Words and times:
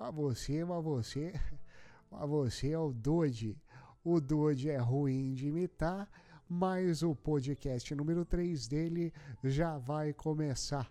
Mas 0.00 0.14
você, 0.14 0.64
mas 0.64 0.82
você, 0.82 1.32
mas 2.10 2.26
você 2.26 2.70
é 2.70 2.78
o 2.78 2.90
Dodge. 2.90 3.60
O 4.02 4.18
Dodge 4.18 4.70
é 4.70 4.78
ruim 4.78 5.34
de 5.34 5.48
imitar, 5.48 6.10
mas 6.48 7.02
o 7.02 7.14
podcast 7.14 7.94
número 7.94 8.24
3 8.24 8.66
dele 8.66 9.12
já 9.44 9.76
vai 9.76 10.14
começar. 10.14 10.90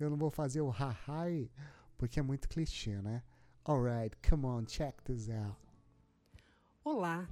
Eu 0.00 0.10
não 0.10 0.16
vou 0.16 0.30
fazer 0.30 0.62
o 0.62 0.68
ha-hi, 0.68 1.48
porque 1.96 2.18
é 2.18 2.22
muito 2.24 2.48
clichê, 2.48 3.00
né? 3.00 3.22
Alright, 3.64 4.16
come 4.28 4.46
on, 4.46 4.64
check 4.64 5.00
this 5.04 5.28
out. 5.30 5.56
Olá, 6.82 7.28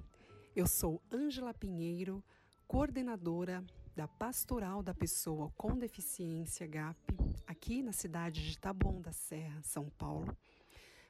eu 0.55 0.69
sou 0.69 1.03
Ângela 1.13 1.53
Pinheiro, 1.53 2.23
coordenadora 2.69 3.65
da 3.97 4.07
Pastoral 4.07 4.85
da 4.85 4.95
Pessoa 4.95 5.51
com 5.57 5.77
Deficiência 5.77 6.65
GAP, 6.65 7.17
aqui 7.45 7.83
na 7.83 7.93
cidade 7.93 8.49
de 8.49 8.57
Taboão 8.57 9.01
da 9.01 9.11
Serra, 9.11 9.61
São 9.65 9.91
Paulo. 9.99 10.33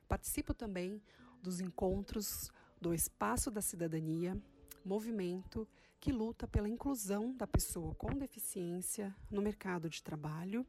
Participo 0.08 0.54
também 0.54 1.02
dos 1.42 1.60
encontros 1.60 2.50
do 2.80 2.94
Espaço 2.94 3.50
da 3.50 3.60
Cidadania, 3.60 4.40
movimento 4.84 5.68
que 6.00 6.10
luta 6.10 6.46
pela 6.46 6.68
inclusão 6.68 7.36
da 7.36 7.46
pessoa 7.46 7.94
com 7.94 8.10
deficiência 8.14 9.14
no 9.30 9.42
mercado 9.42 9.90
de 9.90 10.02
trabalho, 10.02 10.66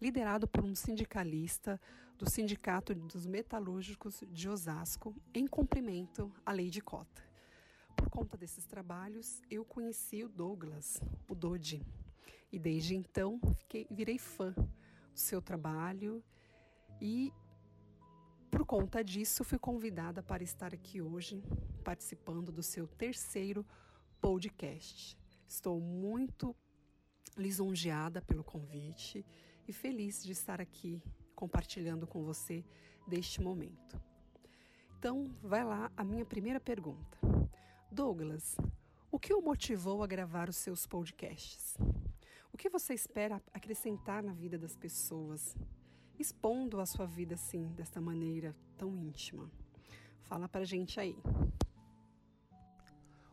liderado 0.00 0.46
por 0.46 0.64
um 0.64 0.74
sindicalista 0.74 1.80
do 2.16 2.30
Sindicato 2.30 2.94
dos 2.94 3.26
Metalúrgicos 3.26 4.22
de 4.30 4.48
Osasco, 4.48 5.14
em 5.34 5.46
cumprimento 5.46 6.32
à 6.44 6.52
lei 6.52 6.70
de 6.70 6.80
cota. 6.80 7.22
Por 7.96 8.08
conta 8.08 8.36
desses 8.36 8.64
trabalhos, 8.64 9.42
eu 9.50 9.64
conheci 9.64 10.22
o 10.22 10.28
Douglas, 10.28 11.00
o 11.28 11.34
Dodi, 11.34 11.84
e 12.52 12.58
desde 12.58 12.94
então 12.94 13.40
fiquei, 13.56 13.86
virei 13.90 14.18
fã 14.18 14.52
do 14.52 14.68
seu 15.18 15.42
trabalho 15.42 16.22
e 17.00 17.32
por 18.50 18.64
conta 18.64 19.04
disso 19.04 19.44
fui 19.44 19.58
convidada 19.58 20.22
para 20.22 20.42
estar 20.42 20.72
aqui 20.72 21.00
hoje 21.00 21.42
participando 21.84 22.50
do 22.50 22.62
seu 22.62 22.86
terceiro 22.86 23.64
podcast. 24.20 25.16
Estou 25.46 25.80
muito 25.80 26.56
lisonjeada 27.36 28.20
pelo 28.22 28.42
convite 28.42 29.24
e 29.66 29.72
feliz 29.72 30.24
de 30.24 30.32
estar 30.32 30.60
aqui 30.60 31.02
compartilhando 31.34 32.06
com 32.06 32.24
você 32.24 32.64
deste 33.06 33.40
momento. 33.40 34.00
Então, 34.98 35.30
vai 35.42 35.64
lá 35.64 35.92
a 35.96 36.02
minha 36.02 36.24
primeira 36.24 36.58
pergunta. 36.58 37.18
Douglas, 37.92 38.56
o 39.10 39.18
que 39.18 39.32
o 39.32 39.40
motivou 39.40 40.02
a 40.02 40.06
gravar 40.06 40.48
os 40.48 40.56
seus 40.56 40.86
podcasts? 40.86 41.76
O 42.52 42.56
que 42.56 42.68
você 42.68 42.94
espera 42.94 43.42
acrescentar 43.52 44.22
na 44.22 44.32
vida 44.32 44.58
das 44.58 44.74
pessoas, 44.74 45.56
expondo 46.18 46.80
a 46.80 46.86
sua 46.86 47.06
vida 47.06 47.34
assim, 47.34 47.66
desta 47.76 48.00
maneira 48.00 48.54
tão 48.76 48.96
íntima? 48.96 49.50
Fala 50.22 50.48
pra 50.48 50.64
gente 50.64 50.98
aí. 50.98 51.16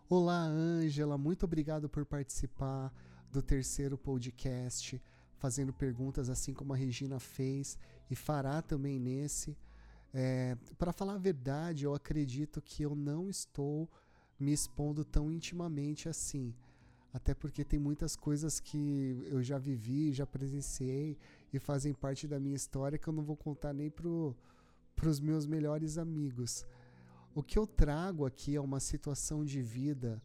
Olá, 0.08 0.44
Ângela, 0.44 1.18
muito 1.18 1.44
obrigado 1.44 1.90
por 1.90 2.06
participar 2.06 2.94
do 3.32 3.42
terceiro 3.42 3.98
podcast, 3.98 5.02
fazendo 5.38 5.74
perguntas 5.74 6.30
assim 6.30 6.54
como 6.54 6.74
a 6.74 6.78
Regina 6.78 7.20
fez 7.20 7.78
e 8.10 8.16
fará 8.16 8.62
também 8.62 9.00
nesse. 9.00 9.58
É, 10.14 10.56
Para 10.78 10.94
falar 10.94 11.16
a 11.16 11.18
verdade, 11.18 11.86
eu 11.86 11.94
acredito 11.94 12.62
que 12.62 12.84
eu 12.84 12.96
não 12.96 13.30
estou 13.30 13.90
me 14.40 14.54
expondo 14.54 15.04
tão 15.04 15.32
intimamente 15.32 16.08
assim. 16.08 16.54
Até 17.12 17.34
porque 17.34 17.64
tem 17.64 17.80
muitas 17.80 18.16
coisas 18.16 18.60
que 18.60 19.26
eu 19.28 19.42
já 19.42 19.58
vivi, 19.58 20.12
já 20.14 20.26
presenciei 20.26 21.18
e 21.56 21.60
fazem 21.60 21.94
parte 21.94 22.28
da 22.28 22.40
minha 22.40 22.56
história 22.56 22.98
que 22.98 23.08
eu 23.08 23.14
não 23.14 23.24
vou 23.24 23.38
contar 23.38 23.74
nem 23.74 23.90
para 23.90 25.10
os 25.10 25.20
meus 25.22 25.46
melhores 25.46 25.98
amigos. 25.98 26.66
O 27.34 27.42
que 27.42 27.58
eu 27.58 27.66
trago 27.66 28.26
aqui 28.26 28.56
é 28.56 28.62
uma 28.62 28.80
situação 28.80 29.46
de 29.46 29.62
vida 29.62 30.22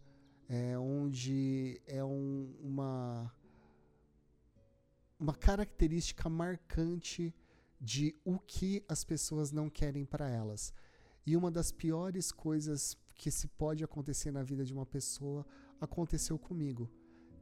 é, 0.48 0.76
onde 0.76 1.80
é 1.86 2.02
um, 2.04 2.52
uma, 2.60 3.32
uma 5.18 5.34
característica 5.34 6.28
marcante 6.28 7.32
de 7.80 8.16
o 8.24 8.36
que 8.38 8.84
as 8.88 9.04
pessoas 9.04 9.52
não 9.52 9.70
querem 9.70 10.04
para 10.04 10.28
elas. 10.28 10.74
E 11.24 11.36
uma 11.36 11.50
das 11.50 11.70
piores 11.70 12.32
coisas 12.32 12.96
que 13.14 13.30
se 13.30 13.46
pode 13.46 13.84
acontecer 13.84 14.32
na 14.32 14.42
vida 14.42 14.64
de 14.64 14.72
uma 14.72 14.86
pessoa 14.86 15.46
aconteceu 15.80 16.36
comigo, 16.36 16.90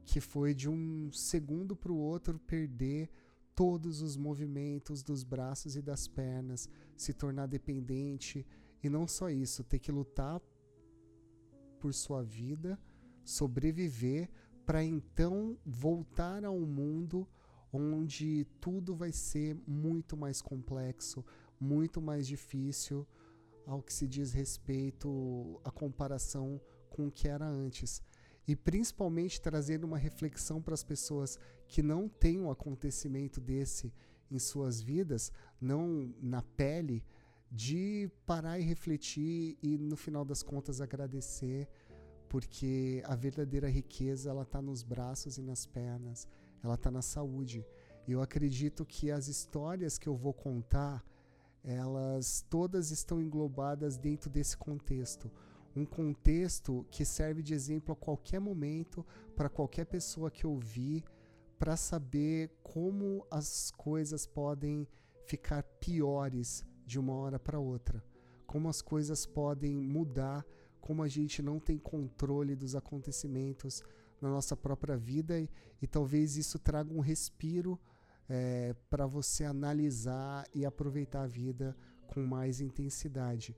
que 0.05 0.21
foi 0.21 0.53
de 0.53 0.69
um 0.69 1.11
segundo 1.11 1.75
para 1.75 1.91
o 1.91 1.97
outro 1.97 2.37
perder 2.37 3.09
todos 3.59 4.01
os 4.01 4.15
movimentos 4.15 5.03
dos 5.03 5.21
braços 5.21 5.75
e 5.75 5.81
das 5.81 6.07
pernas, 6.07 6.69
se 6.95 7.13
tornar 7.13 7.45
dependente 7.45 8.47
e 8.81 8.89
não 8.89 9.05
só 9.05 9.29
isso, 9.29 9.65
ter 9.65 9.79
que 9.79 9.91
lutar 9.91 10.39
por 11.77 11.93
sua 11.93 12.23
vida, 12.23 12.79
sobreviver 13.21 14.29
para 14.65 14.81
então 14.81 15.57
voltar 15.65 16.45
a 16.45 16.49
um 16.49 16.65
mundo 16.65 17.27
onde 17.73 18.47
tudo 18.61 18.95
vai 18.95 19.11
ser 19.11 19.57
muito 19.67 20.15
mais 20.15 20.41
complexo, 20.41 21.25
muito 21.59 22.01
mais 22.01 22.25
difícil 22.25 23.05
ao 23.65 23.83
que 23.83 23.93
se 23.93 24.07
diz 24.07 24.31
respeito 24.31 25.59
à 25.65 25.69
comparação 25.69 26.61
com 26.89 27.07
o 27.07 27.11
que 27.11 27.27
era 27.27 27.45
antes. 27.45 28.01
E 28.49 28.55
principalmente 28.55 29.39
trazendo 29.39 29.83
uma 29.83 29.99
reflexão 29.99 30.59
para 30.59 30.73
as 30.73 30.83
pessoas 30.83 31.37
que 31.67 31.83
não 31.83 32.09
têm 32.09 32.41
um 32.41 32.49
acontecimento 32.49 33.39
desse 33.39 33.93
em 34.31 34.39
suas 34.39 34.81
vidas, 34.81 35.31
não 35.61 36.11
na 36.19 36.41
pele, 36.41 37.05
de 37.51 38.09
parar 38.25 38.57
e 38.57 38.63
refletir 38.63 39.55
e 39.61 39.77
no 39.77 39.95
final 39.95 40.25
das 40.25 40.41
contas 40.41 40.81
agradecer, 40.81 41.69
porque 42.27 43.03
a 43.05 43.15
verdadeira 43.15 43.69
riqueza 43.69 44.31
ela 44.31 44.41
está 44.41 44.59
nos 44.59 44.81
braços 44.81 45.37
e 45.37 45.43
nas 45.43 45.67
pernas, 45.67 46.27
ela 46.63 46.73
está 46.73 46.89
na 46.89 47.03
saúde. 47.03 47.63
E 48.07 48.13
eu 48.13 48.19
acredito 48.19 48.83
que 48.83 49.11
as 49.11 49.27
histórias 49.27 49.99
que 49.99 50.09
eu 50.09 50.15
vou 50.15 50.33
contar 50.33 51.05
elas 51.63 52.43
todas 52.49 52.89
estão 52.89 53.21
englobadas 53.21 53.95
dentro 53.95 54.27
desse 54.27 54.57
contexto. 54.57 55.29
Um 55.79 55.85
contexto 55.85 56.85
que 56.91 57.05
serve 57.05 57.41
de 57.41 57.53
exemplo 57.53 57.93
a 57.93 57.95
qualquer 57.95 58.41
momento, 58.41 59.05
para 59.33 59.47
qualquer 59.47 59.85
pessoa 59.85 60.29
que 60.29 60.45
ouvir, 60.45 61.05
para 61.57 61.77
saber 61.77 62.51
como 62.61 63.25
as 63.31 63.71
coisas 63.71 64.27
podem 64.27 64.85
ficar 65.25 65.63
piores 65.63 66.65
de 66.85 66.99
uma 66.99 67.13
hora 67.13 67.39
para 67.39 67.59
outra. 67.59 68.03
Como 68.45 68.67
as 68.67 68.81
coisas 68.81 69.25
podem 69.25 69.77
mudar, 69.77 70.45
como 70.81 71.01
a 71.01 71.07
gente 71.07 71.41
não 71.41 71.61
tem 71.61 71.77
controle 71.77 72.57
dos 72.57 72.75
acontecimentos 72.75 73.81
na 74.19 74.27
nossa 74.27 74.57
própria 74.57 74.97
vida 74.97 75.39
e, 75.39 75.49
e 75.81 75.87
talvez 75.87 76.35
isso 76.35 76.59
traga 76.59 76.93
um 76.93 76.99
respiro 76.99 77.79
é, 78.27 78.75
para 78.89 79.07
você 79.07 79.45
analisar 79.45 80.45
e 80.53 80.65
aproveitar 80.65 81.21
a 81.21 81.27
vida 81.27 81.73
com 82.05 82.19
mais 82.19 82.59
intensidade. 82.59 83.55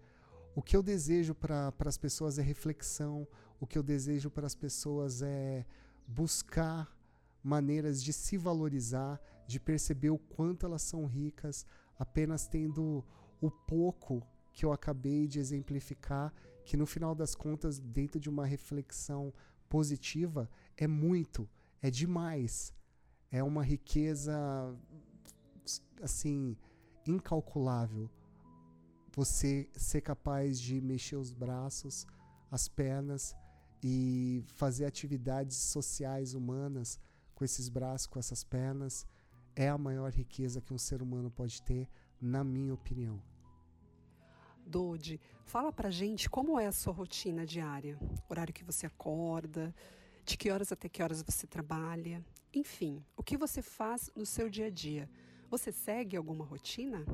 O 0.54 0.62
que 0.62 0.76
eu 0.76 0.84
desejo 0.84 1.34
para 1.34 1.74
as 1.86 1.98
pessoas 1.98 2.38
é 2.38 2.42
reflexão, 2.42 3.28
o 3.60 3.66
que 3.66 3.78
eu 3.78 3.84
desejo 3.84 4.30
para 4.30 4.46
as 4.46 4.56
pessoas 4.56 5.22
é 5.22 5.66
buscar 6.08 6.96
maneiras 7.44 8.04
de 8.04 8.12
se 8.12 8.38
valorizar, 8.38 9.20
de 9.48 9.60
perceber 9.60 10.10
o 10.10 10.18
quanto 10.18 10.66
elas 10.66 10.82
são 10.82 11.06
ricas, 11.06 11.66
apenas 11.98 12.48
tendo 12.48 13.04
o 13.40 13.50
pouco 13.50 14.22
que 14.54 14.66
eu 14.66 14.74
acabei 14.74 15.28
de 15.28 15.40
exemplificar, 15.40 16.34
que 16.66 16.76
no 16.76 16.86
final 16.86 17.16
das 17.16 17.34
contas, 17.34 17.80
dentro 17.80 18.20
de 18.20 18.30
uma 18.30 18.46
reflexão 18.46 19.34
positiva, 19.70 20.50
é 20.76 20.86
muito, 20.86 21.50
é 21.82 21.90
demais 21.90 22.74
é 23.32 23.42
uma 23.42 23.64
riqueza 23.64 24.78
assim 26.02 26.58
incalculável. 27.08 28.10
Você 29.14 29.70
ser 29.76 30.02
capaz 30.02 30.60
de 30.60 30.80
mexer 30.80 31.18
os 31.18 31.34
braços, 31.34 32.08
as 32.50 32.68
pernas 32.68 33.36
e 33.84 34.44
fazer 34.56 34.86
atividades 34.86 35.58
sociais 35.58 36.34
humanas 36.34 37.00
com 37.36 37.44
esses 37.44 37.68
braços, 37.68 38.08
com 38.08 38.20
essas 38.20 38.44
pernas, 38.44 39.06
é 39.56 39.68
a 39.68 39.78
maior 39.78 40.12
riqueza 40.12 40.62
que 40.62 40.74
um 40.74 40.78
ser 40.78 41.02
humano 41.02 41.30
pode 41.30 41.62
ter, 41.62 41.90
na 42.22 42.44
minha 42.44 42.74
opinião. 42.74 43.22
Dodi, 44.66 45.20
fala 45.44 45.74
pra 45.74 45.90
gente 45.90 46.30
como 46.30 46.60
é 46.60 46.68
a 46.68 46.72
sua 46.72 46.94
rotina 46.94 47.46
diária, 47.46 48.00
horário 48.30 48.54
que 48.54 48.64
você 48.64 48.86
acorda, 48.86 49.76
de 50.24 50.38
que 50.38 50.52
horas 50.52 50.72
até 50.72 50.88
que 50.88 51.02
horas 51.02 51.22
você 51.22 51.48
trabalha, 51.48 52.24
enfim, 52.54 53.04
o 53.18 53.24
que 53.24 53.38
você 53.38 53.62
faz 53.62 54.10
no 54.16 54.26
seu 54.26 54.50
dia 54.50 54.68
a 54.68 54.70
dia? 54.70 55.10
Você 55.50 55.72
segue 55.72 56.16
alguma 56.16 56.46
rotina? 56.46 57.06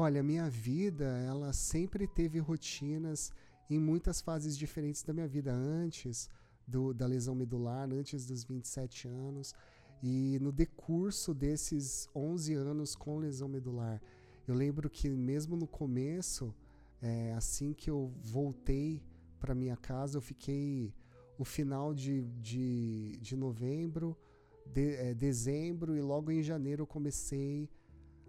Olha, 0.00 0.22
minha 0.22 0.48
vida, 0.48 1.06
ela 1.26 1.52
sempre 1.52 2.06
teve 2.06 2.38
rotinas 2.38 3.32
em 3.68 3.80
muitas 3.80 4.20
fases 4.20 4.56
diferentes 4.56 5.02
da 5.02 5.12
minha 5.12 5.26
vida 5.26 5.52
antes 5.52 6.30
do, 6.64 6.94
da 6.94 7.04
lesão 7.04 7.34
medular, 7.34 7.92
antes 7.92 8.24
dos 8.24 8.44
27 8.44 9.08
anos 9.08 9.52
e 10.00 10.38
no 10.40 10.52
decurso 10.52 11.34
desses 11.34 12.08
11 12.14 12.54
anos 12.54 12.94
com 12.94 13.18
lesão 13.18 13.48
medular. 13.48 14.00
Eu 14.46 14.54
lembro 14.54 14.88
que 14.88 15.10
mesmo 15.10 15.56
no 15.56 15.66
começo, 15.66 16.54
é, 17.02 17.32
assim 17.32 17.72
que 17.72 17.90
eu 17.90 18.12
voltei 18.22 19.02
para 19.40 19.52
minha 19.52 19.76
casa, 19.76 20.16
eu 20.16 20.22
fiquei 20.22 20.94
o 21.36 21.44
final 21.44 21.92
de, 21.92 22.22
de, 22.40 23.18
de 23.20 23.34
novembro, 23.34 24.16
de, 24.64 24.94
é, 24.94 25.12
dezembro 25.12 25.96
e 25.96 26.00
logo 26.00 26.30
em 26.30 26.40
janeiro 26.40 26.82
eu 26.82 26.86
comecei 26.86 27.68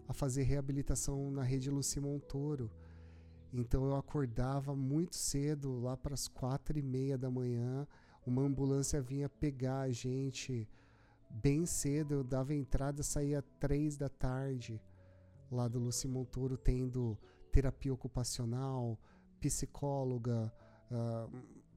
a 0.09 0.13
fazer 0.13 0.41
reabilitação 0.41 1.29
na 1.29 1.43
rede 1.43 1.69
Luci 1.69 1.99
Montoro. 1.99 2.71
Então 3.53 3.85
eu 3.85 3.95
acordava 3.95 4.75
muito 4.75 5.15
cedo, 5.15 5.79
lá 5.79 5.95
para 5.95 6.15
as 6.15 6.27
quatro 6.27 6.79
e 6.79 6.81
meia 6.81 7.15
da 7.15 7.29
manhã, 7.29 7.87
uma 8.25 8.41
ambulância 8.41 8.99
vinha 8.99 9.29
pegar 9.29 9.81
a 9.81 9.91
gente 9.91 10.67
bem 11.29 11.63
cedo, 11.63 12.15
eu 12.15 12.23
dava 12.23 12.55
entrada, 12.55 13.03
saía 13.03 13.43
três 13.59 13.97
da 13.97 14.09
tarde 14.09 14.81
lá 15.51 15.67
do 15.67 15.79
Luci 15.79 16.07
Montoro, 16.07 16.57
tendo 16.57 17.15
terapia 17.51 17.93
ocupacional, 17.93 18.97
psicóloga, 19.39 20.51
uh, 20.89 21.29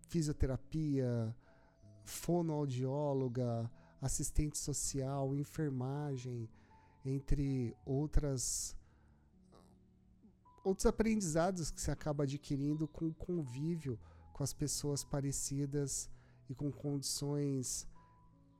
fisioterapia, 0.08 1.36
fonoaudióloga, 2.02 3.70
assistente 4.00 4.56
social, 4.56 5.34
enfermagem, 5.34 6.48
entre 7.04 7.76
outras 7.84 8.76
outros 10.64 10.86
aprendizados 10.86 11.70
que 11.70 11.80
você 11.80 11.90
acaba 11.90 12.22
adquirindo 12.22 12.86
com 12.86 13.08
o 13.08 13.14
convívio 13.14 13.98
com 14.32 14.42
as 14.42 14.52
pessoas 14.52 15.04
parecidas 15.04 16.10
e 16.48 16.54
com 16.54 16.70
condições 16.72 17.86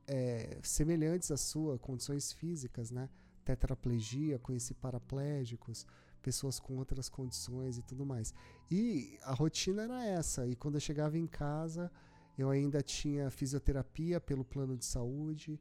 é, 0.07 0.59
semelhantes 0.63 1.31
à 1.31 1.37
sua, 1.37 1.79
condições 1.79 2.31
físicas, 2.31 2.91
né? 2.91 3.09
Tetraplegia, 3.43 4.39
conheci 4.39 4.73
paraplégicos, 4.73 5.85
pessoas 6.21 6.59
com 6.59 6.77
outras 6.77 7.09
condições 7.09 7.77
e 7.77 7.81
tudo 7.81 8.05
mais. 8.05 8.33
E 8.71 9.17
a 9.23 9.33
rotina 9.33 9.83
era 9.83 10.05
essa. 10.05 10.47
E 10.47 10.55
quando 10.55 10.75
eu 10.75 10.81
chegava 10.81 11.17
em 11.17 11.27
casa, 11.27 11.91
eu 12.37 12.49
ainda 12.49 12.81
tinha 12.81 13.29
fisioterapia 13.29 14.21
pelo 14.21 14.45
plano 14.45 14.77
de 14.77 14.85
saúde. 14.85 15.59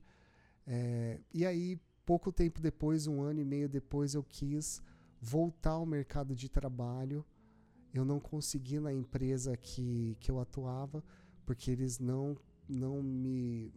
É, 0.66 1.20
e 1.34 1.44
aí, 1.44 1.80
pouco 2.04 2.32
tempo 2.32 2.60
depois, 2.60 3.06
um 3.06 3.22
ano 3.22 3.40
e 3.40 3.44
meio 3.44 3.68
depois, 3.68 4.14
eu 4.14 4.22
quis 4.22 4.82
voltar 5.20 5.72
ao 5.72 5.86
mercado 5.86 6.34
de 6.34 6.48
trabalho. 6.48 7.24
Eu 7.94 8.04
não 8.04 8.18
consegui 8.18 8.80
na 8.80 8.92
empresa 8.92 9.56
que, 9.56 10.16
que 10.18 10.30
eu 10.30 10.40
atuava, 10.40 11.04
porque 11.44 11.70
eles 11.70 11.98
não, 11.98 12.36
não 12.68 13.02
me 13.02 13.72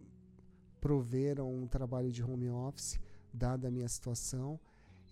proveram 0.80 1.52
um 1.54 1.66
trabalho 1.66 2.10
de 2.10 2.22
home 2.22 2.48
office, 2.48 2.98
dada 3.32 3.68
a 3.68 3.70
minha 3.70 3.88
situação. 3.88 4.58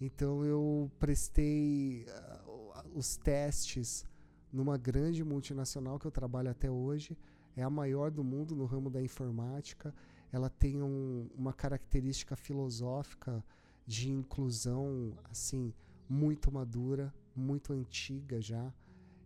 Então 0.00 0.44
eu 0.44 0.90
prestei 0.98 2.06
uh, 2.46 2.98
os 2.98 3.16
testes 3.16 4.04
numa 4.52 4.76
grande 4.76 5.24
multinacional 5.24 5.98
que 5.98 6.06
eu 6.06 6.10
trabalho 6.10 6.50
até 6.50 6.70
hoje. 6.70 7.16
É 7.56 7.62
a 7.62 7.70
maior 7.70 8.10
do 8.10 8.24
mundo 8.24 8.54
no 8.54 8.64
ramo 8.64 8.90
da 8.90 9.02
informática. 9.02 9.94
Ela 10.34 10.50
tem 10.50 10.82
um, 10.82 11.30
uma 11.36 11.52
característica 11.52 12.34
filosófica 12.34 13.40
de 13.86 14.10
inclusão 14.10 15.16
assim 15.30 15.72
muito 16.08 16.50
madura, 16.50 17.14
muito 17.36 17.72
antiga 17.72 18.40
já. 18.40 18.74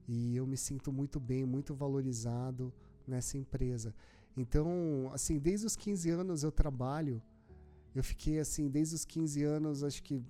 E 0.07 0.37
eu 0.37 0.47
me 0.47 0.59
sinto 0.59 0.93
muito 0.93 1.19
bem, 1.19 1.47
muito 1.47 1.75
valorizado 1.75 2.71
nessa 3.07 3.39
empresa. 3.39 3.95
Então, 4.37 5.11
assim, 5.15 5.39
desde 5.39 5.65
os 5.65 5.75
15 5.75 6.11
anos 6.11 6.43
eu 6.43 6.53
trabalho. 6.53 7.23
Eu 7.95 8.05
fiquei 8.05 8.39
assim, 8.39 8.69
desde 8.69 8.95
os 8.95 9.07
15 9.07 9.43
anos, 9.45 9.83
acho 9.83 10.03
que 10.03 10.23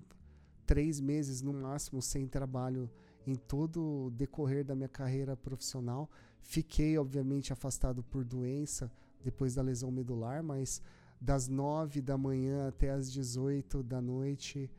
três 0.65 1.01
meses 1.01 1.41
no 1.41 1.51
máximo 1.51 2.01
sem 2.01 2.25
trabalho 2.25 2.89
em 3.27 3.35
todo 3.35 4.05
o 4.05 4.11
decorrer 4.11 4.63
da 4.63 4.75
minha 4.75 4.87
carreira 4.87 5.35
profissional. 5.35 6.09
Fiquei, 6.41 6.97
obviamente, 6.97 7.51
afastado 7.51 8.01
por 8.01 8.23
doença 8.23 8.89
depois 9.23 9.55
da 9.55 9.61
lesão 9.61 9.91
medular, 9.91 10.43
mas 10.43 10.81
das 11.19 11.47
nove 11.47 12.01
da 12.01 12.17
manhã 12.17 12.67
até 12.69 12.91
as 12.91 13.11
18 13.11 13.83
da 13.83 14.01
noite 14.01 14.71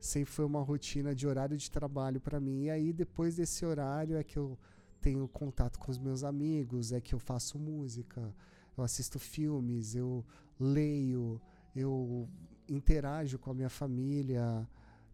sempre 0.00 0.30
foi 0.30 0.44
uma 0.44 0.62
rotina 0.62 1.14
de 1.14 1.26
horário 1.26 1.56
de 1.56 1.70
trabalho 1.70 2.20
para 2.20 2.40
mim. 2.40 2.64
E 2.64 2.70
aí, 2.70 2.92
depois 2.92 3.36
desse 3.36 3.64
horário, 3.64 4.16
é 4.16 4.24
que 4.24 4.38
eu 4.38 4.58
tenho 5.00 5.26
contato 5.28 5.78
com 5.78 5.90
os 5.90 5.98
meus 5.98 6.24
amigos, 6.24 6.92
é 6.92 7.00
que 7.00 7.14
eu 7.14 7.18
faço 7.18 7.58
música, 7.58 8.34
eu 8.76 8.84
assisto 8.84 9.18
filmes, 9.18 9.94
eu 9.94 10.24
leio, 10.58 11.40
eu 11.74 12.28
interajo 12.68 13.38
com 13.38 13.50
a 13.50 13.54
minha 13.54 13.68
família, 13.68 14.68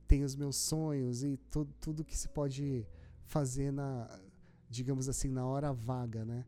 tenho 0.07 0.25
os 0.25 0.35
meus 0.35 0.57
sonhos 0.57 1.23
e 1.23 1.37
tu, 1.51 1.65
tudo 1.81 2.05
que 2.05 2.17
se 2.17 2.29
pode 2.29 2.87
fazer 3.25 3.73
na, 3.73 4.09
digamos 4.69 5.09
assim, 5.09 5.31
na 5.31 5.45
hora 5.45 5.73
vaga, 5.73 6.25
né? 6.25 6.45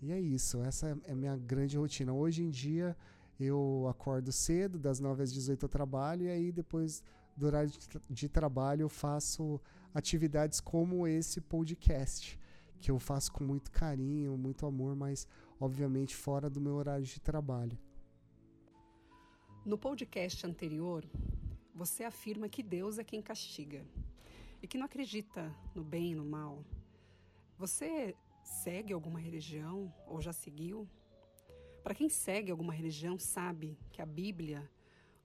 E 0.00 0.12
é 0.12 0.20
isso, 0.20 0.62
essa 0.62 0.88
é 1.06 1.12
a 1.12 1.14
minha 1.14 1.36
grande 1.36 1.76
rotina. 1.76 2.12
Hoje 2.12 2.42
em 2.42 2.50
dia 2.50 2.96
eu 3.38 3.86
acordo 3.88 4.32
cedo, 4.32 4.78
das 4.78 5.00
9 5.00 5.22
às 5.22 5.32
18 5.32 5.64
eu 5.64 5.68
trabalho 5.68 6.24
e 6.24 6.30
aí 6.30 6.52
depois 6.52 7.02
do 7.36 7.46
horário 7.46 7.70
de, 7.70 7.78
tra 7.88 8.00
de 8.08 8.28
trabalho 8.28 8.82
eu 8.82 8.88
faço 8.88 9.60
atividades 9.94 10.60
como 10.60 11.06
esse 11.06 11.40
podcast, 11.40 12.38
que 12.80 12.90
eu 12.90 12.98
faço 12.98 13.32
com 13.32 13.42
muito 13.44 13.70
carinho, 13.70 14.36
muito 14.36 14.66
amor, 14.66 14.94
mas 14.94 15.26
obviamente 15.60 16.14
fora 16.14 16.48
do 16.48 16.60
meu 16.60 16.74
horário 16.74 17.04
de 17.04 17.20
trabalho. 17.20 17.76
No 19.64 19.76
podcast 19.76 20.46
anterior, 20.46 21.04
você 21.74 22.04
afirma 22.04 22.48
que 22.48 22.62
Deus 22.62 22.98
é 22.98 23.04
quem 23.04 23.20
castiga 23.20 23.84
e 24.62 24.66
que 24.66 24.78
não 24.78 24.86
acredita 24.86 25.54
no 25.74 25.84
bem 25.84 26.12
e 26.12 26.14
no 26.14 26.24
mal. 26.24 26.64
Você 27.58 28.14
segue 28.48 28.92
alguma 28.92 29.20
religião 29.20 29.92
ou 30.06 30.20
já 30.20 30.32
seguiu? 30.32 30.88
Para 31.82 31.94
quem 31.94 32.08
segue 32.08 32.50
alguma 32.50 32.72
religião, 32.72 33.18
sabe 33.18 33.78
que 33.92 34.02
a 34.02 34.06
Bíblia 34.06 34.68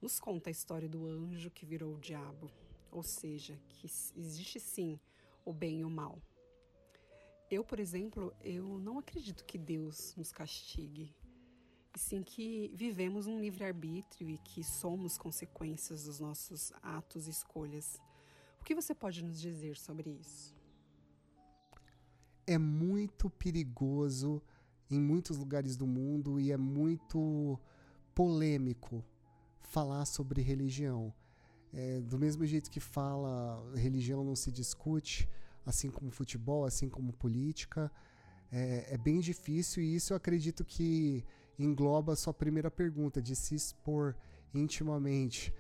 nos 0.02 0.20
conta 0.20 0.50
a 0.50 0.52
história 0.52 0.88
do 0.88 1.06
anjo 1.08 1.50
que 1.50 1.66
virou 1.66 1.96
o 1.96 2.00
diabo, 2.00 2.52
ou 2.92 3.02
seja, 3.02 3.60
que 3.70 3.88
existe 4.16 4.60
sim 4.60 5.00
o 5.46 5.54
bem 5.54 5.80
e 5.80 5.86
o 5.86 5.90
mal. 5.90 6.22
Eu, 7.50 7.64
por 7.64 7.80
exemplo, 7.80 8.34
eu 8.42 8.78
não 8.80 9.00
acredito 9.00 9.46
que 9.46 9.58
Deus 9.58 10.16
nos 10.16 10.32
castigue, 10.32 11.16
e 11.96 12.00
sim 12.00 12.24
que 12.24 12.72
vivemos 12.74 13.28
um 13.28 13.40
livre-arbítrio 13.40 14.30
e 14.30 14.38
que 14.38 14.64
somos 14.64 15.18
consequências 15.18 16.06
dos 16.06 16.20
nossos 16.20 16.74
atos 16.82 17.28
e 17.28 17.32
escolhas. 17.32 18.02
O 18.60 18.64
que 18.64 18.76
você 18.76 18.96
pode 18.96 19.24
nos 19.24 19.40
dizer 19.40 19.78
sobre 19.78 20.10
isso? 20.10 20.63
É 22.46 22.58
muito 22.58 23.30
perigoso 23.30 24.42
em 24.90 25.00
muitos 25.00 25.38
lugares 25.38 25.76
do 25.76 25.88
mundo 25.88 26.40
e 26.40 26.52
é 26.52 26.58
muito 26.58 27.60
polêmico 28.14 29.04
falar 29.60 30.06
sobre 30.06 30.42
religião. 30.42 31.14
É, 31.74 32.02
do 32.02 32.20
mesmo 32.20 32.46
jeito 32.46 32.70
que 32.70 32.80
fala, 32.80 33.64
religião 33.76 34.24
não 34.24 34.36
se 34.36 34.52
discute, 34.52 35.28
assim 35.66 35.90
como 35.90 36.12
futebol, 36.12 36.66
assim 36.66 36.88
como 36.88 37.12
política. 37.14 37.92
É, 38.52 38.94
é 38.94 38.98
bem 38.98 39.20
difícil 39.20 39.82
e 39.82 39.96
isso 39.96 40.14
eu 40.14 40.18
acredito 40.18 40.64
que 40.64 41.26
engloba 41.58 42.14
a 42.14 42.16
sua 42.16 42.34
primeira 42.34 42.70
pergunta, 42.70 43.22
de 43.22 43.36
se 43.36 43.56
expor 43.56 44.16
intimamente. 44.54 45.54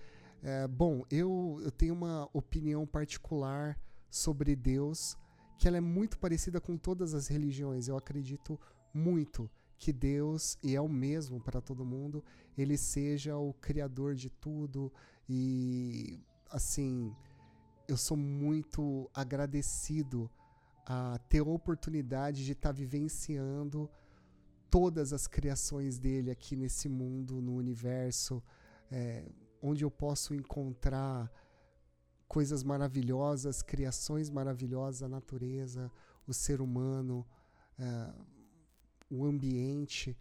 É, 0.44 0.68
bom, 0.68 1.04
eu, 1.10 1.60
eu 1.64 1.72
tenho 1.72 1.94
uma 1.94 2.30
opinião 2.34 2.86
particular 2.86 3.80
sobre 4.10 4.56
Deus 4.56 5.18
que 5.64 5.68
ela 5.70 5.78
é 5.78 5.80
muito 5.80 6.20
parecida 6.20 6.60
com 6.60 6.76
todas 6.76 7.14
as 7.14 7.30
religiões. 7.30 7.88
Eu 7.88 7.96
acredito 7.96 8.60
muito 8.94 9.50
que 9.78 9.94
Deus, 9.94 10.58
e 10.62 10.76
é 10.76 10.82
o 10.82 10.90
mesmo 10.90 11.40
para 11.40 11.62
todo 11.62 11.86
mundo, 11.86 12.22
ele 12.58 12.76
seja 12.78 13.38
o 13.38 13.54
criador 13.54 14.14
de 14.14 14.30
tudo 14.30 14.92
e 15.28 16.20
assim, 16.50 17.16
eu 17.88 17.96
sou 17.96 18.18
muito 18.18 19.10
agradecido 19.14 20.30
a 20.86 21.18
ter 21.30 21.40
a 21.40 21.46
oportunidade 21.46 22.44
de 22.44 22.52
estar 22.52 22.74
tá 22.74 22.74
vivenciando 22.74 23.90
todas 24.70 25.14
as 25.14 25.28
criações 25.28 25.98
dele 25.98 26.30
aqui 26.30 26.58
nesse 26.58 26.90
mundo, 26.90 27.42
no 27.42 27.56
universo, 27.56 28.44
é, 28.92 29.32
onde 29.62 29.86
eu 29.86 29.90
posso 29.90 30.36
encontrar 30.36 31.32
coisas 32.34 32.64
maravilhosas, 32.64 33.62
criações 33.62 34.28
maravilhosas, 34.28 35.04
a 35.04 35.08
natureza, 35.08 35.92
o 36.26 36.34
ser 36.34 36.62
humano, 36.62 37.24
é, 37.78 38.12
o 39.08 39.24
ambiente. 39.24 40.18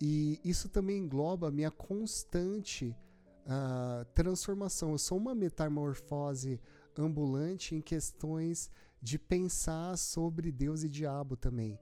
E 0.00 0.40
isso 0.44 0.68
também 0.68 0.98
engloba 0.98 1.48
a 1.48 1.50
minha 1.50 1.72
constante 1.72 2.96
uh, 3.44 4.04
transformação. 4.14 4.92
Eu 4.92 4.98
sou 4.98 5.18
uma 5.18 5.34
metamorfose 5.34 6.60
ambulante 6.96 7.74
em 7.74 7.80
questões 7.80 8.70
de 9.02 9.18
pensar 9.18 9.98
sobre 9.98 10.52
Deus 10.52 10.84
e 10.84 10.88
diabo 10.88 11.36
também. 11.36 11.76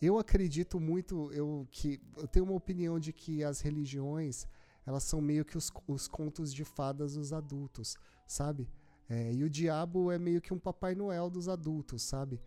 Eu 0.00 0.18
acredito 0.18 0.80
muito, 0.80 1.30
eu, 1.34 1.68
que, 1.70 2.00
eu 2.16 2.26
tenho 2.26 2.46
uma 2.46 2.54
opinião 2.54 2.98
de 2.98 3.12
que 3.12 3.44
as 3.44 3.60
religiões 3.60 4.46
elas 4.86 5.02
são 5.02 5.20
meio 5.20 5.44
que 5.44 5.58
os, 5.58 5.70
os 5.86 6.08
contos 6.08 6.54
de 6.54 6.64
fadas 6.64 7.16
dos 7.16 7.34
adultos, 7.34 7.98
sabe? 8.26 8.66
É, 9.10 9.32
e 9.32 9.42
o 9.42 9.50
diabo 9.50 10.12
é 10.12 10.18
meio 10.20 10.40
que 10.40 10.54
um 10.54 10.58
Papai 10.58 10.94
Noel 10.94 11.28
dos 11.28 11.48
adultos, 11.48 12.00
sabe? 12.00 12.40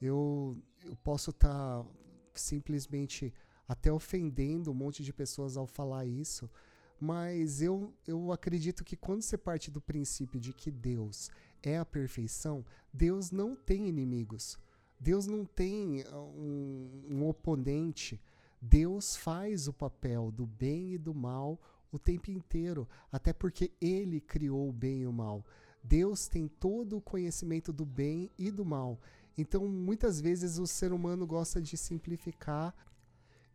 Eu, 0.00 0.56
eu 0.82 0.96
posso 0.96 1.28
estar 1.28 1.82
tá 1.82 1.90
simplesmente 2.34 3.34
até 3.68 3.92
ofendendo 3.92 4.70
um 4.70 4.74
monte 4.74 5.04
de 5.04 5.12
pessoas 5.12 5.58
ao 5.58 5.66
falar 5.66 6.06
isso, 6.06 6.50
mas 6.98 7.60
eu, 7.60 7.92
eu 8.06 8.32
acredito 8.32 8.82
que 8.82 8.96
quando 8.96 9.20
você 9.20 9.36
parte 9.36 9.70
do 9.70 9.78
princípio 9.78 10.40
de 10.40 10.54
que 10.54 10.70
Deus 10.70 11.30
é 11.62 11.76
a 11.76 11.84
perfeição, 11.84 12.64
Deus 12.90 13.30
não 13.30 13.54
tem 13.54 13.86
inimigos. 13.86 14.58
Deus 14.98 15.26
não 15.26 15.44
tem 15.44 16.02
ah, 16.10 16.18
um, 16.18 17.04
um 17.10 17.28
oponente. 17.28 18.18
Deus 18.58 19.14
faz 19.14 19.68
o 19.68 19.72
papel 19.72 20.30
do 20.30 20.46
bem 20.46 20.94
e 20.94 20.98
do 20.98 21.14
mal 21.14 21.60
o 21.92 21.98
tempo 21.98 22.30
inteiro, 22.30 22.88
até 23.12 23.34
porque 23.34 23.72
Ele 23.80 24.18
criou 24.18 24.68
o 24.68 24.72
bem 24.72 25.02
e 25.02 25.06
o 25.06 25.12
mal. 25.12 25.44
Deus 25.88 26.26
tem 26.26 26.48
todo 26.48 26.96
o 26.96 27.00
conhecimento 27.00 27.72
do 27.72 27.84
bem 27.84 28.30
e 28.38 28.50
do 28.50 28.64
mal. 28.64 29.00
Então, 29.38 29.66
muitas 29.68 30.20
vezes 30.20 30.58
o 30.58 30.66
ser 30.66 30.92
humano 30.92 31.26
gosta 31.26 31.60
de 31.60 31.76
simplificar, 31.76 32.74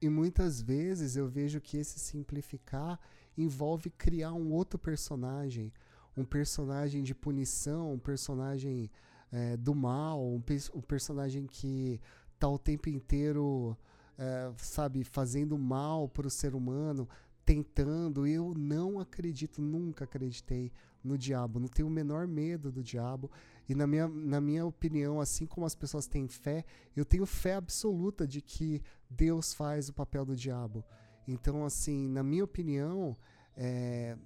e 0.02 0.10
muitas 0.10 0.62
vezes 0.62 1.16
eu 1.16 1.28
vejo 1.28 1.62
que 1.62 1.78
esse 1.78 2.00
simplificar 2.00 3.00
envolve 3.38 3.90
criar 3.90 4.34
um 4.34 4.52
outro 4.52 4.80
personagem, 4.80 5.72
um 6.18 6.26
personagem 6.26 7.04
de 7.04 7.14
punição, 7.14 7.94
um 7.94 8.00
personagem 8.00 8.90
é, 9.32 9.56
do 9.58 9.76
mal, 9.76 10.24
um, 10.24 10.42
um, 10.74 10.82
personagem 10.82 11.46
que 11.46 12.02
tá 12.40 12.48
o 12.48 12.58
tempo 12.58 12.90
inteiro, 12.90 13.78
é, 14.18 14.52
sabe, 14.58 15.04
fazendo 15.04 15.58
mal 15.58 16.10
para 16.10 16.28
o 16.28 16.32
ser 16.32 16.56
humano, 16.56 17.08
tentando. 17.46 18.26
Eu 18.26 18.54
não 18.56 19.00
acredito, 19.00 19.62
nunca 19.62 20.06
acreditei 20.06 20.72
no 21.04 21.18
diabo, 21.18 21.60
não 21.60 21.68
tenho 21.68 21.88
o 21.88 21.92
menor 21.92 22.28
medo 22.28 22.72
do 22.72 22.84
diabo. 22.84 23.30
E 23.68 23.76
na 23.76 23.88
minha, 23.88 24.08
na 24.08 24.42
minha 24.42 24.66
opinião, 24.66 25.20
assim 25.22 25.46
como 25.46 25.66
as 25.66 25.76
pessoas 25.76 26.08
têm 26.08 26.28
fé, 26.28 26.66
eu 26.96 27.06
tenho 27.06 27.26
fé 27.26 27.56
absoluta 27.56 28.28
de 28.28 28.42
que 28.42 28.82
Deus 29.10 29.54
faz 29.54 29.90
o 29.90 29.94
papel 29.94 30.26
do 30.26 30.36
diabo. 30.36 30.84
Então, 31.28 31.66
assim, 31.66 32.08
na 32.08 32.24
minha 32.24 32.44
opinião, 32.44 33.16
é, 33.56 34.18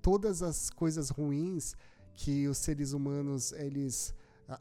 todas 0.00 0.42
as 0.42 0.70
coisas 0.70 1.10
ruins 1.10 1.74
que 2.14 2.46
os 2.48 2.58
seres 2.58 2.92
humanos 2.92 3.52
eles 3.52 4.14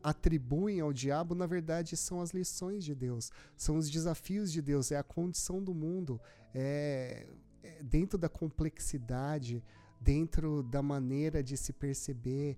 atribuem 0.03 0.79
ao 0.79 0.93
diabo, 0.93 1.33
na 1.33 1.47
verdade, 1.47 1.97
são 1.97 2.21
as 2.21 2.31
lições 2.31 2.83
de 2.85 2.93
Deus, 2.93 3.31
são 3.57 3.77
os 3.77 3.89
desafios 3.89 4.51
de 4.51 4.61
Deus, 4.61 4.91
é 4.91 4.97
a 4.97 5.03
condição 5.03 5.63
do 5.63 5.73
mundo, 5.73 6.21
é, 6.53 7.27
é 7.63 7.83
dentro 7.83 8.17
da 8.17 8.29
complexidade, 8.29 9.63
dentro 9.99 10.63
da 10.63 10.81
maneira 10.81 11.43
de 11.43 11.57
se 11.57 11.73
perceber 11.73 12.57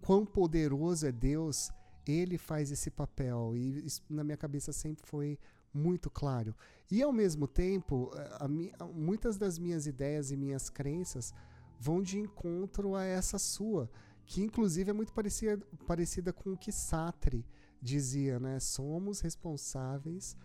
quão 0.00 0.24
poderoso 0.24 1.06
é 1.06 1.12
Deus, 1.12 1.70
ele 2.06 2.38
faz 2.38 2.70
esse 2.70 2.90
papel. 2.90 3.56
E 3.56 3.86
isso 3.86 4.02
na 4.08 4.22
minha 4.22 4.36
cabeça 4.36 4.72
sempre 4.72 5.06
foi 5.06 5.38
muito 5.72 6.10
claro. 6.10 6.54
E 6.90 7.02
ao 7.02 7.12
mesmo 7.12 7.48
tempo, 7.48 8.10
a, 8.14 8.44
a, 8.44 8.86
muitas 8.86 9.36
das 9.36 9.58
minhas 9.58 9.86
ideias 9.86 10.30
e 10.30 10.36
minhas 10.36 10.70
crenças 10.70 11.34
vão 11.80 12.02
de 12.02 12.18
encontro 12.18 12.94
a 12.94 13.04
essa 13.04 13.38
sua, 13.38 13.90
que 14.24 14.42
inclusive 14.42 14.90
é 14.90 14.92
muito 14.92 15.12
parecida, 15.12 15.66
parecida 15.86 16.32
com 16.32 16.52
o 16.52 16.56
que 16.56 16.70
Sartre 16.70 17.44
dizia, 17.82 18.38
né? 18.38 18.60
Somos 18.60 19.20
responsáveis 19.20 20.36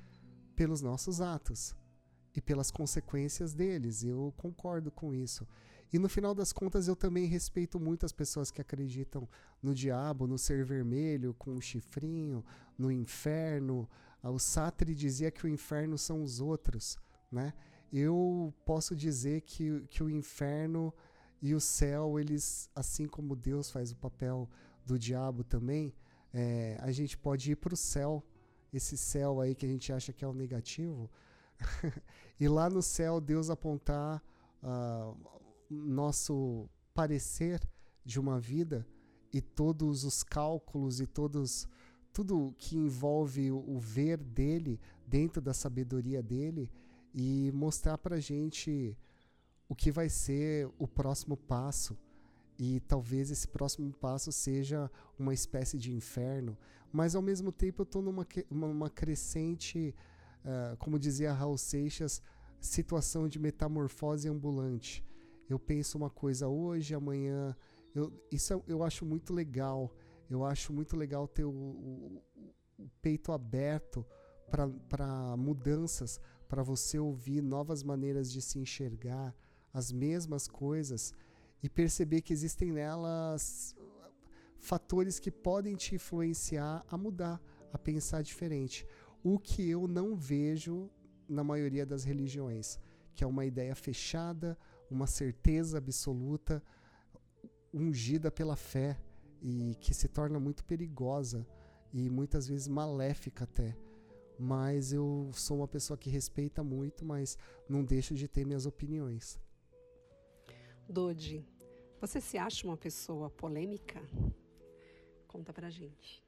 pelos 0.55 0.81
nossos 0.81 1.21
atos 1.21 1.75
e 2.35 2.41
pelas 2.41 2.71
consequências 2.71 3.53
deles. 3.53 4.03
Eu 4.03 4.33
concordo 4.35 4.91
com 4.91 5.13
isso. 5.13 5.47
E 5.91 5.97
no 5.97 6.07
final 6.07 6.35
das 6.35 6.53
contas, 6.53 6.87
eu 6.87 6.95
também 6.95 7.25
respeito 7.25 7.79
muito 7.79 8.05
as 8.05 8.11
pessoas 8.11 8.51
que 8.51 8.61
acreditam 8.61 9.27
no 9.61 9.73
diabo, 9.73 10.27
no 10.27 10.37
ser 10.37 10.63
vermelho, 10.63 11.33
com 11.33 11.55
o 11.55 11.61
chifrinho, 11.61 12.45
no 12.77 12.91
inferno. 12.91 13.89
Ah, 14.21 14.29
o 14.29 14.37
Sartre 14.37 14.93
dizia 14.93 15.31
que 15.31 15.45
o 15.45 15.49
inferno 15.49 15.97
são 15.97 16.21
os 16.21 16.39
outros, 16.39 16.97
né? 17.31 17.53
Eu 17.91 18.53
posso 18.65 18.95
dizer 18.95 19.41
que, 19.41 19.81
que 19.89 20.03
o 20.03 20.09
inferno 20.09 20.93
e 21.41 21.55
o 21.55 21.59
céu, 21.59 22.19
eles, 22.19 22.69
assim 22.75 23.07
como 23.07 23.35
Deus 23.35 23.71
faz 23.71 23.91
o 23.91 23.95
papel 23.95 24.47
do 24.85 24.99
diabo 24.99 25.43
também, 25.43 25.93
é, 26.31 26.77
a 26.81 26.91
gente 26.91 27.17
pode 27.17 27.51
ir 27.51 27.55
para 27.55 27.73
o 27.73 27.77
céu, 27.77 28.23
esse 28.71 28.95
céu 28.95 29.41
aí 29.41 29.55
que 29.55 29.65
a 29.65 29.69
gente 29.69 29.91
acha 29.91 30.13
que 30.13 30.23
é 30.23 30.27
o 30.27 30.33
negativo, 30.33 31.09
e 32.39 32.47
lá 32.47 32.69
no 32.69 32.81
céu 32.81 33.19
Deus 33.19 33.49
apontar 33.49 34.23
uh, 34.63 35.38
nosso 35.69 36.67
parecer 36.93 37.61
de 38.03 38.19
uma 38.19 38.39
vida 38.39 38.85
e 39.31 39.39
todos 39.39 40.03
os 40.03 40.23
cálculos 40.23 40.99
e 40.99 41.05
todos 41.05 41.67
tudo 42.11 42.53
que 42.57 42.75
envolve 42.75 43.51
o, 43.51 43.77
ver 43.79 44.17
dele 44.17 44.79
dentro 45.05 45.39
da 45.39 45.53
sabedoria 45.53 46.23
dele 46.23 46.69
e 47.13 47.51
mostrar 47.53 47.97
para 47.99 48.19
gente 48.19 48.97
o 49.67 49.75
que 49.75 49.91
vai 49.91 50.09
ser 50.09 50.69
o 50.79 50.87
próximo 50.87 51.37
passo. 51.37 51.95
E 52.57 52.79
talvez 52.81 53.31
esse 53.31 53.47
próximo 53.47 53.93
passo 53.93 54.31
seja 54.31 54.91
uma 55.17 55.33
espécie 55.33 55.77
de 55.77 55.93
inferno, 55.93 56.57
mas 56.91 57.15
ao 57.15 57.21
mesmo 57.21 57.51
tempo 57.51 57.83
eu 57.83 57.85
estou 57.85 58.01
numa 58.01 58.27
uma 58.49 58.89
crescente, 58.89 59.95
uh, 60.43 60.75
como 60.77 60.99
dizia 60.99 61.31
Raul 61.31 61.57
Seixas, 61.57 62.21
situação 62.59 63.29
de 63.29 63.39
metamorfose 63.39 64.27
ambulante 64.27 65.05
eu 65.49 65.57
penso 65.57 65.97
uma 65.97 66.09
coisa 66.09 66.47
hoje, 66.47 66.93
amanhã. 66.93 67.55
Eu, 67.93 68.13
isso 68.31 68.53
eu, 68.53 68.63
eu 68.67 68.83
acho 68.83 69.05
muito 69.05 69.33
legal. 69.33 69.91
Eu 70.29 70.45
acho 70.45 70.71
muito 70.71 70.95
legal 70.95 71.27
ter 71.27 71.43
o, 71.43 71.49
o, 71.51 72.23
o 72.77 72.89
peito 73.01 73.31
aberto 73.31 74.05
para 74.49 75.35
mudanças, 75.37 76.19
para 76.47 76.63
você 76.63 76.99
ouvir 76.99 77.41
novas 77.41 77.83
maneiras 77.83 78.31
de 78.31 78.41
se 78.41 78.59
enxergar, 78.59 79.35
as 79.73 79.91
mesmas 79.91 80.47
coisas 80.47 81.13
e 81.61 81.69
perceber 81.69 82.21
que 82.21 82.33
existem 82.33 82.71
nelas 82.71 83.75
fatores 84.59 85.19
que 85.19 85.31
podem 85.31 85.75
te 85.75 85.95
influenciar 85.95 86.83
a 86.87 86.97
mudar, 86.97 87.41
a 87.71 87.77
pensar 87.77 88.21
diferente. 88.21 88.85
O 89.23 89.37
que 89.39 89.69
eu 89.69 89.87
não 89.87 90.15
vejo 90.15 90.89
na 91.27 91.43
maioria 91.43 91.85
das 91.85 92.03
religiões, 92.03 92.79
que 93.13 93.23
é 93.23 93.27
uma 93.27 93.45
ideia 93.45 93.75
fechada, 93.75 94.57
uma 94.89 95.07
certeza 95.07 95.77
absoluta 95.77 96.63
ungida 97.73 98.31
pela 98.31 98.55
fé 98.55 98.99
e 99.41 99.75
que 99.79 99.93
se 99.93 100.07
torna 100.07 100.39
muito 100.39 100.65
perigosa 100.65 101.45
e 101.93 102.09
muitas 102.09 102.47
vezes 102.47 102.67
maléfica 102.67 103.43
até. 103.43 103.77
Mas 104.37 104.93
eu 104.93 105.29
sou 105.33 105.57
uma 105.57 105.67
pessoa 105.67 105.97
que 105.97 106.09
respeita 106.09 106.63
muito, 106.63 107.05
mas 107.05 107.37
não 107.67 107.83
deixo 107.83 108.15
de 108.15 108.27
ter 108.27 108.45
minhas 108.45 108.65
opiniões. 108.65 109.39
Dodi, 110.87 111.45
você 111.99 112.21
se 112.21 112.37
acha 112.37 112.65
uma 112.65 112.77
pessoa 112.77 113.29
polêmica? 113.29 114.01
Conta 115.27 115.51
pra 115.53 115.69
gente. 115.69 116.23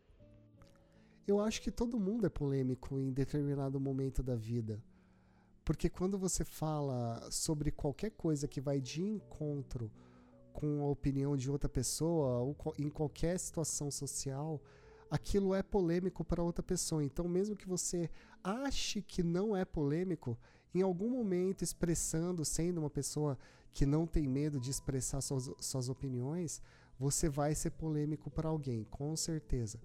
Eu 1.26 1.40
acho 1.40 1.62
que 1.62 1.72
todo 1.72 2.00
mundo 2.00 2.26
é 2.26 2.30
polêmico 2.30 3.00
em 3.00 3.12
determinado 3.12 3.80
momento 3.80 4.22
da 4.22 4.36
vida. 4.36 4.84
Porque 5.72 5.90
quando 5.90 6.18
você 6.18 6.44
fala 6.44 7.32
sobre 7.32 7.72
qualquer 7.72 8.12
coisa 8.12 8.46
que 8.46 8.60
vai 8.60 8.82
de 8.82 9.02
encontro 9.02 9.90
com 10.52 10.82
a 10.82 10.90
opinião 10.90 11.38
de 11.38 11.50
outra 11.50 11.70
pessoa, 11.70 12.40
ou 12.40 12.58
em 12.78 12.90
qualquer 12.90 13.40
situação 13.40 13.90
social, 13.90 14.62
aquilo 15.10 15.56
é 15.56 15.64
polêmico 15.64 16.26
para 16.26 16.44
outra 16.44 16.62
pessoa. 16.62 17.02
Então, 17.02 17.26
mesmo 17.26 17.56
que 17.56 17.70
você 17.70 18.10
ache 18.44 19.02
que 19.02 19.24
não 19.24 19.56
é 19.56 19.64
polêmico, 19.64 20.38
em 20.76 20.82
algum 20.82 21.10
momento 21.10 21.64
expressando, 21.64 22.44
sendo 22.44 22.80
uma 22.80 22.90
pessoa 22.90 23.38
que 23.72 23.86
não 23.86 24.06
tem 24.06 24.28
medo 24.28 24.60
de 24.60 24.70
expressar 24.70 25.22
suas, 25.22 25.50
suas 25.62 25.88
opiniões, 25.88 26.62
você 27.00 27.30
vai 27.30 27.56
ser 27.56 27.72
polêmico 27.72 28.30
para 28.30 28.50
alguém, 28.50 28.84
com 28.92 29.16
certeza. 29.16 29.80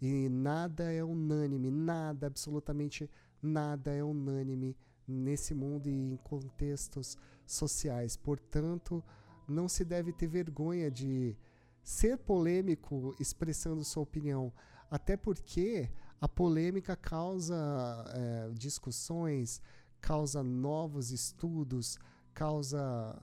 E 0.00 0.28
nada 0.28 0.92
é 0.92 1.02
unânime, 1.02 1.68
nada, 1.68 2.28
absolutamente 2.28 3.10
nada 3.42 3.92
é 3.92 4.04
unânime 4.04 4.76
nesse 5.12 5.54
mundo 5.54 5.88
e 5.88 5.92
em 5.92 6.16
contextos 6.24 7.16
sociais. 7.46 8.16
Portanto, 8.16 9.02
não 9.46 9.68
se 9.68 9.84
deve 9.84 10.12
ter 10.12 10.26
vergonha 10.26 10.90
de 10.90 11.36
ser 11.82 12.16
polêmico 12.18 13.14
expressando 13.18 13.84
sua 13.84 14.02
opinião, 14.02 14.52
até 14.90 15.16
porque 15.16 15.90
a 16.20 16.28
polêmica 16.28 16.94
causa 16.94 17.56
é, 18.14 18.50
discussões, 18.54 19.60
causa 20.00 20.42
novos 20.42 21.10
estudos, 21.10 21.98
causa 22.32 23.20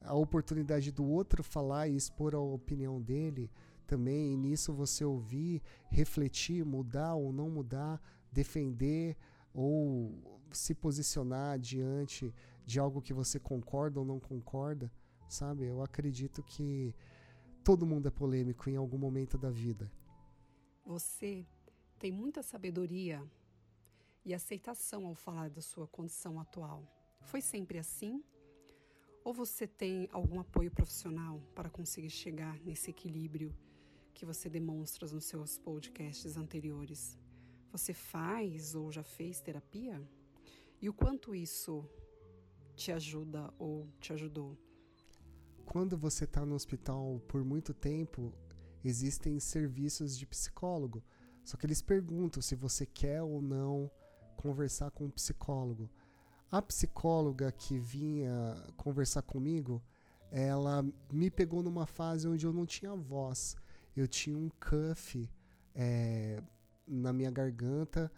a 0.00 0.14
oportunidade 0.14 0.90
do 0.90 1.04
outro 1.04 1.42
falar 1.42 1.88
e 1.88 1.96
expor 1.96 2.34
a 2.34 2.40
opinião 2.40 3.00
dele 3.00 3.50
também, 3.86 4.32
e 4.32 4.36
nisso 4.36 4.72
você 4.72 5.04
ouvir, 5.04 5.62
refletir, 5.90 6.64
mudar 6.64 7.14
ou 7.14 7.32
não 7.32 7.50
mudar, 7.50 8.00
defender 8.32 9.16
ou 9.54 10.41
se 10.56 10.74
posicionar 10.74 11.58
diante 11.58 12.34
de 12.64 12.78
algo 12.78 13.02
que 13.02 13.12
você 13.12 13.38
concorda 13.38 14.00
ou 14.00 14.06
não 14.06 14.20
concorda, 14.20 14.90
sabe? 15.28 15.64
Eu 15.66 15.82
acredito 15.82 16.42
que 16.42 16.94
todo 17.64 17.86
mundo 17.86 18.08
é 18.08 18.10
polêmico 18.10 18.68
em 18.68 18.76
algum 18.76 18.98
momento 18.98 19.38
da 19.38 19.50
vida. 19.50 19.90
Você 20.84 21.46
tem 21.98 22.10
muita 22.10 22.42
sabedoria 22.42 23.22
e 24.24 24.34
aceitação 24.34 25.06
ao 25.06 25.14
falar 25.14 25.50
da 25.50 25.60
sua 25.60 25.86
condição 25.86 26.38
atual. 26.40 26.84
Foi 27.22 27.40
sempre 27.40 27.78
assim? 27.78 28.22
Ou 29.24 29.32
você 29.32 29.66
tem 29.66 30.08
algum 30.12 30.40
apoio 30.40 30.70
profissional 30.70 31.40
para 31.54 31.70
conseguir 31.70 32.10
chegar 32.10 32.58
nesse 32.60 32.90
equilíbrio 32.90 33.54
que 34.12 34.26
você 34.26 34.48
demonstra 34.48 35.08
nos 35.08 35.24
seus 35.24 35.58
podcasts 35.58 36.36
anteriores? 36.36 37.18
Você 37.70 37.94
faz 37.94 38.74
ou 38.74 38.90
já 38.90 39.02
fez 39.02 39.40
terapia? 39.40 40.02
E 40.82 40.88
o 40.88 40.92
quanto 40.92 41.32
isso 41.32 41.88
te 42.74 42.90
ajuda 42.90 43.54
ou 43.56 43.88
te 44.00 44.12
ajudou? 44.12 44.58
Quando 45.64 45.96
você 45.96 46.24
está 46.24 46.44
no 46.44 46.56
hospital 46.56 47.22
por 47.28 47.44
muito 47.44 47.72
tempo, 47.72 48.34
existem 48.84 49.38
serviços 49.38 50.18
de 50.18 50.26
psicólogo. 50.26 51.00
Só 51.44 51.56
que 51.56 51.66
eles 51.66 51.80
perguntam 51.80 52.42
se 52.42 52.56
você 52.56 52.84
quer 52.84 53.22
ou 53.22 53.40
não 53.40 53.88
conversar 54.36 54.90
com 54.90 55.04
um 55.04 55.10
psicólogo. 55.10 55.88
A 56.50 56.60
psicóloga 56.60 57.52
que 57.52 57.78
vinha 57.78 58.32
conversar 58.76 59.22
comigo, 59.22 59.80
ela 60.32 60.84
me 61.12 61.30
pegou 61.30 61.62
numa 61.62 61.86
fase 61.86 62.26
onde 62.26 62.44
eu 62.44 62.52
não 62.52 62.66
tinha 62.66 62.92
voz. 62.96 63.56
Eu 63.96 64.08
tinha 64.08 64.36
um 64.36 64.50
cuff 64.58 65.30
é, 65.76 66.42
na 66.88 67.12
minha 67.12 67.30
garganta 67.30 68.10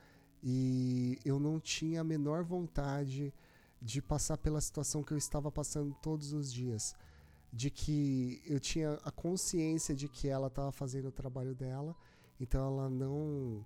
e 0.46 1.18
eu 1.24 1.40
não 1.40 1.58
tinha 1.58 2.02
a 2.02 2.04
menor 2.04 2.44
vontade 2.44 3.32
de 3.80 4.02
passar 4.02 4.36
pela 4.36 4.60
situação 4.60 5.02
que 5.02 5.12
eu 5.12 5.16
estava 5.16 5.50
passando 5.50 5.96
todos 6.02 6.34
os 6.34 6.52
dias. 6.52 6.94
De 7.50 7.70
que 7.70 8.42
eu 8.44 8.60
tinha 8.60 9.00
a 9.04 9.10
consciência 9.10 9.94
de 9.94 10.06
que 10.06 10.28
ela 10.28 10.48
estava 10.48 10.70
fazendo 10.70 11.08
o 11.08 11.12
trabalho 11.12 11.54
dela, 11.54 11.96
então 12.38 12.66
ela 12.66 12.90
não 12.90 13.64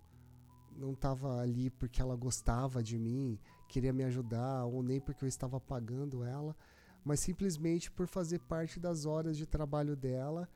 não 0.76 0.92
estava 0.92 1.40
ali 1.40 1.68
porque 1.70 2.00
ela 2.00 2.14
gostava 2.14 2.80
de 2.80 2.96
mim, 2.96 3.36
queria 3.68 3.92
me 3.92 4.04
ajudar, 4.04 4.64
ou 4.64 4.80
nem 4.80 5.00
porque 5.00 5.24
eu 5.24 5.28
estava 5.28 5.60
pagando 5.60 6.22
ela, 6.22 6.54
mas 7.04 7.18
simplesmente 7.18 7.90
por 7.90 8.06
fazer 8.06 8.38
parte 8.40 8.78
das 8.78 9.04
horas 9.04 9.36
de 9.36 9.46
trabalho 9.46 9.96
dela 9.96 10.48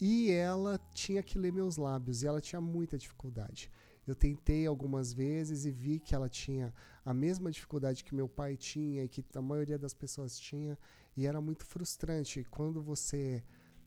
e 0.00 0.32
ela 0.32 0.80
tinha 0.92 1.22
que 1.22 1.38
ler 1.38 1.52
meus 1.52 1.76
lábios 1.76 2.22
e 2.22 2.26
ela 2.26 2.40
tinha 2.40 2.60
muita 2.60 2.98
dificuldade. 2.98 3.70
Eu 4.08 4.14
tentei 4.14 4.66
algumas 4.66 5.12
vezes 5.12 5.66
e 5.66 5.70
vi 5.70 6.00
que 6.00 6.14
ela 6.14 6.30
tinha 6.30 6.72
a 7.04 7.12
mesma 7.12 7.50
dificuldade 7.50 8.02
que 8.02 8.14
meu 8.14 8.26
pai 8.26 8.56
tinha 8.56 9.04
e 9.04 9.08
que 9.08 9.22
a 9.34 9.42
maioria 9.42 9.78
das 9.78 9.92
pessoas 9.92 10.38
tinha, 10.38 10.78
e 11.14 11.26
era 11.26 11.40
muito 11.42 11.64
frustrante. 11.66 12.42
Quando 12.50 12.80
você 12.80 13.44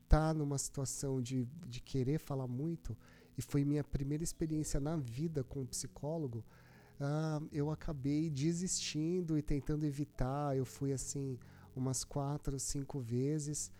tá 0.08 0.32
numa 0.32 0.58
situação 0.58 1.20
de, 1.20 1.48
de 1.66 1.80
querer 1.80 2.18
falar 2.18 2.46
muito, 2.46 2.96
e 3.36 3.42
foi 3.42 3.64
minha 3.64 3.82
primeira 3.82 4.22
experiência 4.22 4.78
na 4.78 4.96
vida 4.96 5.42
com 5.42 5.62
um 5.62 5.66
psicólogo, 5.66 6.44
uh, 7.00 7.48
eu 7.50 7.68
acabei 7.70 8.30
desistindo 8.30 9.36
e 9.36 9.42
tentando 9.42 9.84
evitar. 9.84 10.56
Eu 10.56 10.64
fui 10.64 10.92
assim 10.92 11.36
umas 11.74 12.04
quatro, 12.04 12.60
cinco 12.60 13.00
vezes, 13.00 13.72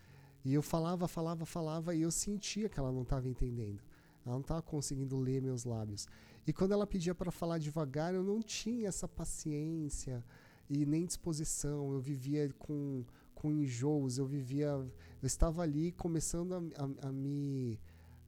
e 0.44 0.54
eu 0.54 0.62
falava, 0.62 1.06
falava, 1.06 1.46
falava, 1.46 1.94
e 1.94 2.02
eu 2.02 2.10
sentia 2.10 2.68
que 2.68 2.80
ela 2.80 2.90
não 2.90 3.02
estava 3.02 3.28
entendendo. 3.28 3.80
Ela 4.24 4.34
não 4.34 4.40
estava 4.40 4.62
conseguindo 4.62 5.18
ler 5.18 5.42
meus 5.42 5.64
lábios. 5.64 6.06
E 6.46 6.52
quando 6.52 6.72
ela 6.72 6.86
pedia 6.86 7.14
para 7.14 7.30
falar 7.30 7.58
devagar, 7.58 8.14
eu 8.14 8.22
não 8.22 8.40
tinha 8.40 8.88
essa 8.88 9.06
paciência 9.06 10.24
e 10.68 10.84
nem 10.84 11.06
disposição. 11.06 11.92
Eu 11.92 12.00
vivia 12.00 12.52
com, 12.58 13.04
com 13.34 13.52
enjoos, 13.52 14.18
eu 14.18 14.26
vivia. 14.26 14.66
Eu 14.66 14.90
estava 15.26 15.62
ali 15.62 15.92
começando 15.92 16.54
a, 16.54 16.58
a, 16.58 17.08
a 17.08 17.12
me 17.12 17.78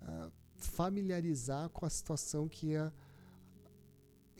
a 0.01 0.31
familiarizar 0.57 1.69
com 1.71 1.85
a 1.85 1.91
situação 1.91 2.49
que 2.49 2.69
ia 2.69 2.93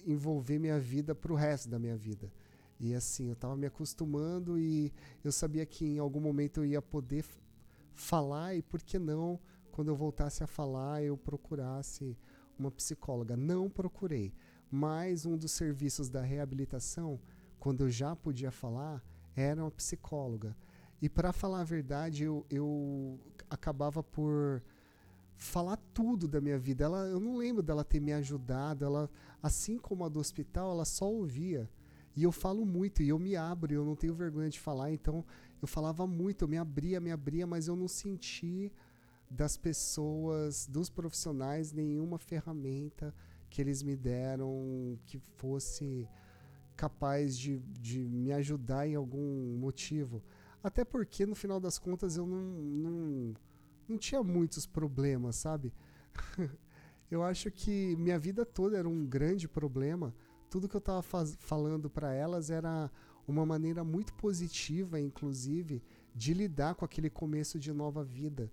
envolver 0.07 0.59
minha 0.59 0.79
vida 0.79 1.15
para 1.15 1.33
o 1.33 1.37
resto 1.37 1.69
da 1.69 1.79
minha 1.79 1.97
vida. 1.97 2.33
E 2.79 2.95
assim, 2.95 3.29
eu 3.29 3.33
estava 3.35 3.57
me 3.57 3.67
acostumando 3.67 4.59
e 4.59 4.93
eu 5.23 5.33
sabia 5.33 5.65
que 5.65 5.85
em 5.85 5.99
algum 5.99 6.21
momento 6.21 6.61
eu 6.61 6.67
ia 6.67 6.83
poder 6.83 7.25
falar 7.95 8.55
e 8.55 8.63
por 8.63 8.83
que 8.83 8.99
não, 8.99 9.39
quando 9.71 9.89
eu 9.89 9.97
voltasse 9.97 10.43
a 10.43 10.47
falar, 10.47 11.03
eu 11.03 11.17
procurasse 11.17 12.17
uma 12.59 12.71
psicóloga. 12.71 13.37
Não 13.37 13.69
procurei, 13.69 14.33
mas 14.71 15.27
um 15.27 15.37
dos 15.37 15.53
serviços 15.53 16.09
da 16.09 16.23
reabilitação, 16.23 17.21
quando 17.59 17.85
eu 17.85 17.91
já 17.91 18.15
podia 18.15 18.51
falar, 18.51 19.03
era 19.35 19.63
uma 19.63 19.71
psicóloga. 19.71 20.57
E 21.01 21.09
para 21.09 21.33
falar 21.33 21.61
a 21.61 21.65
verdade, 21.65 22.25
eu, 22.25 22.47
eu 22.49 23.21
acabava 23.51 24.03
por 24.03 24.63
falar 25.37 25.77
tudo 25.93 26.27
da 26.27 26.41
minha 26.41 26.59
vida. 26.59 26.85
Ela, 26.85 27.07
eu 27.07 27.21
não 27.21 27.37
lembro 27.37 27.63
dela 27.63 27.85
ter 27.85 28.01
me 28.01 28.13
ajudado. 28.13 28.85
Ela, 28.85 29.11
assim 29.43 29.79
como 29.79 30.05
a 30.05 30.09
do 30.09 30.21
hospital, 30.21 30.71
ela 30.71 30.85
só 30.85 31.11
ouvia. 31.11 31.69
E 32.17 32.23
eu 32.23 32.31
falo 32.31 32.65
muito 32.65 33.03
e 33.03 33.09
eu 33.09 33.19
me 33.19 33.35
abro, 33.35 33.75
eu 33.75 33.85
não 33.85 33.97
tenho 33.97 34.15
vergonha 34.15 34.49
de 34.49 34.61
falar. 34.61 34.93
Então 34.93 35.25
eu 35.61 35.67
falava 35.67 36.07
muito, 36.07 36.43
eu 36.43 36.49
me 36.49 36.57
abria, 36.57 37.01
me 37.01 37.11
abria, 37.11 37.47
mas 37.47 37.67
eu 37.67 37.75
não 37.75 37.89
senti 37.89 38.73
das 39.31 39.57
pessoas, 39.57 40.67
dos 40.67 40.91
profissionais, 40.91 41.73
nenhuma 41.73 42.19
ferramenta 42.19 43.15
que 43.51 43.61
eles 43.61 43.83
me 43.83 43.97
deram 43.97 44.99
que 45.07 45.19
fosse 45.19 46.09
capaz 46.77 47.39
de, 47.39 47.59
de 47.81 48.01
me 48.09 48.33
ajudar 48.33 48.87
em 48.87 48.95
algum 48.95 49.57
motivo. 49.57 50.23
Até 50.63 50.85
porque, 50.85 51.27
no 51.27 51.35
final 51.35 51.61
das 51.61 51.79
contas, 51.79 52.17
eu 52.17 52.27
não, 52.27 52.43
não, 52.43 53.35
não 53.89 53.99
tinha 53.99 54.23
muitos 54.23 54.67
problemas, 54.67 55.37
sabe? 55.37 55.73
eu 57.11 57.23
acho 57.23 57.51
que 57.51 57.95
minha 57.97 58.19
vida 58.19 58.45
toda 58.45 58.77
era 58.79 58.89
um 58.89 59.07
grande 59.07 59.47
problema. 59.47 60.15
Tudo 60.51 60.69
que 60.69 60.75
eu 60.75 60.81
estava 60.81 61.03
falando 61.03 61.91
para 61.91 62.13
elas 62.13 62.51
era 62.51 62.91
uma 63.27 63.45
maneira 63.45 63.85
muito 63.85 64.15
positiva, 64.15 64.99
inclusive, 65.01 65.83
de 66.15 66.35
lidar 66.35 66.75
com 66.75 66.85
aquele 66.85 67.11
começo 67.11 67.59
de 67.59 67.73
nova 67.73 68.03
vida 68.05 68.51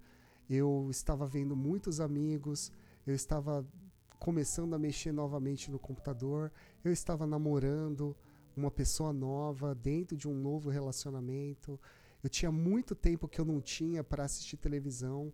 eu 0.55 0.87
estava 0.89 1.25
vendo 1.25 1.55
muitos 1.55 1.99
amigos, 1.99 2.71
eu 3.05 3.15
estava 3.15 3.65
começando 4.19 4.73
a 4.73 4.79
mexer 4.79 5.11
novamente 5.11 5.71
no 5.71 5.79
computador, 5.79 6.51
eu 6.83 6.91
estava 6.91 7.25
namorando 7.25 8.15
uma 8.55 8.69
pessoa 8.69 9.13
nova 9.13 9.73
dentro 9.73 10.15
de 10.15 10.27
um 10.27 10.33
novo 10.33 10.69
relacionamento. 10.69 11.79
Eu 12.23 12.29
tinha 12.29 12.51
muito 12.51 12.93
tempo 12.93 13.27
que 13.27 13.39
eu 13.39 13.45
não 13.45 13.61
tinha 13.61 14.03
para 14.03 14.25
assistir 14.25 14.57
televisão, 14.57 15.33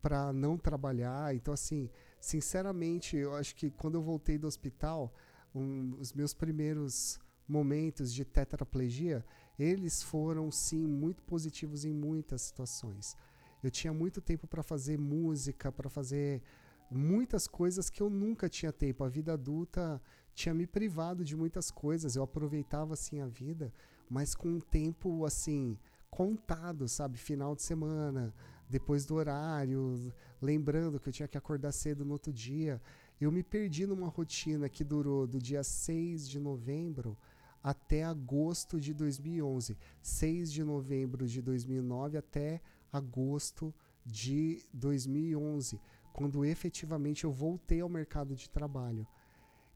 para 0.00 0.32
não 0.32 0.56
trabalhar. 0.56 1.34
Então, 1.34 1.52
assim, 1.52 1.90
sinceramente, 2.20 3.16
eu 3.16 3.34
acho 3.34 3.56
que 3.56 3.70
quando 3.70 3.96
eu 3.96 4.02
voltei 4.02 4.38
do 4.38 4.46
hospital, 4.46 5.12
um, 5.54 5.96
os 5.98 6.12
meus 6.12 6.34
primeiros 6.34 7.18
momentos 7.48 8.12
de 8.12 8.24
tetraplegia, 8.24 9.24
eles 9.58 10.02
foram 10.02 10.50
sim 10.52 10.86
muito 10.86 11.22
positivos 11.22 11.84
em 11.84 11.92
muitas 11.92 12.42
situações. 12.42 13.16
Eu 13.62 13.70
tinha 13.70 13.92
muito 13.92 14.20
tempo 14.20 14.46
para 14.46 14.62
fazer 14.62 14.98
música, 14.98 15.72
para 15.72 15.88
fazer 15.88 16.42
muitas 16.90 17.46
coisas 17.46 17.90
que 17.90 18.02
eu 18.02 18.08
nunca 18.08 18.48
tinha 18.48 18.72
tempo. 18.72 19.04
A 19.04 19.08
vida 19.08 19.32
adulta 19.32 20.00
tinha 20.34 20.54
me 20.54 20.66
privado 20.66 21.24
de 21.24 21.36
muitas 21.36 21.70
coisas. 21.70 22.16
Eu 22.16 22.22
aproveitava 22.22 22.94
assim 22.94 23.20
a 23.20 23.26
vida, 23.26 23.72
mas 24.08 24.34
com 24.34 24.48
um 24.48 24.60
tempo 24.60 25.24
assim 25.24 25.76
contado, 26.10 26.88
sabe? 26.88 27.18
Final 27.18 27.54
de 27.54 27.62
semana, 27.62 28.34
depois 28.68 29.04
do 29.04 29.14
horário, 29.14 30.12
lembrando 30.40 30.98
que 31.00 31.08
eu 31.08 31.12
tinha 31.12 31.28
que 31.28 31.38
acordar 31.38 31.72
cedo 31.72 32.04
no 32.04 32.12
outro 32.12 32.32
dia. 32.32 32.80
Eu 33.20 33.32
me 33.32 33.42
perdi 33.42 33.86
numa 33.86 34.08
rotina 34.08 34.68
que 34.68 34.84
durou 34.84 35.26
do 35.26 35.38
dia 35.38 35.64
6 35.64 36.28
de 36.28 36.38
novembro 36.38 37.16
até 37.62 38.04
agosto 38.04 38.80
de 38.80 38.94
2011. 38.94 39.76
6 40.00 40.52
de 40.52 40.62
novembro 40.62 41.26
de 41.26 41.42
2009 41.42 42.16
até 42.16 42.62
agosto 42.92 43.74
de 44.04 44.64
2011, 44.72 45.80
quando 46.12 46.44
efetivamente 46.44 47.24
eu 47.24 47.32
voltei 47.32 47.80
ao 47.80 47.88
mercado 47.88 48.34
de 48.34 48.48
trabalho. 48.48 49.06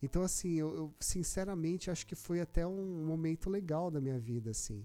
Então, 0.03 0.23
assim, 0.23 0.55
eu, 0.55 0.75
eu, 0.75 0.95
sinceramente 0.99 1.91
acho 1.91 2.07
que 2.07 2.17
foi 2.17 2.41
até 2.41 2.67
um 2.67 3.05
momento 3.05 3.49
legal 3.49 3.91
da 3.91 4.01
minha 4.01 4.19
vida, 4.19 4.51
assim. 4.51 4.85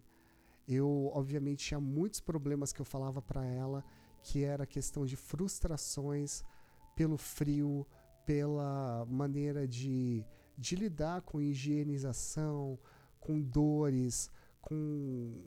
Eu, 0.67 1.09
obviamente, 1.13 1.65
tinha 1.65 1.79
muitos 1.79 2.19
problemas 2.19 2.71
que 2.71 2.81
eu 2.81 2.85
falava 2.85 3.21
para 3.21 3.43
ela, 3.45 3.83
que 4.21 4.43
era 4.43 4.67
questão 4.67 5.05
de 5.05 5.15
frustrações 5.15 6.43
pelo 6.95 7.17
frio, 7.17 7.87
pela 8.25 9.05
maneira 9.09 9.67
de, 9.67 10.23
de 10.57 10.75
lidar 10.75 11.21
com 11.21 11.41
higienização, 11.41 12.77
com 13.19 13.41
dores, 13.41 14.29
com 14.61 15.41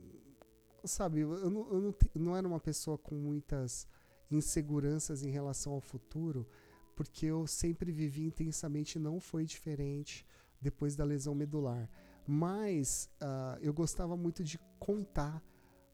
sabe, 0.85 1.21
eu, 1.21 1.49
não, 1.49 1.73
eu 1.73 1.81
não, 1.81 1.95
não 2.15 2.37
era 2.37 2.47
uma 2.47 2.59
pessoa 2.59 2.97
com 2.97 3.15
muitas 3.15 3.87
inseguranças 4.29 5.23
em 5.23 5.29
relação 5.29 5.73
ao 5.73 5.81
futuro, 5.81 6.47
porque 6.95 7.25
eu 7.25 7.47
sempre 7.47 7.91
vivi 7.91 8.25
intensamente, 8.25 8.99
não 8.99 9.19
foi 9.19 9.45
diferente 9.45 10.25
depois 10.61 10.95
da 10.95 11.03
lesão 11.03 11.33
medular. 11.33 11.89
Mas 12.27 13.09
uh, 13.21 13.57
eu 13.61 13.73
gostava 13.73 14.15
muito 14.15 14.43
de 14.43 14.59
contar 14.79 15.43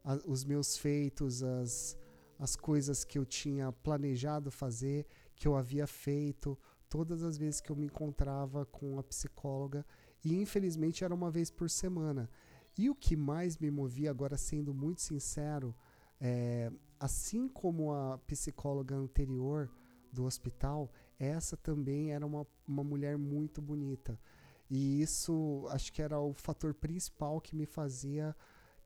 a, 0.04 0.16
os 0.26 0.44
meus 0.44 0.78
feitos, 0.78 1.42
as, 1.42 1.98
as 2.38 2.56
coisas 2.56 3.04
que 3.04 3.18
eu 3.18 3.26
tinha 3.26 3.72
planejado 3.72 4.52
fazer, 4.52 5.06
que 5.36 5.48
eu 5.48 5.56
havia 5.56 5.88
feito, 5.88 6.58
todas 6.90 7.24
as 7.24 7.38
vezes 7.38 7.62
que 7.62 7.72
eu 7.72 7.76
me 7.76 7.86
encontrava 7.86 8.66
com 8.66 9.00
a 9.00 9.04
psicóloga, 9.04 9.86
e 10.24 10.36
infelizmente 10.36 11.04
era 11.04 11.14
uma 11.14 11.32
vez 11.32 11.50
por 11.50 11.70
semana. 11.70 12.30
E 12.78 12.90
o 12.90 12.96
que 12.96 13.16
mais 13.16 13.58
me 13.58 13.72
movia, 13.72 14.12
agora 14.12 14.38
sendo 14.38 14.74
muito 14.74 15.02
sincero, 15.02 15.76
é, 16.20 16.72
assim 17.00 17.48
como 17.48 17.94
a 17.94 18.18
psicóloga 18.20 18.96
anterior 18.96 19.70
do 20.12 20.26
hospital, 20.26 20.92
essa 21.20 21.58
também 21.58 22.12
era 22.12 22.26
uma, 22.26 22.46
uma 22.68 22.84
mulher 22.84 23.18
muito 23.18 23.62
bonita. 23.62 24.20
E 24.70 25.02
isso 25.02 25.66
acho 25.70 25.92
que 25.92 26.02
era 26.02 26.20
o 26.20 26.34
fator 26.34 26.74
principal 26.74 27.40
que 27.40 27.56
me 27.56 27.66
fazia 27.66 28.36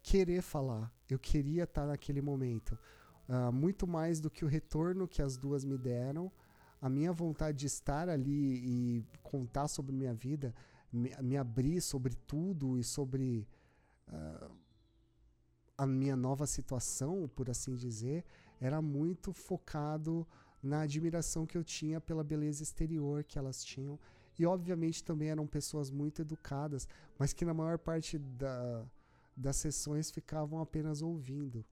querer 0.01 0.41
falar. 0.41 0.91
Eu 1.09 1.19
queria 1.19 1.63
estar 1.63 1.85
naquele 1.85 2.21
momento. 2.21 2.77
Uh, 3.27 3.51
muito 3.51 3.87
mais 3.87 4.19
do 4.19 4.29
que 4.29 4.43
o 4.43 4.47
retorno 4.47 5.07
que 5.07 5.21
as 5.21 5.37
duas 5.37 5.63
me 5.63 5.77
deram, 5.77 6.31
a 6.81 6.89
minha 6.89 7.11
vontade 7.13 7.59
de 7.59 7.67
estar 7.67 8.09
ali 8.09 8.57
e 8.99 9.05
contar 9.21 9.67
sobre 9.67 9.95
minha 9.95 10.13
vida, 10.13 10.53
me, 10.91 11.15
me 11.21 11.37
abrir 11.37 11.81
sobre 11.81 12.15
tudo 12.15 12.77
e 12.77 12.83
sobre 12.83 13.47
uh, 14.11 14.51
a 15.77 15.87
minha 15.87 16.15
nova 16.15 16.45
situação, 16.45 17.27
por 17.35 17.49
assim 17.49 17.75
dizer, 17.75 18.23
era 18.59 18.81
muito 18.81 19.33
focado 19.33 20.27
na 20.61 20.81
admiração 20.81 21.45
que 21.45 21.57
eu 21.57 21.63
tinha 21.63 21.99
pela 21.99 22.23
beleza 22.23 22.61
exterior 22.61 23.23
que 23.23 23.39
elas 23.39 23.63
tinham. 23.63 23.99
E, 24.37 24.45
obviamente, 24.45 25.03
também 25.03 25.29
eram 25.29 25.47
pessoas 25.47 25.89
muito 25.89 26.21
educadas, 26.21 26.87
mas 27.17 27.33
que 27.33 27.45
na 27.45 27.53
maior 27.53 27.77
parte 27.79 28.17
da, 28.17 28.85
das 29.35 29.55
sessões 29.57 30.11
ficavam 30.11 30.59
apenas 30.59 31.01
ouvindo. 31.01 31.65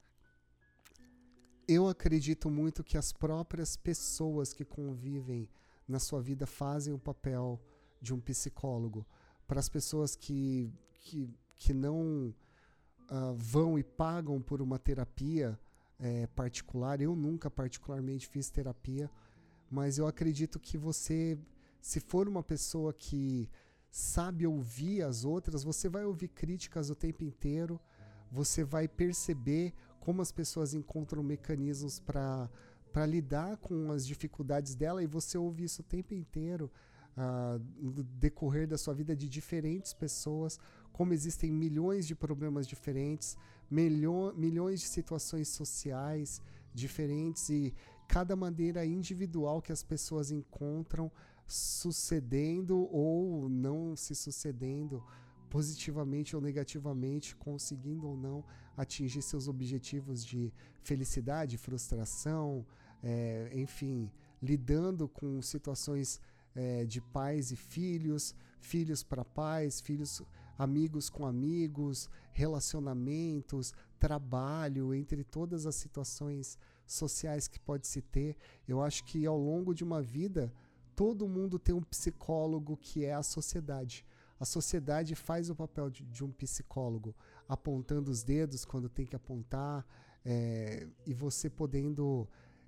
Eu 1.67 1.87
acredito 1.87 2.49
muito 2.49 2.83
que 2.83 2.97
as 2.97 3.13
próprias 3.13 3.77
pessoas 3.77 4.53
que 4.53 4.65
convivem 4.65 5.47
na 5.87 5.99
sua 5.99 6.19
vida 6.21 6.47
fazem 6.47 6.93
o 6.93 6.99
papel 6.99 7.61
de 8.01 8.13
um 8.13 8.19
psicólogo. 8.19 9.05
Para 9.47 9.59
as 9.59 9.69
pessoas 9.69 10.15
que, 10.15 10.71
que, 10.95 11.29
que 11.59 11.73
não 11.73 12.33
uh, 13.11 13.35
vão 13.35 13.77
e 13.77 13.83
pagam 13.83 14.41
por 14.41 14.61
uma 14.61 14.79
terapia 14.79 15.59
é, 15.99 16.25
particular. 16.27 17.01
Eu 17.01 17.15
nunca 17.15 17.51
particularmente 17.51 18.27
fiz 18.27 18.49
terapia, 18.49 19.11
mas 19.69 19.97
eu 19.97 20.07
acredito 20.07 20.59
que 20.59 20.77
você, 20.77 21.37
se 21.81 21.99
for 21.99 22.27
uma 22.27 22.41
pessoa 22.41 22.93
que 22.93 23.49
sabe 23.91 24.47
ouvir 24.47 25.03
as 25.03 25.25
outras, 25.25 25.63
você 25.63 25.89
vai 25.89 26.05
ouvir 26.05 26.29
críticas 26.29 26.89
o 26.89 26.95
tempo 26.95 27.23
inteiro, 27.23 27.79
você 28.31 28.63
vai 28.63 28.87
perceber 28.87 29.73
como 29.99 30.21
as 30.21 30.31
pessoas 30.31 30.73
encontram 30.73 31.21
mecanismos 31.21 31.99
para 31.99 32.49
para 32.91 33.05
lidar 33.05 33.55
com 33.57 33.91
as 33.91 34.05
dificuldades 34.05 34.73
dela 34.73 35.03
e 35.03 35.05
você 35.05 35.37
ouve 35.37 35.63
isso 35.63 35.81
o 35.81 35.85
tempo 35.85 36.15
inteiro 36.15 36.71
uh, 37.15 37.63
no 37.79 38.03
decorrer 38.03 38.67
da 38.67 38.77
sua 38.77 38.93
vida 38.93 39.15
de 39.15 39.27
diferentes 39.27 39.93
pessoas, 39.93 40.59
como 40.99 41.13
existem 41.13 41.49
milhões 41.49 42.05
de 42.05 42.13
problemas 42.13 42.67
diferentes, 42.67 43.37
milho, 43.71 44.33
milhões 44.35 44.81
de 44.81 44.87
situações 44.87 45.47
sociais 45.47 46.41
diferentes 46.73 47.47
e 47.49 47.73
cada 48.05 48.35
maneira 48.35 48.85
individual 48.85 49.61
que 49.61 49.71
as 49.71 49.81
pessoas 49.81 50.29
encontram 50.29 51.09
sucedendo 51.47 52.79
ou 52.93 53.47
não 53.47 53.95
se 53.95 54.13
sucedendo 54.13 55.01
positivamente 55.49 56.35
ou 56.35 56.41
negativamente, 56.41 57.33
conseguindo 57.33 58.05
ou 58.05 58.17
não 58.17 58.43
atingir 58.75 59.21
seus 59.21 59.47
objetivos 59.47 60.25
de 60.25 60.51
felicidade, 60.83 61.57
frustração, 61.57 62.65
é, 63.01 63.49
enfim, 63.53 64.11
lidando 64.43 65.07
com 65.07 65.41
situações 65.41 66.19
é, 66.53 66.83
de 66.83 66.99
pais 66.99 67.53
e 67.53 67.55
filhos, 67.55 68.35
filhos 68.59 69.01
para 69.01 69.23
pais, 69.23 69.79
filhos 69.79 70.21
amigos 70.59 71.09
com 71.09 71.25
amigos, 71.25 72.09
relacionamentos, 72.33 73.73
trabalho, 73.97 74.93
entre 74.93 75.23
todas 75.23 75.65
as 75.65 75.75
situações 75.75 76.59
sociais 76.85 77.47
que 77.47 77.59
pode 77.59 77.87
se 77.87 78.01
ter. 78.01 78.35
Eu 78.67 78.81
acho 78.81 79.05
que 79.05 79.25
ao 79.25 79.37
longo 79.37 79.73
de 79.73 79.85
uma 79.85 80.01
vida, 80.01 80.53
todo 80.97 81.29
mundo 81.29 81.57
tem 81.57 81.73
um 81.73 81.81
psicólogo 81.81 82.75
que 82.75 83.05
é 83.05 83.13
a 83.13 83.23
sociedade. 83.23 84.05
A 84.37 84.43
sociedade 84.43 85.15
faz 85.15 85.49
o 85.49 85.55
papel 85.55 85.89
de, 85.89 86.03
de 86.03 86.23
um 86.25 86.31
psicólogo, 86.31 87.15
apontando 87.47 88.11
os 88.11 88.21
dedos 88.21 88.65
quando 88.65 88.89
tem 88.89 89.05
que 89.05 89.15
apontar, 89.15 89.85
é, 90.25 90.85
e 91.05 91.13
você 91.13 91.49
podendo 91.49 92.27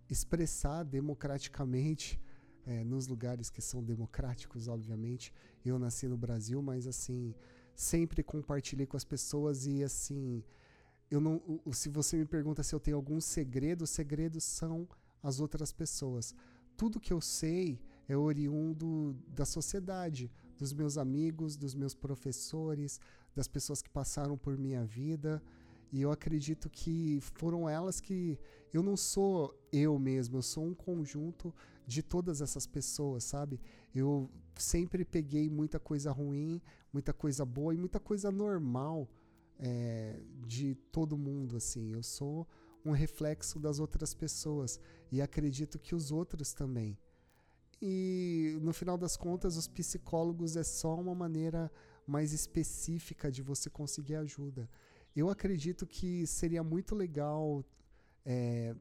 expressar 0.10 0.84
democraticamente 0.84 2.22
é, 2.66 2.84
nos 2.84 3.08
lugares 3.08 3.50
que 3.50 3.62
são 3.62 3.84
democráticos, 3.84 4.70
obviamente. 4.70 5.34
Eu 5.66 5.78
nasci 5.78 6.08
no 6.08 6.18
Brasil, 6.18 6.62
mas 6.62 6.88
assim 6.88 7.36
sempre 7.76 8.24
compartilhei 8.24 8.86
com 8.86 8.98
as 8.98 9.04
pessoas 9.04 9.66
e 9.66 9.84
assim, 9.84 10.44
eu 11.10 11.20
não, 11.20 11.42
se 11.72 11.90
você 11.90 12.18
me 12.18 12.26
pergunta 12.26 12.64
se 12.64 12.74
eu 12.74 12.80
tenho 12.80 12.98
algum 12.98 13.20
segredo, 13.20 13.84
os 13.84 13.90
segredos 13.90 14.44
são 14.44 14.88
as 15.22 15.40
outras 15.40 15.72
pessoas. 15.74 16.34
Tudo 16.78 17.00
que 17.00 17.14
eu 17.14 17.22
sei 17.22 17.80
é 18.08 18.16
oriundo 18.16 19.16
da 19.28 19.46
sociedade, 19.46 20.32
dos 20.58 20.74
meus 20.74 20.98
amigos, 20.98 21.56
dos 21.56 21.76
meus 21.76 21.94
professores, 21.94 23.00
das 23.36 23.48
pessoas 23.48 23.82
que 23.82 23.90
passaram 23.90 24.38
por 24.38 24.58
minha 24.58 24.86
vida. 24.86 25.42
E 25.92 26.02
eu 26.02 26.12
acredito 26.12 26.70
que 26.70 27.20
foram 27.22 27.70
elas 27.70 28.00
que. 28.00 28.40
Eu 28.74 28.82
não 28.82 28.96
sou 28.96 29.54
eu 29.72 30.00
mesmo, 30.00 30.38
eu 30.38 30.42
sou 30.42 30.66
um 30.66 30.74
conjunto 30.74 31.54
de 31.86 32.02
todas 32.02 32.40
essas 32.40 32.66
pessoas, 32.66 33.26
sabe? 33.26 33.60
Eu 33.94 34.30
sempre 34.56 35.04
peguei 35.04 35.50
muita 35.50 35.78
coisa 35.78 36.10
ruim, 36.12 36.62
muita 36.94 37.12
coisa 37.14 37.44
boa 37.44 37.74
e 37.74 37.78
muita 37.78 38.00
coisa 38.00 38.32
normal 38.32 39.10
é, 39.60 40.22
de 40.48 40.76
todo 40.92 41.18
mundo, 41.18 41.58
assim. 41.58 41.92
Eu 41.92 42.02
sou 42.02 42.48
um 42.86 42.92
reflexo 42.92 43.60
das 43.60 43.80
outras 43.80 44.14
pessoas 44.14 44.80
e 45.12 45.22
acredito 45.22 45.78
que 45.78 45.94
os 45.94 46.12
outros 46.12 46.54
também. 46.54 46.98
E 47.82 48.58
no 48.62 48.72
final 48.72 48.98
das 48.98 49.18
contas, 49.18 49.58
os 49.58 49.68
psicólogos 49.68 50.56
é 50.56 50.64
só 50.64 50.96
uma 50.96 51.16
maneira 51.16 51.72
mais 52.06 52.32
específica 52.32 53.32
de 53.32 53.42
você 53.42 53.70
conseguir 53.70 54.16
ajuda. 54.16 54.70
Eu 55.16 55.30
acredito 55.30 55.86
que 55.86 56.26
seria 56.26 56.64
muito 56.64 56.96
legal 56.96 57.66
é, 58.26 58.76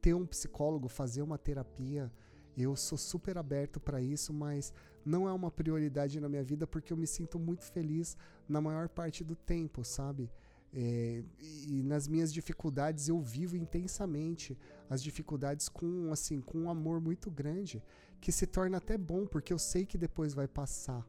ter 0.00 0.14
um 0.14 0.26
psicólogo, 0.26 0.88
fazer 0.88 1.22
uma 1.22 1.38
terapia. 1.38 2.12
Eu 2.56 2.74
sou 2.74 2.98
super 2.98 3.38
aberto 3.38 3.78
para 3.78 4.00
isso, 4.00 4.32
mas 4.32 4.72
não 5.04 5.28
é 5.28 5.32
uma 5.32 5.50
prioridade 5.50 6.20
na 6.20 6.28
minha 6.28 6.42
vida 6.42 6.66
porque 6.66 6.92
eu 6.92 6.96
me 6.96 7.06
sinto 7.06 7.38
muito 7.38 7.64
feliz 7.64 8.16
na 8.48 8.60
maior 8.60 8.88
parte 8.88 9.22
do 9.22 9.36
tempo, 9.36 9.84
sabe? 9.84 10.30
É, 10.72 11.22
e 11.66 11.82
nas 11.82 12.06
minhas 12.06 12.30
dificuldades 12.32 13.08
eu 13.08 13.18
vivo 13.20 13.56
intensamente 13.56 14.58
as 14.90 15.02
dificuldades 15.02 15.66
com 15.66 16.12
assim 16.12 16.42
com 16.42 16.58
um 16.58 16.68
amor 16.68 17.00
muito 17.00 17.30
grande 17.30 17.82
que 18.20 18.30
se 18.30 18.46
torna 18.46 18.76
até 18.76 18.98
bom 18.98 19.26
porque 19.26 19.50
eu 19.50 19.58
sei 19.58 19.86
que 19.86 19.96
depois 19.96 20.34
vai 20.34 20.46
passar 20.46 21.08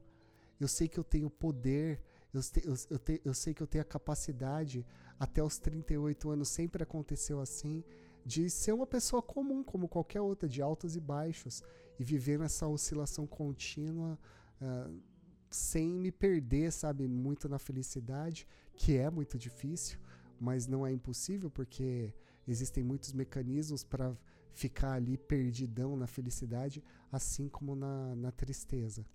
eu 0.61 0.67
sei 0.69 0.87
que 0.87 0.97
eu 0.97 1.03
tenho 1.03 1.29
poder 1.29 2.01
eu, 2.33 2.41
te, 2.41 2.65
eu, 2.65 2.75
eu, 2.89 2.99
te, 2.99 3.21
eu 3.25 3.33
sei 3.33 3.53
que 3.53 3.61
eu 3.61 3.67
tenho 3.67 3.81
a 3.81 3.85
capacidade 3.85 4.85
até 5.19 5.43
os 5.43 5.57
38 5.57 6.29
anos 6.29 6.49
sempre 6.49 6.83
aconteceu 6.83 7.39
assim 7.39 7.83
de 8.25 8.49
ser 8.49 8.73
uma 8.73 8.85
pessoa 8.85 9.21
comum 9.21 9.63
como 9.63 9.87
qualquer 9.87 10.21
outra 10.21 10.47
de 10.47 10.61
altos 10.61 10.95
e 10.95 10.99
baixos 10.99 11.63
e 11.99 12.03
viver 12.03 12.37
nessa 12.37 12.67
oscilação 12.67 13.25
contínua 13.25 14.17
uh, 14.61 15.01
sem 15.49 15.89
me 15.89 16.11
perder, 16.11 16.71
sabe, 16.71 17.07
muito 17.07 17.49
na 17.49 17.57
felicidade, 17.57 18.47
que 18.75 18.95
é 18.95 19.09
muito 19.09 19.37
difícil, 19.37 19.99
mas 20.39 20.67
não 20.67 20.85
é 20.85 20.91
impossível 20.91 21.49
porque 21.49 22.13
existem 22.47 22.83
muitos 22.83 23.13
mecanismos 23.13 23.83
para 23.83 24.15
ficar 24.53 24.93
ali 24.93 25.17
perdidão 25.17 25.95
na 25.97 26.07
felicidade, 26.07 26.83
assim 27.11 27.49
como 27.49 27.75
na, 27.75 28.15
na 28.15 28.31
tristeza. 28.31 29.05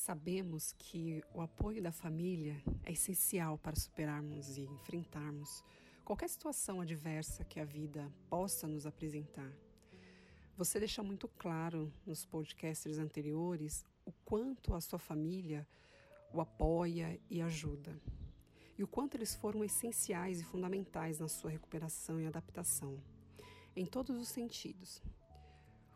Sabemos 0.00 0.72
que 0.78 1.22
o 1.34 1.42
apoio 1.42 1.82
da 1.82 1.92
família 1.92 2.56
é 2.86 2.92
essencial 2.92 3.58
para 3.58 3.76
superarmos 3.76 4.56
e 4.56 4.62
enfrentarmos 4.62 5.62
qualquer 6.06 6.30
situação 6.30 6.80
adversa 6.80 7.44
que 7.44 7.60
a 7.60 7.66
vida 7.66 8.10
possa 8.30 8.66
nos 8.66 8.86
apresentar. 8.86 9.52
Você 10.56 10.78
deixa 10.78 11.02
muito 11.02 11.28
claro 11.28 11.92
nos 12.06 12.24
podcasts 12.24 12.96
anteriores 12.96 13.84
o 14.06 14.10
quanto 14.24 14.74
a 14.74 14.80
sua 14.80 14.98
família 14.98 15.68
o 16.32 16.40
apoia 16.40 17.20
e 17.28 17.42
ajuda, 17.42 17.94
e 18.78 18.82
o 18.82 18.88
quanto 18.88 19.18
eles 19.18 19.34
foram 19.34 19.62
essenciais 19.62 20.40
e 20.40 20.44
fundamentais 20.44 21.18
na 21.18 21.28
sua 21.28 21.50
recuperação 21.50 22.18
e 22.18 22.26
adaptação, 22.26 22.98
em 23.76 23.84
todos 23.84 24.18
os 24.18 24.28
sentidos. 24.28 25.02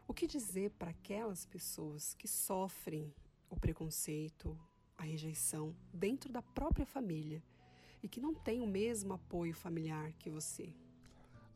O 0.06 0.12
que 0.12 0.26
dizer 0.26 0.72
para 0.72 0.90
aquelas 0.90 1.46
pessoas 1.46 2.12
que 2.12 2.28
sofrem 2.28 3.10
o 3.50 3.56
preconceito, 3.56 4.58
a 4.96 5.02
rejeição 5.02 5.74
dentro 5.92 6.32
da 6.32 6.42
própria 6.42 6.86
família 6.86 7.42
e 8.02 8.08
que 8.08 8.20
não 8.20 8.34
têm 8.34 8.60
o 8.60 8.66
mesmo 8.66 9.12
apoio 9.14 9.54
familiar 9.54 10.12
que 10.14 10.30
você? 10.30 10.72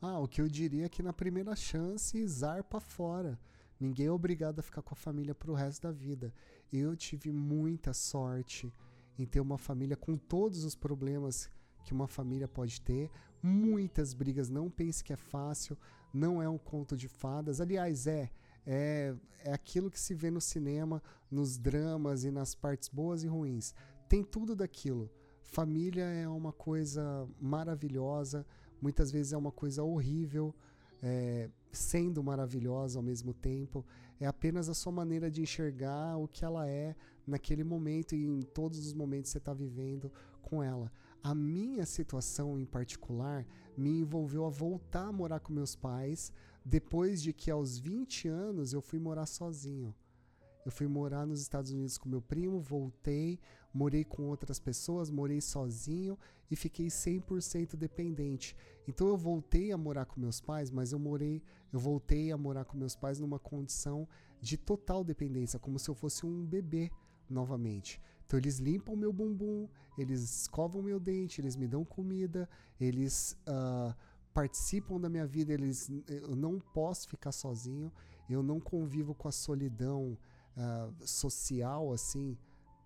Ah, 0.01 0.19
o 0.19 0.27
que 0.27 0.41
eu 0.41 0.47
diria 0.47 0.85
é 0.85 0.89
que 0.89 1.03
na 1.03 1.13
primeira 1.13 1.55
chance, 1.55 2.25
zarpa 2.25 2.79
fora. 2.79 3.39
Ninguém 3.79 4.07
é 4.07 4.11
obrigado 4.11 4.59
a 4.59 4.63
ficar 4.63 4.81
com 4.81 4.93
a 4.93 4.97
família 4.97 5.35
pro 5.35 5.53
resto 5.53 5.83
da 5.83 5.91
vida. 5.91 6.33
Eu 6.71 6.95
tive 6.95 7.31
muita 7.31 7.93
sorte 7.93 8.73
em 9.17 9.25
ter 9.25 9.39
uma 9.39 9.57
família 9.57 9.95
com 9.95 10.17
todos 10.17 10.63
os 10.63 10.75
problemas 10.75 11.49
que 11.83 11.93
uma 11.93 12.07
família 12.07 12.47
pode 12.47 12.81
ter, 12.81 13.09
muitas 13.41 14.13
brigas, 14.13 14.49
não 14.49 14.69
pense 14.69 15.03
que 15.03 15.13
é 15.13 15.17
fácil, 15.17 15.77
não 16.13 16.41
é 16.41 16.47
um 16.47 16.57
conto 16.57 16.95
de 16.95 17.07
fadas. 17.07 17.61
Aliás, 17.61 18.07
é, 18.07 18.29
é, 18.71 19.15
é 19.39 19.51
aquilo 19.51 19.89
que 19.89 19.99
se 19.99 20.13
vê 20.13 20.29
no 20.29 20.39
cinema, 20.39 21.01
nos 21.31 21.57
dramas 21.57 22.23
e 22.23 22.29
nas 22.29 22.53
partes 22.53 22.87
boas 22.87 23.23
e 23.23 23.27
ruins. 23.27 23.73
Tem 24.07 24.23
tudo 24.23 24.55
daquilo. 24.55 25.09
Família 25.41 26.03
é 26.03 26.27
uma 26.27 26.53
coisa 26.53 27.27
maravilhosa, 27.41 28.45
muitas 28.79 29.11
vezes 29.11 29.33
é 29.33 29.37
uma 29.37 29.51
coisa 29.51 29.81
horrível, 29.81 30.53
é, 31.01 31.49
sendo 31.71 32.23
maravilhosa 32.23 32.99
ao 32.99 33.03
mesmo 33.03 33.33
tempo. 33.33 33.83
É 34.19 34.27
apenas 34.27 34.69
a 34.69 34.75
sua 34.75 34.91
maneira 34.91 35.31
de 35.31 35.41
enxergar 35.41 36.17
o 36.17 36.27
que 36.27 36.45
ela 36.45 36.67
é 36.67 36.95
naquele 37.25 37.63
momento 37.63 38.13
e 38.13 38.23
em 38.23 38.43
todos 38.43 38.77
os 38.85 38.93
momentos 38.93 39.29
que 39.29 39.33
você 39.33 39.37
está 39.39 39.53
vivendo 39.53 40.11
com 40.43 40.61
ela. 40.61 40.91
A 41.23 41.33
minha 41.33 41.87
situação 41.87 42.59
em 42.59 42.65
particular 42.65 43.47
me 43.75 43.89
envolveu 44.01 44.45
a 44.45 44.49
voltar 44.49 45.07
a 45.07 45.11
morar 45.11 45.39
com 45.39 45.51
meus 45.51 45.75
pais 45.75 46.31
depois 46.69 47.19
de 47.19 47.33
que 47.33 47.49
aos 47.49 47.79
20 47.79 48.27
anos 48.27 48.73
eu 48.73 48.81
fui 48.81 48.99
morar 48.99 49.25
sozinho. 49.25 49.93
Eu 50.63 50.71
fui 50.71 50.87
morar 50.87 51.25
nos 51.25 51.41
Estados 51.41 51.71
Unidos 51.71 51.97
com 51.97 52.07
meu 52.07 52.21
primo, 52.21 52.59
voltei, 52.59 53.39
morei 53.73 54.03
com 54.03 54.27
outras 54.27 54.59
pessoas, 54.59 55.09
morei 55.09 55.41
sozinho 55.41 56.15
e 56.51 56.55
fiquei 56.55 56.85
100% 56.85 57.75
dependente. 57.75 58.55
Então 58.87 59.07
eu 59.07 59.17
voltei 59.17 59.71
a 59.71 59.77
morar 59.77 60.05
com 60.05 60.19
meus 60.19 60.39
pais, 60.39 60.69
mas 60.69 60.91
eu 60.91 60.99
morei, 60.99 61.41
eu 61.73 61.79
voltei 61.79 62.31
a 62.31 62.37
morar 62.37 62.65
com 62.65 62.77
meus 62.77 62.95
pais 62.95 63.19
numa 63.19 63.39
condição 63.39 64.07
de 64.39 64.55
total 64.55 65.03
dependência, 65.03 65.57
como 65.57 65.79
se 65.79 65.89
eu 65.89 65.95
fosse 65.95 66.23
um 66.23 66.45
bebê 66.45 66.91
novamente. 67.27 67.99
Então 68.27 68.37
eles 68.37 68.59
limpam 68.59 68.95
meu 68.95 69.11
bumbum, 69.11 69.67
eles 69.97 70.21
escovam 70.41 70.83
meu 70.83 70.99
dente, 70.99 71.41
eles 71.41 71.55
me 71.55 71.67
dão 71.67 71.83
comida, 71.83 72.47
eles 72.79 73.35
uh, 73.47 73.95
participam 74.33 74.99
da 74.99 75.09
minha 75.09 75.25
vida, 75.25 75.53
eles, 75.53 75.91
eu 76.07 76.35
não 76.35 76.59
posso 76.59 77.09
ficar 77.09 77.31
sozinho, 77.31 77.91
eu 78.29 78.43
não 78.43 78.59
convivo 78.59 79.13
com 79.13 79.27
a 79.27 79.31
solidão 79.31 80.17
uh, 80.55 81.07
social, 81.07 81.91
assim, 81.91 82.37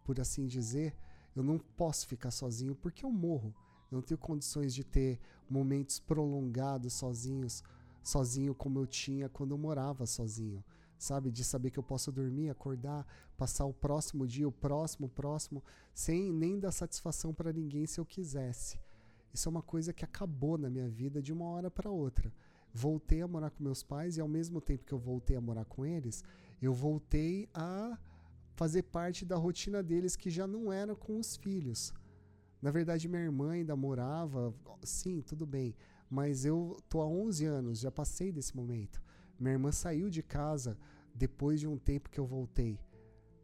por 0.04 0.20
assim 0.20 0.48
dizer, 0.48 0.96
eu 1.36 1.44
não 1.44 1.58
posso 1.58 2.08
ficar 2.08 2.32
sozinho 2.32 2.76
porque 2.76 3.06
eu 3.06 3.12
morro. 3.12 3.54
Eu 3.92 3.98
não 3.98 4.02
tenho 4.02 4.18
condições 4.18 4.74
de 4.74 4.84
ter 4.84 5.20
momentos 5.50 6.00
prolongados 6.00 6.94
sozinhos, 6.94 7.64
sozinho 8.04 8.56
como 8.56 8.80
eu 8.80 8.88
tinha 8.88 9.30
quando 9.30 9.52
eu 9.52 9.58
morava 9.58 10.06
sozinho 10.06 10.64
sabe? 11.04 11.32
De 11.32 11.44
saber 11.44 11.70
que 11.70 11.78
eu 11.78 11.84
posso 11.84 12.12
dormir, 12.12 12.50
acordar, 12.50 13.06
passar 13.38 13.66
o 13.66 13.74
próximo 13.74 14.26
dia, 14.26 14.48
o 14.48 14.52
próximo, 14.52 15.08
o 15.08 15.10
próximo, 15.10 15.62
sem 15.94 16.32
nem 16.32 16.58
dar 16.58 16.72
satisfação 16.72 17.34
para 17.34 17.52
ninguém 17.52 17.86
se 17.86 18.00
eu 18.00 18.06
quisesse. 18.06 18.80
Isso 19.34 19.50
é 19.50 19.52
uma 19.52 19.64
coisa 19.64 19.92
que 19.92 20.06
acabou 20.06 20.58
na 20.58 20.70
minha 20.70 20.88
vida 20.88 21.22
de 21.22 21.34
uma 21.34 21.46
hora 21.46 21.72
para 21.72 21.90
outra. 21.90 22.32
Voltei 22.74 23.22
a 23.22 23.28
morar 23.28 23.50
com 23.50 23.64
meus 23.64 23.82
pais 23.82 24.18
e 24.18 24.22
ao 24.22 24.28
mesmo 24.28 24.62
tempo 24.62 24.86
que 24.86 24.94
eu 24.94 24.98
voltei 25.00 25.36
a 25.36 25.42
morar 25.42 25.66
com 25.66 25.86
eles, 25.86 26.24
eu 26.62 26.74
voltei 26.74 27.50
a 27.54 27.98
fazer 28.56 28.84
parte 28.84 29.26
da 29.26 29.36
rotina 29.36 29.82
deles 29.82 30.16
que 30.16 30.30
já 30.30 30.46
não 30.46 30.72
era 30.72 30.96
com 30.96 31.18
os 31.18 31.36
filhos. 31.36 31.94
Na 32.62 32.72
verdade, 32.72 33.08
minha 33.08 33.22
irmã 33.22 33.52
ainda 33.52 33.76
morava, 33.76 34.54
sim, 34.84 35.22
tudo 35.22 35.46
bem, 35.46 35.76
mas 36.10 36.46
eu 36.46 36.78
tô 36.88 37.02
há 37.02 37.08
11 37.08 37.46
anos, 37.46 37.80
já 37.80 37.92
passei 37.92 38.32
desse 38.32 38.56
momento. 38.56 39.02
Minha 39.40 39.54
irmã 39.54 39.72
saiu 39.72 40.10
de 40.10 40.24
casa 40.24 40.78
depois 41.14 41.60
de 41.60 41.68
um 41.68 41.78
tempo 41.78 42.10
que 42.10 42.20
eu 42.20 42.26
voltei. 42.26 42.80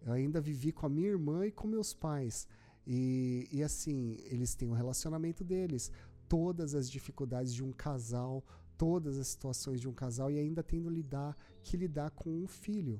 Eu 0.05 0.13
ainda 0.13 0.39
vivi 0.39 0.71
com 0.71 0.85
a 0.85 0.89
minha 0.89 1.09
irmã 1.09 1.45
e 1.45 1.51
com 1.51 1.67
meus 1.67 1.93
pais. 1.93 2.47
E, 2.91 3.47
e 3.51 3.61
assim, 3.61 4.17
eles 4.23 4.55
têm 4.55 4.67
o 4.67 4.71
um 4.71 4.73
relacionamento 4.73 5.43
deles, 5.43 5.91
todas 6.27 6.73
as 6.73 6.89
dificuldades 6.89 7.53
de 7.53 7.63
um 7.63 7.71
casal, 7.71 8.43
todas 8.79 9.19
as 9.19 9.27
situações 9.27 9.79
de 9.79 9.87
um 9.87 9.93
casal 9.93 10.31
e 10.31 10.39
ainda 10.39 10.63
tendo 10.63 10.89
lidar, 10.89 11.37
que 11.61 11.77
lidar 11.77 12.09
com 12.09 12.31
um 12.31 12.47
filho. 12.47 12.99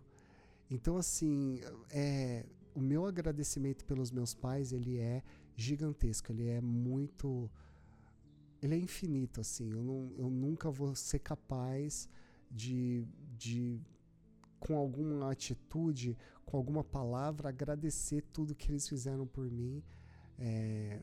Então, 0.70 0.96
assim, 0.96 1.60
é, 1.90 2.46
o 2.76 2.80
meu 2.80 3.08
agradecimento 3.08 3.84
pelos 3.84 4.12
meus 4.12 4.32
pais, 4.32 4.72
ele 4.72 5.00
é 5.00 5.24
gigantesco, 5.56 6.32
ele 6.32 6.48
é 6.48 6.62
muito... 6.62 7.50
Ele 8.62 8.76
é 8.76 8.78
infinito, 8.78 9.42
assim. 9.42 9.72
Eu, 9.72 9.82
não, 9.82 10.12
eu 10.18 10.30
nunca 10.30 10.70
vou 10.70 10.94
ser 10.94 11.20
capaz 11.20 12.08
de, 12.52 13.08
de 13.36 13.80
com 14.60 14.76
alguma 14.78 15.32
atitude, 15.32 16.18
com 16.50 16.58
alguma 16.58 16.84
palavra, 16.84 17.50
agradecer 17.50 18.24
tudo 18.34 18.56
que 18.56 18.72
eles 18.72 18.90
fizeram 18.90 19.28
por 19.28 19.52
mim. 19.52 19.84
É, 20.40 21.00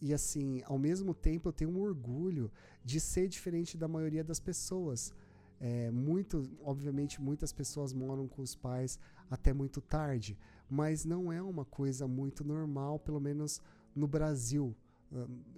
e 0.00 0.14
assim, 0.14 0.62
ao 0.66 0.78
mesmo 0.78 1.12
tempo, 1.12 1.48
eu 1.48 1.52
tenho 1.52 1.72
um 1.72 1.80
orgulho 1.80 2.48
de 2.84 3.00
ser 3.00 3.26
diferente 3.26 3.76
da 3.76 3.88
maioria 3.88 4.22
das 4.22 4.38
pessoas. 4.38 5.12
É, 5.60 5.90
muito, 5.90 6.48
obviamente, 6.62 7.20
muitas 7.20 7.52
pessoas 7.52 7.92
moram 7.92 8.28
com 8.28 8.40
os 8.40 8.54
pais 8.54 8.96
até 9.28 9.52
muito 9.52 9.80
tarde, 9.80 10.38
mas 10.70 11.04
não 11.04 11.32
é 11.32 11.42
uma 11.42 11.64
coisa 11.64 12.06
muito 12.06 12.44
normal, 12.44 13.00
pelo 13.00 13.18
menos 13.18 13.60
no 13.96 14.06
Brasil 14.06 14.76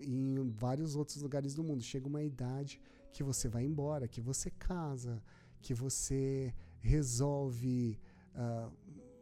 e 0.00 0.10
em 0.10 0.48
vários 0.48 0.96
outros 0.96 1.20
lugares 1.20 1.54
do 1.54 1.62
mundo. 1.62 1.82
Chega 1.82 2.08
uma 2.08 2.22
idade 2.22 2.80
que 3.12 3.22
você 3.22 3.48
vai 3.48 3.66
embora, 3.66 4.08
que 4.08 4.20
você 4.22 4.50
casa, 4.50 5.22
que 5.60 5.74
você 5.74 6.54
resolve 6.80 7.98
uh, 8.34 8.70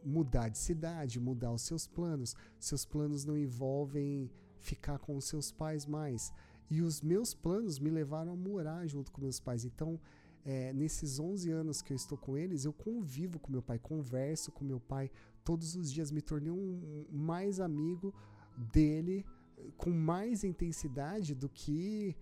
mudar 0.04 0.48
de 0.48 0.58
cidade, 0.58 1.20
mudar 1.20 1.52
os 1.52 1.62
seus 1.62 1.86
planos. 1.86 2.34
Seus 2.58 2.84
planos 2.84 3.24
não 3.24 3.36
envolvem 3.36 4.30
ficar 4.58 4.98
com 4.98 5.16
os 5.16 5.24
seus 5.24 5.50
pais 5.50 5.86
mais. 5.86 6.32
E 6.70 6.80
os 6.80 7.02
meus 7.02 7.34
planos 7.34 7.78
me 7.78 7.90
levaram 7.90 8.32
a 8.32 8.36
morar 8.36 8.86
junto 8.86 9.12
com 9.12 9.20
meus 9.20 9.38
pais. 9.40 9.64
Então, 9.64 10.00
é, 10.44 10.72
nesses 10.72 11.18
11 11.18 11.50
anos 11.50 11.82
que 11.82 11.92
eu 11.92 11.96
estou 11.96 12.18
com 12.18 12.36
eles, 12.36 12.64
eu 12.64 12.72
convivo 12.72 13.38
com 13.38 13.50
meu 13.50 13.62
pai, 13.62 13.78
converso 13.78 14.52
com 14.52 14.64
meu 14.64 14.80
pai 14.80 15.10
todos 15.42 15.74
os 15.74 15.92
dias, 15.92 16.10
me 16.10 16.22
tornei 16.22 16.50
um 16.50 17.06
mais 17.10 17.60
amigo 17.60 18.14
dele 18.56 19.24
com 19.76 19.90
mais 19.90 20.44
intensidade 20.44 21.34
do 21.34 21.48
que 21.48 22.16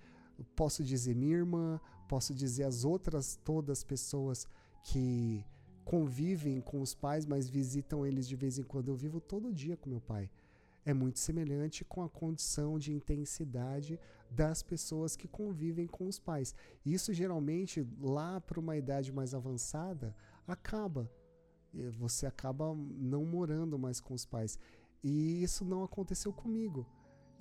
posso 0.55 0.83
dizer 0.83 1.15
minha 1.15 1.37
irmã, 1.37 1.81
posso 2.09 2.35
dizer 2.35 2.65
as 2.65 2.85
outras 2.85 3.39
todas 3.45 3.85
pessoas 3.85 4.47
que 4.85 5.45
convivem 5.85 6.61
com 6.61 6.81
os 6.81 6.95
pais, 6.95 7.27
mas 7.27 7.49
visitam 7.49 8.07
eles 8.07 8.29
de 8.29 8.37
vez 8.37 8.59
em 8.59 8.63
quando. 8.63 8.89
Eu 8.89 8.97
vivo 8.97 9.21
todo 9.21 9.53
dia 9.53 9.77
com 9.77 9.91
meu 9.91 10.01
pai. 10.01 10.31
É 10.85 10.93
muito 10.93 11.19
semelhante 11.19 11.85
com 11.85 12.03
a 12.03 12.09
condição 12.09 12.79
de 12.79 12.93
intensidade 12.93 14.01
das 14.31 14.63
pessoas 14.63 15.15
que 15.15 15.29
convivem 15.29 15.87
com 15.87 16.09
os 16.09 16.19
pais. 16.19 16.55
Isso 16.85 17.13
geralmente, 17.13 17.87
lá 18.01 18.41
para 18.41 18.59
uma 18.59 18.77
idade 18.77 19.13
mais 19.13 19.35
avançada, 19.35 20.15
acaba. 20.47 21.11
Você 21.99 22.27
acaba 22.27 22.75
não 22.75 23.25
morando 23.25 23.79
mais 23.79 24.01
com 24.01 24.13
os 24.13 24.27
pais. 24.27 24.59
E 25.03 25.43
isso 25.43 25.65
não 25.65 25.85
aconteceu 25.85 26.33
comigo. 26.33 26.87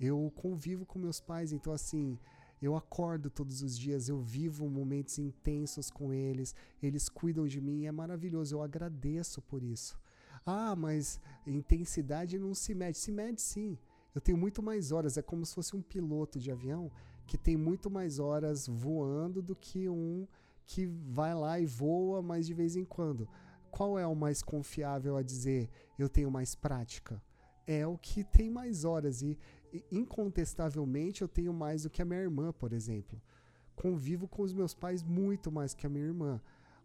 Eu 0.00 0.32
convivo 0.36 0.86
com 0.86 0.98
meus 0.98 1.20
pais, 1.20 1.52
então 1.52 1.72
assim, 1.72 2.18
eu 2.62 2.76
acordo 2.76 3.28
todos 3.28 3.60
os 3.60 3.76
dias, 3.76 4.08
eu 4.08 4.20
vivo 4.20 4.70
momentos 4.70 5.18
intensos 5.18 5.90
com 5.90 6.12
eles, 6.12 6.54
eles 6.80 7.08
cuidam 7.08 7.46
de 7.46 7.60
mim, 7.60 7.86
é 7.86 7.92
maravilhoso, 7.92 8.54
eu 8.54 8.62
agradeço 8.62 9.42
por 9.42 9.62
isso. 9.64 9.98
Ah, 10.46 10.74
mas 10.76 11.20
intensidade 11.46 12.38
não 12.38 12.54
se 12.54 12.74
mede. 12.74 12.98
Se 12.98 13.10
mede 13.10 13.40
sim. 13.40 13.78
Eu 14.14 14.20
tenho 14.20 14.36
muito 14.36 14.62
mais 14.62 14.92
horas, 14.92 15.16
é 15.16 15.22
como 15.22 15.44
se 15.44 15.54
fosse 15.54 15.74
um 15.74 15.82
piloto 15.82 16.38
de 16.38 16.50
avião 16.50 16.90
que 17.26 17.38
tem 17.38 17.56
muito 17.56 17.90
mais 17.90 18.18
horas 18.18 18.66
voando 18.66 19.40
do 19.40 19.56
que 19.56 19.88
um 19.88 20.26
que 20.66 20.86
vai 20.86 21.34
lá 21.34 21.58
e 21.58 21.66
voa, 21.66 22.22
mas 22.22 22.46
de 22.46 22.54
vez 22.54 22.76
em 22.76 22.84
quando. 22.84 23.28
Qual 23.70 23.98
é 23.98 24.06
o 24.06 24.14
mais 24.14 24.42
confiável 24.42 25.16
a 25.16 25.22
dizer 25.22 25.68
eu 25.98 26.08
tenho 26.08 26.30
mais 26.30 26.54
prática? 26.54 27.22
É 27.66 27.86
o 27.86 27.96
que 27.96 28.22
tem 28.22 28.50
mais 28.50 28.84
horas 28.84 29.22
e 29.22 29.38
incontestavelmente 29.90 31.22
eu 31.22 31.28
tenho 31.28 31.52
mais 31.52 31.82
do 31.82 31.90
que 31.90 32.02
a 32.02 32.04
minha 32.04 32.20
irmã, 32.20 32.52
por 32.52 32.72
exemplo. 32.72 33.20
Convivo 33.74 34.28
com 34.28 34.42
os 34.42 34.52
meus 34.52 34.74
pais 34.74 35.02
muito 35.02 35.50
mais 35.50 35.74
que 35.74 35.86
a 35.86 35.90
minha 35.90 36.04
irmã. 36.04 36.40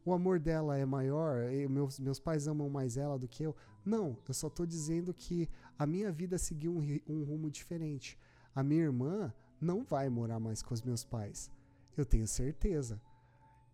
O 0.06 0.14
amor 0.14 0.40
dela 0.40 0.78
é 0.78 0.86
maior, 0.86 1.38
meus, 1.70 2.00
meus 2.00 2.20
pais 2.20 2.48
amam 2.48 2.70
mais 2.70 2.96
ela 2.96 3.20
do 3.20 3.28
que 3.28 3.44
eu. 3.44 3.56
Não, 3.84 4.18
eu 4.28 4.34
só 4.34 4.48
estou 4.48 4.66
dizendo 4.66 5.14
que 5.14 5.50
a 5.78 5.86
minha 5.86 6.12
vida 6.12 6.38
seguiu 6.38 6.72
um, 6.72 7.00
um 7.08 7.24
rumo 7.24 7.52
diferente. 7.52 8.18
A 8.56 8.64
minha 8.64 8.84
irmã 8.84 9.34
não 9.60 9.84
vai 9.84 10.10
morar 10.10 10.40
mais 10.40 10.62
com 10.62 10.74
os 10.74 10.82
meus 10.82 11.04
pais. 11.04 11.52
Eu 11.98 12.06
tenho 12.06 12.26
certeza. 12.26 13.02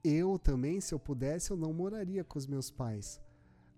Eu 0.04 0.40
também, 0.40 0.82
se 0.82 0.94
eu 0.94 1.00
pudesse, 1.00 1.52
eu 1.52 1.58
não 1.58 1.72
moraria 1.72 2.24
com 2.24 2.38
os 2.38 2.48
meus 2.48 2.72
pais. 2.72 3.22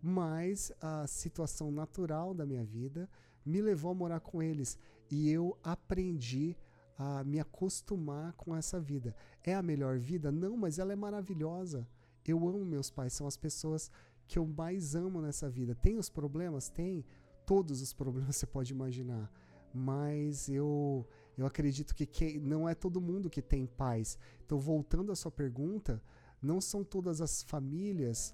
Mas 0.02 0.72
a 0.82 1.06
situação 1.08 1.72
natural 1.72 2.34
da 2.34 2.46
minha 2.46 2.64
vida 2.64 3.10
me 3.46 3.62
levou 3.62 3.92
a 3.92 3.96
morar 3.96 4.20
com 4.20 4.42
eles. 4.42 4.80
E 5.10 5.30
eu 5.30 5.58
aprendi 5.64 6.58
a 6.98 7.24
me 7.24 7.40
acostumar 7.40 8.34
com 8.34 8.56
essa 8.56 8.80
vida. 8.80 9.16
É 9.44 9.54
a 9.54 9.62
melhor 9.62 9.98
vida? 10.00 10.32
Não, 10.32 10.56
mas 10.56 10.80
ela 10.80 10.94
é 10.94 10.96
maravilhosa. 10.96 11.88
Eu 12.26 12.48
amo 12.48 12.66
meus 12.66 12.90
pais, 12.90 13.14
são 13.14 13.28
as 13.28 13.38
pessoas 13.38 13.92
que 14.28 14.40
eu 14.40 14.46
mais 14.46 14.96
amo 14.96 15.22
nessa 15.22 15.50
vida. 15.50 15.76
Tem 15.76 15.98
os 15.98 16.10
problemas? 16.10 16.70
Tem. 16.70 17.06
Todos 17.46 17.82
os 17.82 17.94
problemas 17.94 18.36
você 18.38 18.46
pode 18.46 18.74
imaginar. 18.74 19.32
Mas 19.74 20.48
eu, 20.50 21.06
eu 21.38 21.46
acredito 21.46 21.94
que, 21.94 22.06
que 22.06 22.40
não 22.40 22.68
é 22.68 22.74
todo 22.74 23.02
mundo 23.02 23.30
que 23.30 23.42
tem 23.42 23.66
paz. 23.66 24.18
Então, 24.46 24.58
voltando 24.60 25.12
à 25.12 25.16
sua 25.16 25.32
pergunta, 25.32 26.02
não 26.42 26.62
são 26.62 26.84
todas 26.84 27.22
as 27.22 27.44
famílias 27.44 28.34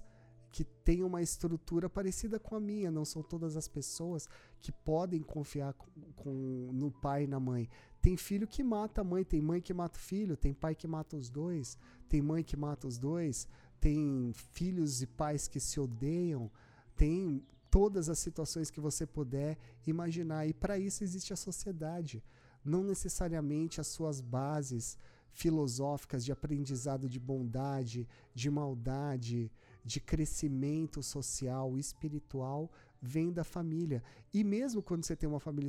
que 0.52 0.64
têm 0.64 1.02
uma 1.02 1.22
estrutura 1.22 1.88
parecida 1.88 2.38
com 2.38 2.54
a 2.54 2.60
minha, 2.60 2.90
não 2.90 3.06
são 3.06 3.22
todas 3.22 3.56
as 3.56 3.66
pessoas 3.66 4.28
que 4.60 4.70
podem 4.70 5.22
confiar 5.22 5.72
com, 5.72 5.90
com, 6.14 6.70
no 6.72 6.90
pai 6.90 7.24
e 7.24 7.26
na 7.26 7.40
mãe. 7.40 7.68
Tem 8.02 8.18
filho 8.18 8.46
que 8.46 8.62
mata 8.62 9.00
a 9.00 9.04
mãe, 9.04 9.24
tem 9.24 9.40
mãe 9.40 9.62
que 9.62 9.72
mata 9.72 9.98
o 9.98 10.02
filho, 10.02 10.36
tem 10.36 10.52
pai 10.52 10.74
que 10.74 10.86
mata 10.86 11.16
os 11.16 11.30
dois, 11.30 11.78
tem 12.06 12.20
mãe 12.20 12.44
que 12.44 12.56
mata 12.56 12.86
os 12.86 12.98
dois, 12.98 13.48
tem 13.80 14.32
filhos 14.52 15.00
e 15.00 15.06
pais 15.06 15.48
que 15.48 15.58
se 15.58 15.80
odeiam, 15.80 16.50
tem 16.94 17.42
todas 17.70 18.10
as 18.10 18.18
situações 18.18 18.70
que 18.70 18.78
você 18.78 19.06
puder 19.06 19.56
imaginar. 19.86 20.46
E 20.46 20.52
para 20.52 20.78
isso 20.78 21.02
existe 21.02 21.32
a 21.32 21.36
sociedade. 21.36 22.22
Não 22.62 22.84
necessariamente 22.84 23.80
as 23.80 23.86
suas 23.86 24.20
bases 24.20 24.98
filosóficas 25.32 26.24
de 26.24 26.30
aprendizado 26.30 27.08
de 27.08 27.18
bondade, 27.18 28.06
de 28.34 28.50
maldade, 28.50 29.50
de 29.84 30.00
crescimento 30.00 31.02
social, 31.02 31.76
espiritual, 31.78 32.70
vem 33.00 33.32
da 33.32 33.42
família. 33.42 34.02
E 34.32 34.44
mesmo 34.44 34.80
quando 34.80 35.04
você 35.04 35.16
tem 35.16 35.28
uma 35.28 35.40
família 35.40 35.68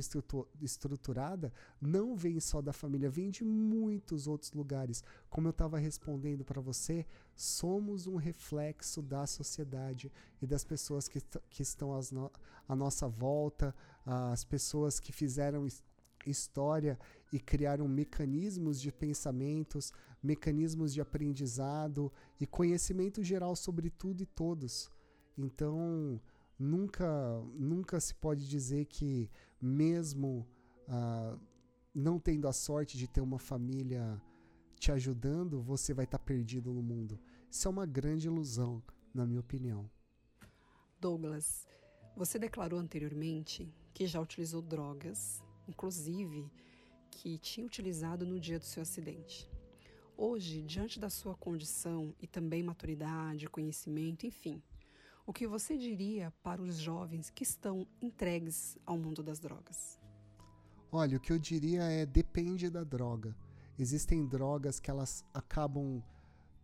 estruturada, 0.62 1.52
não 1.80 2.14
vem 2.14 2.38
só 2.38 2.62
da 2.62 2.72
família, 2.72 3.10
vem 3.10 3.28
de 3.28 3.44
muitos 3.44 4.28
outros 4.28 4.52
lugares. 4.52 5.02
Como 5.28 5.48
eu 5.48 5.50
estava 5.50 5.76
respondendo 5.76 6.44
para 6.44 6.60
você, 6.60 7.04
somos 7.34 8.06
um 8.06 8.14
reflexo 8.14 9.02
da 9.02 9.26
sociedade 9.26 10.12
e 10.40 10.46
das 10.46 10.64
pessoas 10.64 11.08
que, 11.08 11.20
que 11.50 11.62
estão 11.62 11.98
no, 12.12 12.30
à 12.68 12.76
nossa 12.76 13.08
volta, 13.08 13.74
as 14.06 14.44
pessoas 14.44 15.00
que 15.00 15.10
fizeram 15.10 15.66
história 16.30 16.98
e 17.32 17.38
criaram 17.38 17.88
mecanismos 17.88 18.80
de 18.80 18.92
pensamentos, 18.92 19.92
mecanismos 20.22 20.92
de 20.92 21.00
aprendizado 21.00 22.12
e 22.40 22.46
conhecimento 22.46 23.22
geral 23.22 23.54
sobre 23.56 23.90
tudo 23.90 24.22
e 24.22 24.26
todos. 24.26 24.90
Então, 25.36 26.20
nunca, 26.58 27.08
nunca 27.54 28.00
se 28.00 28.14
pode 28.14 28.48
dizer 28.48 28.86
que, 28.86 29.30
mesmo 29.60 30.46
ah, 30.88 31.36
não 31.94 32.18
tendo 32.18 32.48
a 32.48 32.52
sorte 32.52 32.96
de 32.96 33.06
ter 33.06 33.20
uma 33.20 33.38
família 33.38 34.20
te 34.78 34.90
ajudando, 34.90 35.62
você 35.62 35.94
vai 35.94 36.04
estar 36.04 36.18
tá 36.18 36.24
perdido 36.24 36.72
no 36.72 36.82
mundo. 36.82 37.18
Isso 37.50 37.68
é 37.68 37.70
uma 37.70 37.86
grande 37.86 38.26
ilusão, 38.26 38.82
na 39.12 39.26
minha 39.26 39.40
opinião. 39.40 39.90
Douglas, 41.00 41.66
você 42.16 42.38
declarou 42.38 42.78
anteriormente 42.78 43.72
que 43.92 44.06
já 44.06 44.20
utilizou 44.20 44.62
drogas 44.62 45.43
inclusive 45.68 46.50
que 47.10 47.38
tinha 47.38 47.66
utilizado 47.66 48.26
no 48.26 48.38
dia 48.40 48.58
do 48.58 48.64
seu 48.64 48.82
acidente. 48.82 49.48
Hoje, 50.16 50.62
diante 50.62 50.98
da 50.98 51.10
sua 51.10 51.34
condição 51.34 52.14
e 52.20 52.26
também 52.26 52.62
maturidade, 52.62 53.48
conhecimento, 53.48 54.26
enfim, 54.26 54.62
o 55.26 55.32
que 55.32 55.46
você 55.46 55.76
diria 55.76 56.32
para 56.42 56.62
os 56.62 56.76
jovens 56.76 57.30
que 57.30 57.42
estão 57.42 57.86
entregues 58.00 58.76
ao 58.84 58.98
mundo 58.98 59.22
das 59.22 59.40
drogas? 59.40 59.98
Olha, 60.92 61.16
o 61.16 61.20
que 61.20 61.32
eu 61.32 61.38
diria 61.38 61.82
é 61.84 62.06
depende 62.06 62.70
da 62.70 62.84
droga. 62.84 63.34
Existem 63.78 64.26
drogas 64.26 64.78
que 64.78 64.90
elas 64.90 65.24
acabam 65.34 66.02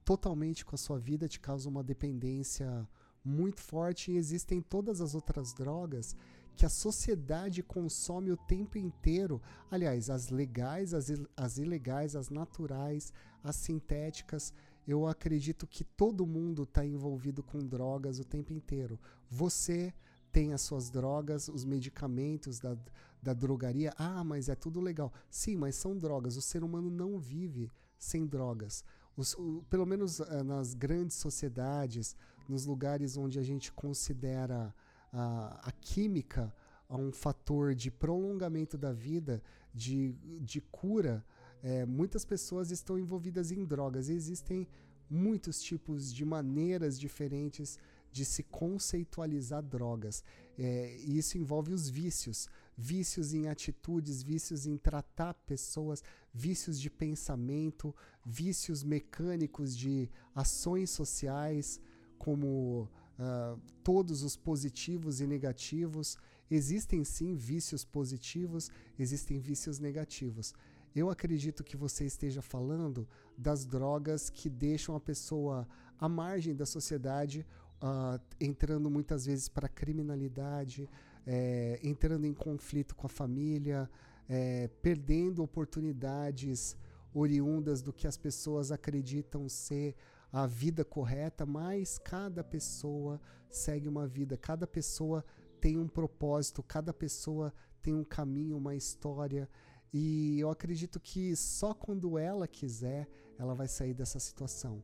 totalmente 0.05 0.65
com 0.65 0.75
a 0.75 0.79
sua 0.79 0.99
vida, 0.99 1.27
te 1.27 1.41
causam 1.41 1.73
uma 1.73 1.83
dependência 1.83 2.89
muito 3.25 3.61
forte 3.61 4.13
e 4.13 4.17
existem 4.17 4.61
todas 4.61 5.01
as 5.01 5.15
outras 5.15 5.53
drogas 5.53 6.17
que 6.61 6.67
a 6.67 6.69
sociedade 6.69 7.63
consome 7.63 8.31
o 8.31 8.37
tempo 8.37 8.77
inteiro. 8.77 9.41
Aliás, 9.71 10.11
as 10.11 10.29
legais, 10.29 10.93
as, 10.93 11.11
as 11.35 11.57
ilegais, 11.57 12.15
as 12.15 12.29
naturais, 12.29 13.15
as 13.43 13.57
sintéticas. 13.57 14.53
Eu 14.87 15.07
acredito 15.07 15.67
que 15.67 15.83
todo 15.83 16.27
mundo 16.27 16.65
está 16.65 16.85
envolvido 16.85 17.43
com 17.43 17.67
drogas 17.67 18.19
o 18.19 18.27
tempo 18.27 18.53
inteiro. 18.53 19.01
Você 19.31 19.95
tem 20.31 20.53
as 20.53 20.61
suas 20.61 20.91
drogas, 20.91 21.49
os 21.49 21.65
medicamentos 21.65 22.61
da, 22.61 22.77
da 23.23 23.33
drogaria. 23.33 23.95
Ah, 23.97 24.23
mas 24.23 24.51
é 24.51 24.55
tudo 24.55 24.83
legal. 24.83 25.11
Sim, 25.31 25.57
mas 25.57 25.77
são 25.77 25.97
drogas. 25.97 26.37
O 26.37 26.43
ser 26.43 26.63
humano 26.63 26.91
não 26.91 27.19
vive 27.19 27.71
sem 27.99 28.27
drogas. 28.27 28.85
Os, 29.17 29.33
o, 29.33 29.65
pelo 29.71 29.87
menos 29.87 30.21
uh, 30.21 30.45
nas 30.45 30.75
grandes 30.75 31.17
sociedades, 31.17 32.15
nos 32.47 32.67
lugares 32.67 33.17
onde 33.17 33.39
a 33.39 33.43
gente 33.43 33.73
considera 33.73 34.75
a, 35.13 35.69
a 35.69 35.73
química 35.73 36.55
a 36.89 36.97
um 36.97 37.13
fator 37.13 37.75
de 37.75 37.91
prolongamento 37.91 38.77
da 38.77 38.93
vida, 38.93 39.43
de, 39.73 40.13
de 40.41 40.61
cura, 40.61 41.25
é, 41.63 41.87
muitas 41.87 42.25
pessoas 42.25 42.71
estão 42.71 42.99
envolvidas 42.99 43.53
em 43.53 43.65
drogas. 43.65 44.09
Existem 44.09 44.67
muitos 45.09 45.63
tipos 45.63 46.13
de 46.13 46.25
maneiras 46.25 46.99
diferentes 46.99 47.79
de 48.13 48.25
se 48.25 48.43
conceitualizar 48.43 49.63
drogas. 49.63 50.25
É, 50.59 50.97
e 50.99 51.17
isso 51.17 51.39
envolve 51.39 51.73
os 51.73 51.89
vícios. 51.89 52.49
Vícios 52.77 53.33
em 53.35 53.49
atitudes, 53.49 54.23
vícios 54.23 54.67
em 54.67 54.77
tratar 54.77 55.35
pessoas, 55.35 56.03
vícios 56.33 56.81
de 56.81 56.91
pensamento, 56.91 57.95
vícios 58.25 58.83
mecânicos 58.83 59.77
de 59.77 60.11
ações 60.35 60.91
sociais, 60.91 61.81
como 62.19 62.89
uh, 63.21 63.61
todos 63.85 64.23
os 64.23 64.37
positivos 64.37 65.21
e 65.21 65.27
negativos. 65.27 66.17
Existem 66.51 67.05
sim 67.05 67.37
vícios 67.37 67.85
positivos, 67.85 68.71
existem 68.99 69.39
vícios 69.39 69.79
negativos. 69.79 70.55
Eu 70.97 71.09
acredito 71.09 71.63
que 71.63 71.77
você 71.77 72.05
esteja 72.05 72.43
falando 72.43 73.07
das 73.39 73.65
drogas 73.65 74.29
que 74.29 74.49
deixam 74.49 74.97
a 74.97 75.01
pessoa 75.01 75.69
à 75.99 76.09
margem 76.09 76.57
da 76.57 76.67
sociedade, 76.67 77.47
uh, 77.81 78.21
entrando 78.41 78.91
muitas 78.91 79.27
vezes 79.27 79.49
para 79.49 79.67
a 79.67 79.69
criminalidade, 79.69 80.89
é, 81.27 81.79
entrando 81.83 82.27
em 82.27 82.33
conflito 82.33 82.97
com 82.97 83.07
a 83.07 83.11
família, 83.11 83.89
é, 84.29 84.69
perdendo 84.81 85.43
oportunidades 85.43 86.77
oriundas 87.13 87.83
do 87.83 87.93
que 87.93 88.07
as 88.07 88.17
pessoas 88.17 88.73
acreditam 88.73 89.49
ser 89.49 89.95
a 90.33 90.47
vida 90.47 90.85
correta, 90.85 91.45
mas 91.45 91.99
cada 91.99 92.45
pessoa 92.45 93.21
segue 93.51 93.89
uma 93.89 94.07
vida, 94.07 94.37
cada 94.37 94.67
pessoa 94.67 95.25
tem 95.61 95.77
um 95.77 95.89
propósito, 95.89 96.63
cada 96.63 96.93
pessoa 96.93 97.53
tem 97.83 97.95
um 97.95 98.05
caminho, 98.05 98.57
uma 98.57 98.75
história. 98.75 99.49
E 99.93 100.39
eu 100.39 100.51
acredito 100.51 101.01
que 101.01 101.35
só 101.35 101.75
quando 101.75 102.17
ela 102.17 102.47
quiser, 102.47 103.09
ela 103.39 103.55
vai 103.55 103.67
sair 103.67 103.93
dessa 103.93 104.21
situação. 104.21 104.83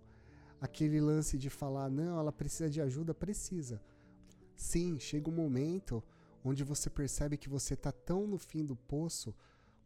Aquele 0.61 1.01
lance 1.01 1.39
de 1.39 1.49
falar, 1.49 1.91
não, 1.91 2.19
ela 2.19 2.33
precisa 2.33 2.69
de 2.69 2.81
ajuda, 2.81 3.15
precisa. 3.15 3.81
Sim, 4.57 4.99
chega 4.99 5.31
um 5.31 5.35
momento 5.35 6.03
onde 6.43 6.65
você 6.65 6.89
percebe 6.89 7.37
que 7.37 7.49
você 7.49 7.75
está 7.75 7.93
tão 7.93 8.27
no 8.27 8.39
fim 8.39 8.65
do 8.65 8.75
poço, 8.75 9.35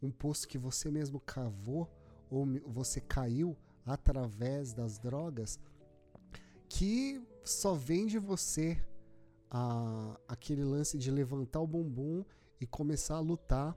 um 0.03 0.11
poço 0.11 0.47
que 0.47 0.57
você 0.57 0.91
mesmo 0.91 1.21
cavou, 1.21 1.91
ou 2.31 2.47
você 2.67 3.01
caiu, 3.01 3.57
através 3.93 4.73
das 4.73 4.99
drogas 4.99 5.59
que 6.69 7.21
só 7.45 7.75
vem 7.75 8.07
de 8.07 8.19
você 8.19 8.81
a, 9.51 10.19
aquele 10.29 10.63
lance 10.63 10.97
de 10.97 11.11
levantar 11.11 11.61
o 11.61 11.67
bumbum 11.67 12.25
e 12.61 12.67
começar 12.67 13.17
a 13.17 13.21
lutar 13.21 13.77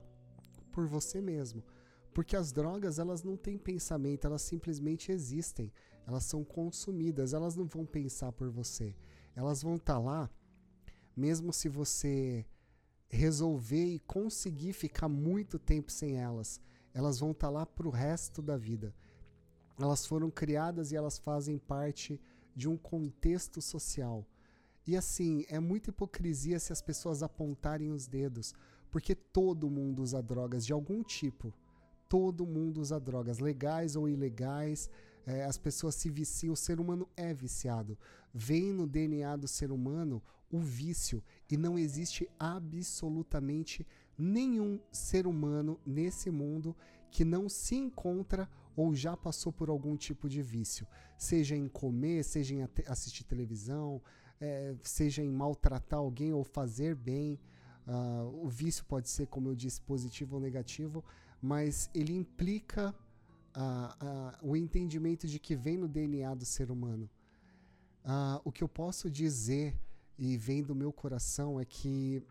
por 0.70 0.86
você 0.86 1.20
mesmo. 1.20 1.64
Porque 2.12 2.36
as 2.36 2.52
drogas, 2.52 3.00
elas 3.00 3.24
não 3.24 3.36
têm 3.36 3.58
pensamento, 3.58 4.26
elas 4.26 4.42
simplesmente 4.42 5.10
existem. 5.10 5.72
Elas 6.06 6.24
são 6.24 6.44
consumidas, 6.44 7.34
elas 7.34 7.56
não 7.56 7.66
vão 7.66 7.84
pensar 7.84 8.30
por 8.30 8.48
você. 8.48 8.94
Elas 9.34 9.62
vão 9.62 9.74
estar 9.74 9.94
tá 9.94 9.98
lá, 9.98 10.30
mesmo 11.16 11.52
se 11.52 11.68
você 11.68 12.46
resolver 13.08 13.84
e 13.84 13.98
conseguir 13.98 14.72
ficar 14.72 15.08
muito 15.08 15.58
tempo 15.58 15.90
sem 15.90 16.16
elas. 16.16 16.60
Elas 16.92 17.18
vão 17.18 17.32
estar 17.32 17.48
tá 17.48 17.50
lá 17.52 17.66
para 17.66 17.88
o 17.88 17.90
resto 17.90 18.40
da 18.40 18.56
vida 18.56 18.94
elas 19.78 20.06
foram 20.06 20.30
criadas 20.30 20.92
e 20.92 20.96
elas 20.96 21.18
fazem 21.18 21.58
parte 21.58 22.20
de 22.54 22.68
um 22.68 22.76
contexto 22.76 23.60
social. 23.60 24.26
E 24.86 24.96
assim, 24.96 25.44
é 25.48 25.58
muita 25.58 25.90
hipocrisia 25.90 26.58
se 26.58 26.72
as 26.72 26.82
pessoas 26.82 27.22
apontarem 27.22 27.90
os 27.90 28.06
dedos, 28.06 28.54
porque 28.90 29.14
todo 29.14 29.70
mundo 29.70 30.02
usa 30.02 30.22
drogas 30.22 30.64
de 30.64 30.72
algum 30.72 31.02
tipo. 31.02 31.52
Todo 32.08 32.46
mundo 32.46 32.80
usa 32.80 33.00
drogas, 33.00 33.38
legais 33.38 33.96
ou 33.96 34.08
ilegais. 34.08 34.90
É, 35.26 35.44
as 35.44 35.56
pessoas 35.56 35.94
se 35.94 36.10
viciam, 36.10 36.52
o 36.52 36.56
ser 36.56 36.78
humano 36.78 37.08
é 37.16 37.32
viciado. 37.32 37.98
Vem 38.32 38.72
no 38.72 38.86
DNA 38.86 39.36
do 39.36 39.48
ser 39.48 39.72
humano 39.72 40.22
o 40.50 40.60
vício, 40.60 41.22
e 41.50 41.56
não 41.56 41.76
existe 41.76 42.30
absolutamente 42.38 43.84
nenhum 44.16 44.78
ser 44.92 45.26
humano 45.26 45.80
nesse 45.84 46.30
mundo 46.30 46.76
que 47.10 47.24
não 47.24 47.48
se 47.48 47.74
encontra 47.74 48.48
ou 48.76 48.94
já 48.94 49.16
passou 49.16 49.52
por 49.52 49.68
algum 49.68 49.96
tipo 49.96 50.28
de 50.28 50.42
vício, 50.42 50.86
seja 51.16 51.56
em 51.56 51.68
comer, 51.68 52.24
seja 52.24 52.54
em 52.54 52.68
assistir 52.86 53.24
televisão, 53.24 54.02
é, 54.40 54.74
seja 54.82 55.22
em 55.22 55.30
maltratar 55.30 55.98
alguém 55.98 56.32
ou 56.32 56.44
fazer 56.44 56.94
bem. 56.94 57.38
Uh, 57.86 58.44
o 58.44 58.48
vício 58.48 58.84
pode 58.86 59.08
ser, 59.08 59.26
como 59.26 59.48
eu 59.48 59.54
disse, 59.54 59.80
positivo 59.80 60.36
ou 60.36 60.40
negativo, 60.40 61.04
mas 61.40 61.90
ele 61.94 62.14
implica 62.14 62.94
uh, 63.54 64.40
uh, 64.46 64.50
o 64.50 64.56
entendimento 64.56 65.26
de 65.26 65.38
que 65.38 65.54
vem 65.54 65.76
no 65.76 65.86
DNA 65.86 66.34
do 66.34 66.44
ser 66.44 66.70
humano. 66.70 67.08
o 68.44 68.52
que 68.52 68.62
eu 68.62 68.68
posso 68.68 69.10
dizer 69.10 69.78
e 70.18 70.36
vem 70.36 70.62
do 70.62 70.74
meu 70.74 70.92
coração 70.92 71.60
é 71.60 71.64
que 71.64 72.22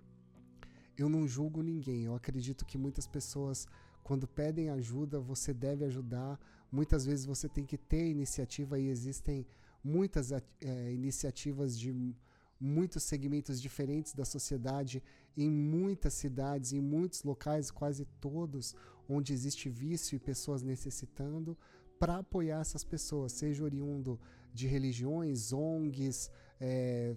eu 0.98 1.10
não 1.10 1.28
julgo 1.28 1.62
ninguém. 1.62 2.04
Eu 2.04 2.16
acredito 2.16 2.66
que 2.66 2.78
muitas 2.78 3.08
pessoas, 3.08 3.68
quando 4.04 4.28
pedem 4.28 4.70
ajuda, 4.70 5.20
você 5.20 5.54
deve 5.54 5.86
ajudar. 5.86 6.40
Muitas 6.72 7.06
vezes 7.06 7.26
você 7.26 7.48
tem 7.48 7.66
que 7.66 7.78
ter 7.78 8.10
iniciativa 8.10 8.78
e 8.78 8.90
existem 8.90 9.46
muitas 9.84 10.32
é, 10.32 10.42
iniciativas 10.92 11.78
de 11.78 12.16
muitos 12.60 13.04
segmentos 13.04 13.62
diferentes 13.62 14.14
da 14.14 14.24
sociedade, 14.24 15.04
em 15.36 15.50
muitas 15.50 16.14
cidades, 16.14 16.72
em 16.72 16.82
muitos 16.82 17.24
locais, 17.24 17.70
quase 17.70 18.06
todos, 18.22 18.76
onde 19.08 19.34
existe 19.34 19.70
vício 19.70 20.16
e 20.16 20.20
pessoas 20.20 20.62
necessitando, 20.62 21.58
para 22.00 22.20
apoiar 22.20 22.62
essas 22.62 22.84
pessoas, 22.84 23.34
seja 23.34 23.64
oriundo 23.64 24.20
de 24.54 24.68
religiões, 24.68 25.52
ONGs, 25.52 26.32
é, 26.60 27.16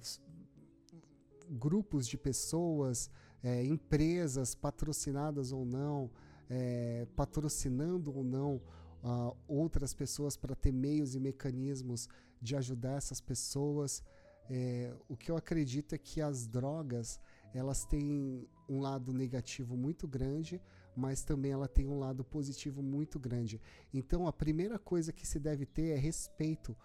grupos 1.48 2.08
de 2.08 2.16
pessoas, 2.16 3.10
é, 3.42 3.64
empresas 3.64 4.54
patrocinadas 4.54 5.52
ou 5.52 5.64
não, 5.64 6.10
é, 6.48 7.06
patrocinando 7.16 8.16
ou 8.16 8.22
não 8.22 8.60
uh, 9.02 9.36
outras 9.46 9.94
pessoas 9.94 10.36
para 10.36 10.54
ter 10.54 10.72
meios 10.72 11.14
e 11.14 11.20
mecanismos 11.20 12.08
de 12.40 12.56
ajudar 12.56 12.96
essas 12.96 13.20
pessoas. 13.20 14.02
É, 14.48 14.94
o 15.08 15.16
que 15.16 15.30
eu 15.30 15.36
acredito 15.36 15.94
é 15.94 15.98
que 15.98 16.20
as 16.20 16.46
drogas 16.46 17.20
elas 17.54 17.84
têm 17.84 18.46
um 18.68 18.80
lado 18.80 19.12
negativo 19.12 19.76
muito 19.76 20.06
grande, 20.06 20.60
mas 20.94 21.22
também 21.22 21.52
ela 21.52 21.68
tem 21.68 21.86
um 21.86 21.98
lado 21.98 22.24
positivo 22.24 22.82
muito 22.82 23.18
grande. 23.18 23.60
Então 23.92 24.26
a 24.26 24.32
primeira 24.32 24.78
coisa 24.78 25.12
que 25.12 25.26
se 25.26 25.38
deve 25.38 25.66
ter 25.66 25.88
é 25.90 25.96
respeito 25.96 26.76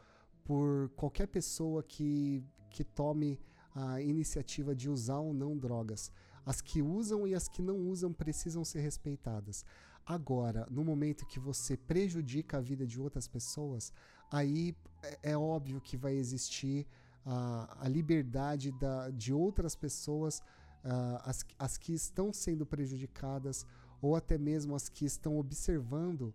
por 0.44 0.90
qualquer 0.96 1.28
pessoa 1.28 1.84
que, 1.84 2.44
que 2.70 2.84
tome 2.84 3.40
a 3.74 4.02
iniciativa 4.02 4.76
de 4.76 4.90
usar 4.90 5.20
ou 5.20 5.34
não 5.34 5.58
drogas. 5.58 6.12
As 6.46 6.62
que 6.62 6.82
usam 6.82 7.28
e 7.28 7.36
as 7.36 7.48
que 7.48 7.62
não 7.62 7.78
usam 7.90 8.12
precisam 8.12 8.64
ser 8.64 8.82
respeitadas. 8.82 9.66
Agora, 10.06 10.68
no 10.70 10.84
momento 10.84 11.26
que 11.26 11.40
você 11.40 11.78
prejudica 11.78 12.58
a 12.58 12.62
vida 12.62 12.86
de 12.86 13.00
outras 13.00 13.28
pessoas, 13.28 13.94
aí 14.32 14.76
é, 15.04 15.32
é 15.32 15.38
óbvio 15.38 15.80
que 15.80 15.96
vai 15.96 16.14
existir 16.14 16.88
a, 17.26 17.86
a 17.86 17.88
liberdade 17.88 18.72
da, 18.72 19.10
de 19.10 19.34
outras 19.34 19.76
pessoas, 19.76 20.40
uh, 20.84 21.22
as, 21.24 21.46
as 21.60 21.78
que 21.78 21.94
estão 21.94 22.34
sendo 22.34 22.66
prejudicadas, 22.66 23.66
ou 24.02 24.16
até 24.16 24.38
mesmo 24.38 24.76
as 24.76 24.90
que 24.90 25.06
estão 25.06 25.38
observando 25.38 26.34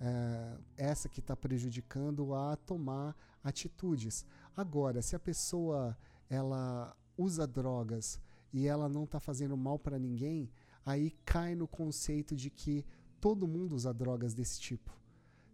uh, 0.00 0.60
essa 0.76 1.08
que 1.08 1.20
está 1.20 1.36
prejudicando 1.36 2.34
a 2.34 2.56
tomar 2.56 3.16
atitudes. 3.42 4.26
Agora, 4.56 5.00
se 5.00 5.14
a 5.14 5.20
pessoa 5.20 5.96
ela 6.28 6.96
usa 7.16 7.46
drogas 7.46 8.20
e 8.54 8.68
ela 8.68 8.88
não 8.88 9.02
está 9.02 9.18
fazendo 9.18 9.56
mal 9.56 9.80
para 9.80 9.98
ninguém, 9.98 10.48
aí 10.86 11.10
cai 11.24 11.56
no 11.56 11.66
conceito 11.66 12.36
de 12.36 12.48
que 12.48 12.86
todo 13.20 13.48
mundo 13.48 13.74
usa 13.74 13.92
drogas 13.92 14.32
desse 14.32 14.60
tipo. 14.60 14.96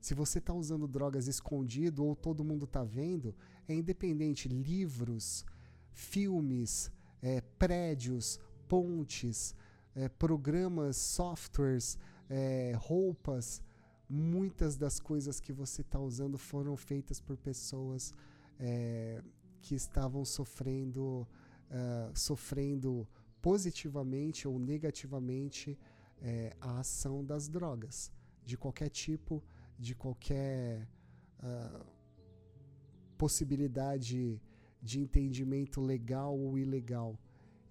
Se 0.03 0.13
você 0.13 0.39
está 0.39 0.53
usando 0.53 0.87
drogas 0.87 1.27
escondido 1.27 2.05
ou 2.05 2.15
todo 2.15 2.45
mundo 2.45 2.67
está 2.67 2.85
vendo, 2.85 3.35
é 3.67 3.75
independente. 3.75 4.49
Livros, 4.49 5.47
filmes, 5.93 6.93
é, 7.23 7.41
prédios, 7.41 8.39
pontes, 8.69 9.55
é, 9.95 10.07
programas, 10.07 10.99
softwares, 10.99 11.99
é, 12.29 12.75
roupas, 12.77 13.63
muitas 14.09 14.77
das 14.77 15.01
coisas 15.01 15.41
que 15.41 15.55
você 15.55 15.81
está 15.81 15.99
usando 15.99 16.37
foram 16.37 16.77
feitas 16.77 17.19
por 17.19 17.39
pessoas 17.39 18.13
é, 18.59 19.23
que 19.63 19.75
estavam 19.75 20.23
sofrendo, 20.23 21.27
uh, 21.71 22.19
sofrendo 22.19 23.07
positivamente 23.41 24.47
ou 24.47 24.59
negativamente 24.59 25.79
é, 26.21 26.55
a 26.61 26.81
ação 26.81 27.25
das 27.25 27.49
drogas, 27.49 28.13
de 28.45 28.57
qualquer 28.57 28.91
tipo, 28.91 29.43
de 29.79 29.95
qualquer 29.95 30.87
uh, 31.43 31.87
possibilidade 33.17 34.41
de 34.83 35.01
entendimento 35.01 35.81
legal 35.81 36.39
ou 36.39 36.59
ilegal. 36.59 37.19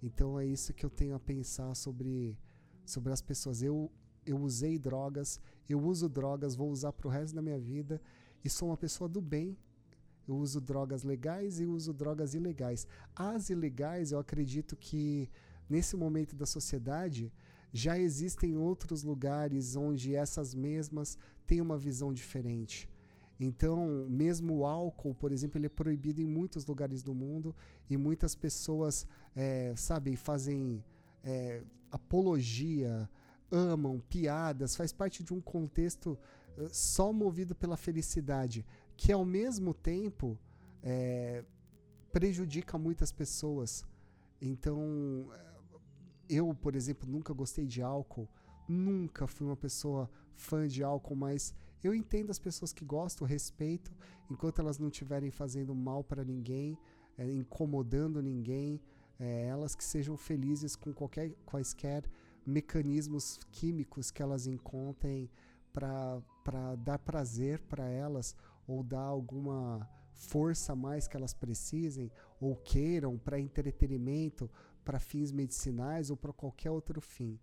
Então 0.02 0.38
é 0.38 0.46
isso 0.46 0.72
que 0.72 0.84
eu 0.84 0.90
tenho 0.90 1.14
a 1.14 1.20
pensar 1.20 1.74
sobre, 1.74 2.38
sobre 2.84 3.12
as 3.12 3.20
pessoas. 3.20 3.62
Eu, 3.62 3.90
eu 4.24 4.38
usei 4.40 4.78
drogas, 4.78 5.40
eu 5.68 5.80
uso 5.80 6.08
drogas, 6.08 6.54
vou 6.54 6.70
usar 6.70 6.92
para 6.92 7.06
o 7.06 7.10
resto 7.10 7.34
da 7.34 7.42
minha 7.42 7.58
vida 7.58 8.00
e 8.44 8.48
sou 8.48 8.68
uma 8.68 8.76
pessoa 8.76 9.08
do 9.08 9.20
bem. 9.20 9.56
Eu 10.26 10.36
uso 10.36 10.60
drogas 10.60 11.02
legais 11.02 11.60
e 11.60 11.64
uso 11.64 11.92
drogas 11.92 12.34
ilegais. 12.34 12.86
As 13.14 13.50
ilegais, 13.50 14.12
eu 14.12 14.18
acredito 14.18 14.76
que 14.76 15.28
nesse 15.68 15.96
momento 15.96 16.36
da 16.36 16.46
sociedade 16.46 17.32
já 17.72 17.98
existem 17.98 18.56
outros 18.56 19.02
lugares 19.02 19.76
onde 19.76 20.14
essas 20.14 20.54
mesmas 20.54 21.18
têm 21.46 21.60
uma 21.60 21.78
visão 21.78 22.12
diferente. 22.12 22.88
Então, 23.38 24.06
mesmo 24.08 24.58
o 24.58 24.66
álcool, 24.66 25.14
por 25.14 25.32
exemplo, 25.32 25.58
ele 25.58 25.66
é 25.66 25.70
proibido 25.70 26.20
em 26.20 26.26
muitos 26.26 26.66
lugares 26.66 27.02
do 27.02 27.14
mundo 27.14 27.54
e 27.88 27.96
muitas 27.96 28.34
pessoas, 28.34 29.06
é, 29.34 29.72
fazem 30.16 30.84
é, 31.24 31.62
apologia, 31.90 33.08
amam, 33.50 34.00
piadas, 34.08 34.76
faz 34.76 34.92
parte 34.92 35.22
de 35.22 35.34
um 35.34 35.40
contexto 35.40 36.18
uh, 36.56 36.68
só 36.70 37.12
movido 37.12 37.54
pela 37.54 37.76
felicidade, 37.76 38.64
que 39.00 39.10
ao 39.10 39.24
mesmo 39.24 39.72
tempo 39.72 40.38
é, 40.82 41.42
prejudica 42.12 42.76
muitas 42.76 43.10
pessoas. 43.10 43.82
Então, 44.38 45.26
eu, 46.28 46.54
por 46.54 46.76
exemplo, 46.76 47.08
nunca 47.10 47.32
gostei 47.32 47.66
de 47.66 47.80
álcool, 47.80 48.28
nunca 48.68 49.26
fui 49.26 49.46
uma 49.46 49.56
pessoa 49.56 50.10
fã 50.34 50.68
de 50.68 50.84
álcool, 50.84 51.16
mas 51.16 51.54
eu 51.82 51.94
entendo 51.94 52.28
as 52.28 52.38
pessoas 52.38 52.74
que 52.74 52.84
gostam, 52.84 53.26
respeito, 53.26 53.90
enquanto 54.30 54.60
elas 54.60 54.78
não 54.78 54.88
estiverem 54.88 55.30
fazendo 55.30 55.74
mal 55.74 56.04
para 56.04 56.22
ninguém, 56.22 56.76
é, 57.16 57.24
incomodando 57.32 58.20
ninguém, 58.20 58.82
é, 59.18 59.46
elas 59.46 59.74
que 59.74 59.82
sejam 59.82 60.14
felizes 60.14 60.76
com 60.76 60.92
qualquer 60.92 61.30
quaisquer 61.46 62.04
mecanismos 62.44 63.40
químicos 63.50 64.10
que 64.10 64.22
elas 64.22 64.46
encontrem 64.46 65.30
para 65.72 66.76
dar 66.76 66.98
prazer 66.98 67.60
para 67.60 67.88
elas 67.88 68.36
ou 68.66 68.82
dar 68.82 69.00
alguma 69.00 69.88
força 70.12 70.74
mais 70.76 71.08
que 71.08 71.16
elas 71.16 71.32
precisem 71.32 72.10
ou 72.40 72.56
queiram 72.56 73.18
para 73.18 73.40
entretenimento, 73.40 74.50
para 74.84 74.98
fins 74.98 75.32
medicinais 75.32 76.10
ou 76.10 76.16
para 76.16 76.32
qualquer 76.32 76.70
outro 76.70 77.00
fim. 77.00 77.38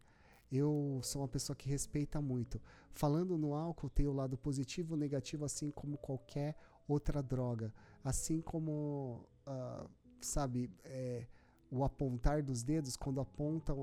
Eu 0.52 1.00
sou 1.04 1.22
uma 1.22 1.28
pessoa 1.28 1.56
que 1.56 1.68
respeita 1.68 2.22
muito. 2.22 2.62
Falando 2.92 3.38
no 3.38 3.54
álcool, 3.54 3.90
tem 3.90 4.08
o 4.08 4.14
lado 4.14 4.38
positivo 4.38 4.96
e 4.96 5.00
negativo, 5.00 5.44
assim 5.44 5.70
como 5.72 5.98
qualquer 5.98 6.56
outra 6.88 7.22
droga. 7.22 7.74
Assim 8.04 8.40
como, 8.40 9.28
uh, 9.46 9.90
sabe, 10.22 10.72
é, 10.86 11.28
o 11.70 11.84
apontar 11.84 12.42
dos 12.42 12.64
dedos, 12.64 12.96
quando 12.96 13.20
aponta 13.20 13.74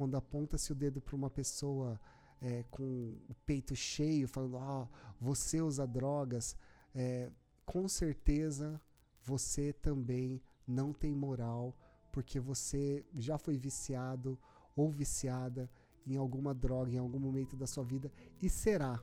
quando 0.00 0.16
aponta-se 0.16 0.72
o 0.72 0.74
dedo 0.74 0.98
para 0.98 1.14
uma 1.14 1.28
pessoa 1.28 2.00
é, 2.40 2.64
com 2.70 3.18
o 3.28 3.34
peito 3.44 3.76
cheio, 3.76 4.26
falando, 4.26 4.56
ah, 4.56 4.88
você 5.20 5.60
usa 5.60 5.86
drogas, 5.86 6.56
é, 6.94 7.30
com 7.64 7.88
certeza 7.88 8.80
você 9.22 9.72
também 9.72 10.42
não 10.66 10.92
tem 10.92 11.14
moral 11.14 11.76
porque 12.12 12.40
você 12.40 13.04
já 13.14 13.38
foi 13.38 13.56
viciado 13.56 14.38
ou 14.74 14.90
viciada 14.90 15.70
em 16.06 16.16
alguma 16.16 16.54
droga 16.54 16.92
em 16.92 16.98
algum 16.98 17.18
momento 17.18 17.56
da 17.56 17.66
sua 17.66 17.84
vida 17.84 18.10
e 18.42 18.48
será 18.48 19.00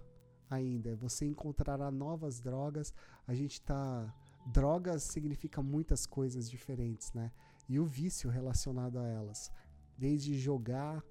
ainda. 0.50 0.96
Você 0.96 1.26
encontrará 1.26 1.92
novas 1.92 2.40
drogas. 2.40 2.94
A 3.28 3.34
gente 3.34 3.62
tá 3.62 4.14
drogas 4.46 5.04
significa 5.04 5.62
muitas 5.62 6.06
coisas 6.06 6.50
diferentes, 6.50 7.12
né? 7.14 7.32
E 7.68 7.80
o 7.80 7.86
vício 7.86 8.30
relacionado 8.30 8.98
a 8.98 9.06
elas, 9.06 9.52
desde 9.98 10.38
jogar, 10.40 11.04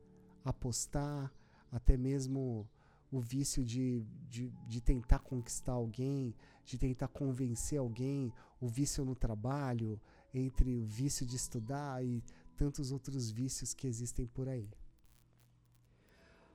apostar, 0.44 1.30
até 1.70 1.96
mesmo 1.96 2.66
o 3.10 3.20
vício 3.20 3.64
de, 3.64 4.04
de, 4.28 4.50
de 4.66 4.80
tentar 4.80 5.20
conquistar 5.20 5.72
alguém, 5.72 6.34
de 6.64 6.76
tentar 6.78 7.08
convencer 7.08 7.78
alguém, 7.78 8.32
o 8.60 8.66
vício 8.66 9.04
no 9.04 9.14
trabalho, 9.14 10.00
entre 10.34 10.76
o 10.76 10.84
vício 10.84 11.24
de 11.24 11.36
estudar 11.36 12.04
e 12.04 12.22
tantos 12.56 12.90
outros 12.90 13.30
vícios 13.30 13.72
que 13.74 13.86
existem 13.86 14.26
por 14.26 14.48
aí. 14.48 14.68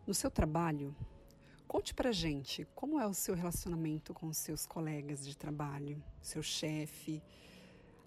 No 0.06 0.14
seu 0.14 0.30
trabalho, 0.30 0.96
Conte 1.72 1.94
pra 1.94 2.12
gente 2.12 2.68
como 2.76 3.00
é 3.00 3.08
o 3.08 3.14
seu 3.14 3.34
relacionamento 3.34 4.14
com 4.14 4.34
seus 4.34 4.66
colegas 4.66 5.26
de 5.26 5.38
trabalho, 5.38 6.04
seu 6.22 6.44
chefe. 6.44 7.24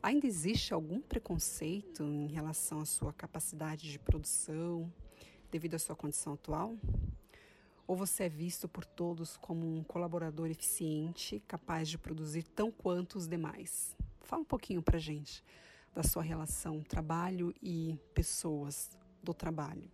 Ainda 0.02 0.26
existe 0.26 0.74
algum 0.74 1.00
preconceito 1.00 2.02
em 2.02 2.26
relação 2.26 2.80
à 2.80 2.84
sua 2.84 3.10
capacidade 3.10 3.90
de 3.90 3.98
produção 3.98 4.92
devido 5.50 5.76
à 5.76 5.78
sua 5.78 5.96
condição 5.96 6.34
atual? 6.34 6.76
Ou 7.86 7.94
você 7.96 8.24
é 8.24 8.28
visto 8.28 8.66
por 8.66 8.84
todos 8.84 9.36
como 9.36 9.66
um 9.66 9.84
colaborador 9.84 10.48
eficiente, 10.48 11.40
capaz 11.46 11.88
de 11.88 11.98
produzir 11.98 12.44
tão 12.44 12.70
quanto 12.70 13.16
os 13.16 13.28
demais? 13.28 13.94
Fala 14.22 14.42
um 14.42 14.46
pouquinho 14.46 14.82
pra 14.82 14.98
gente 14.98 15.44
da 15.94 16.02
sua 16.02 16.22
relação 16.22 16.82
trabalho 16.82 17.54
e 17.62 17.98
pessoas 18.14 18.98
do 19.22 19.34
trabalho. 19.34 19.90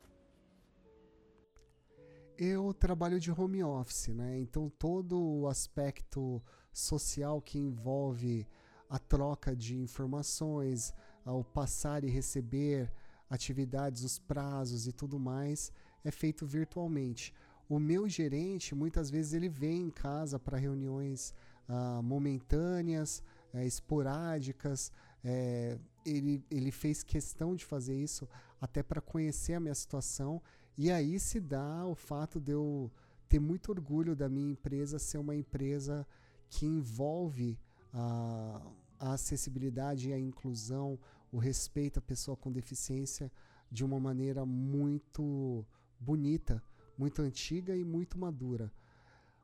Eu 2.38 2.72
trabalho 2.72 3.20
de 3.20 3.30
home 3.30 3.62
office, 3.62 4.08
né? 4.08 4.38
Então 4.38 4.70
todo 4.70 5.20
o 5.20 5.46
aspecto 5.46 6.42
social 6.72 7.42
que 7.42 7.58
envolve 7.58 8.46
a 8.88 8.98
troca 8.98 9.54
de 9.54 9.76
informações, 9.76 10.94
ao 11.24 11.44
passar 11.44 12.02
e 12.02 12.08
receber 12.08 12.90
atividades, 13.28 14.02
os 14.02 14.18
prazos 14.18 14.86
e 14.86 14.92
tudo 14.92 15.18
mais, 15.18 15.70
é 16.02 16.10
feito 16.10 16.46
virtualmente. 16.46 17.32
O 17.70 17.78
meu 17.78 18.08
gerente, 18.08 18.74
muitas 18.74 19.10
vezes, 19.10 19.32
ele 19.32 19.48
vem 19.48 19.82
em 19.82 19.90
casa 19.90 20.38
para 20.40 20.58
reuniões 20.58 21.32
ah, 21.68 22.02
momentâneas, 22.02 23.22
eh, 23.54 23.64
esporádicas. 23.64 24.90
Eh, 25.24 25.78
ele, 26.04 26.44
ele 26.50 26.72
fez 26.72 27.04
questão 27.04 27.54
de 27.54 27.64
fazer 27.64 27.94
isso 27.94 28.28
até 28.60 28.82
para 28.82 29.00
conhecer 29.00 29.54
a 29.54 29.60
minha 29.60 29.74
situação 29.74 30.42
e 30.76 30.90
aí 30.90 31.20
se 31.20 31.38
dá 31.38 31.86
o 31.86 31.94
fato 31.94 32.40
de 32.40 32.52
eu 32.52 32.90
ter 33.28 33.38
muito 33.38 33.70
orgulho 33.70 34.16
da 34.16 34.28
minha 34.28 34.50
empresa 34.50 34.98
ser 34.98 35.18
uma 35.18 35.36
empresa 35.36 36.06
que 36.48 36.66
envolve 36.66 37.58
a, 37.92 38.62
a 38.98 39.12
acessibilidade 39.12 40.08
e 40.08 40.12
a 40.12 40.18
inclusão, 40.18 40.98
o 41.30 41.38
respeito 41.38 41.98
à 41.98 42.02
pessoa 42.02 42.36
com 42.36 42.50
deficiência 42.50 43.30
de 43.70 43.84
uma 43.84 44.00
maneira 44.00 44.44
muito 44.44 45.64
bonita, 46.00 46.62
muito 47.00 47.22
antiga 47.22 47.74
e 47.74 47.82
muito 47.82 48.18
madura. 48.18 48.70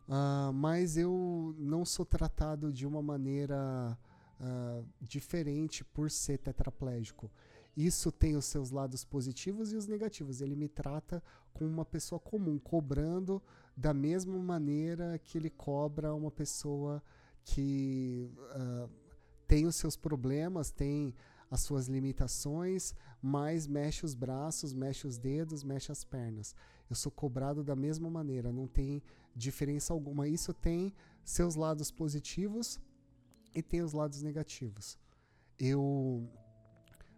Uh, 0.07 0.53
mas 0.53 0.99
eu 0.99 1.55
não 1.59 1.85
sou 1.87 2.05
tratado 2.05 2.71
de 2.71 2.87
uma 2.87 3.01
maneira 3.01 3.99
uh, 4.39 4.85
diferente 5.01 5.83
por 5.83 6.11
ser 6.11 6.39
tetraplégico. 6.39 7.31
Isso 7.75 8.13
tem 8.13 8.37
os 8.37 8.45
seus 8.45 8.71
lados 8.71 9.05
positivos 9.05 9.73
e 9.73 9.77
os 9.77 9.87
negativos. 9.87 10.43
Ele 10.43 10.55
me 10.55 10.69
trata 10.69 11.23
como 11.55 11.71
uma 11.71 11.85
pessoa 11.85 12.21
comum, 12.21 12.59
cobrando 12.59 13.43
da 13.75 13.95
mesma 13.95 14.39
maneira 14.39 15.19
que 15.25 15.39
ele 15.39 15.51
cobra 15.51 16.15
uma 16.15 16.31
pessoa 16.31 17.03
que 17.43 18.31
uh, 18.55 18.89
tem 19.49 19.67
os 19.67 19.77
seus 19.77 19.97
problemas, 19.97 20.71
tem 20.71 21.15
as 21.51 21.61
suas 21.61 21.87
limitações, 21.87 22.95
mas 23.23 23.67
mexe 23.67 24.05
os 24.05 24.15
braços, 24.15 24.73
mexe 24.75 25.07
os 25.07 25.17
dedos, 25.17 25.63
mexe 25.63 25.91
as 25.91 26.05
pernas. 26.05 26.55
Eu 26.89 26.97
sou 26.97 27.11
cobrado 27.11 27.65
da 27.65 27.75
mesma 27.75 28.09
maneira, 28.09 28.53
não 28.53 28.67
tem 28.67 29.03
diferença 29.35 29.93
alguma. 29.93 30.29
Isso 30.29 30.53
tem 30.55 30.93
seus 31.25 31.55
lados 31.55 31.91
positivos 31.91 32.81
e 33.55 33.63
tem 33.63 33.83
os 33.83 33.93
lados 33.93 34.23
negativos. 34.23 34.99
Eu 35.59 36.29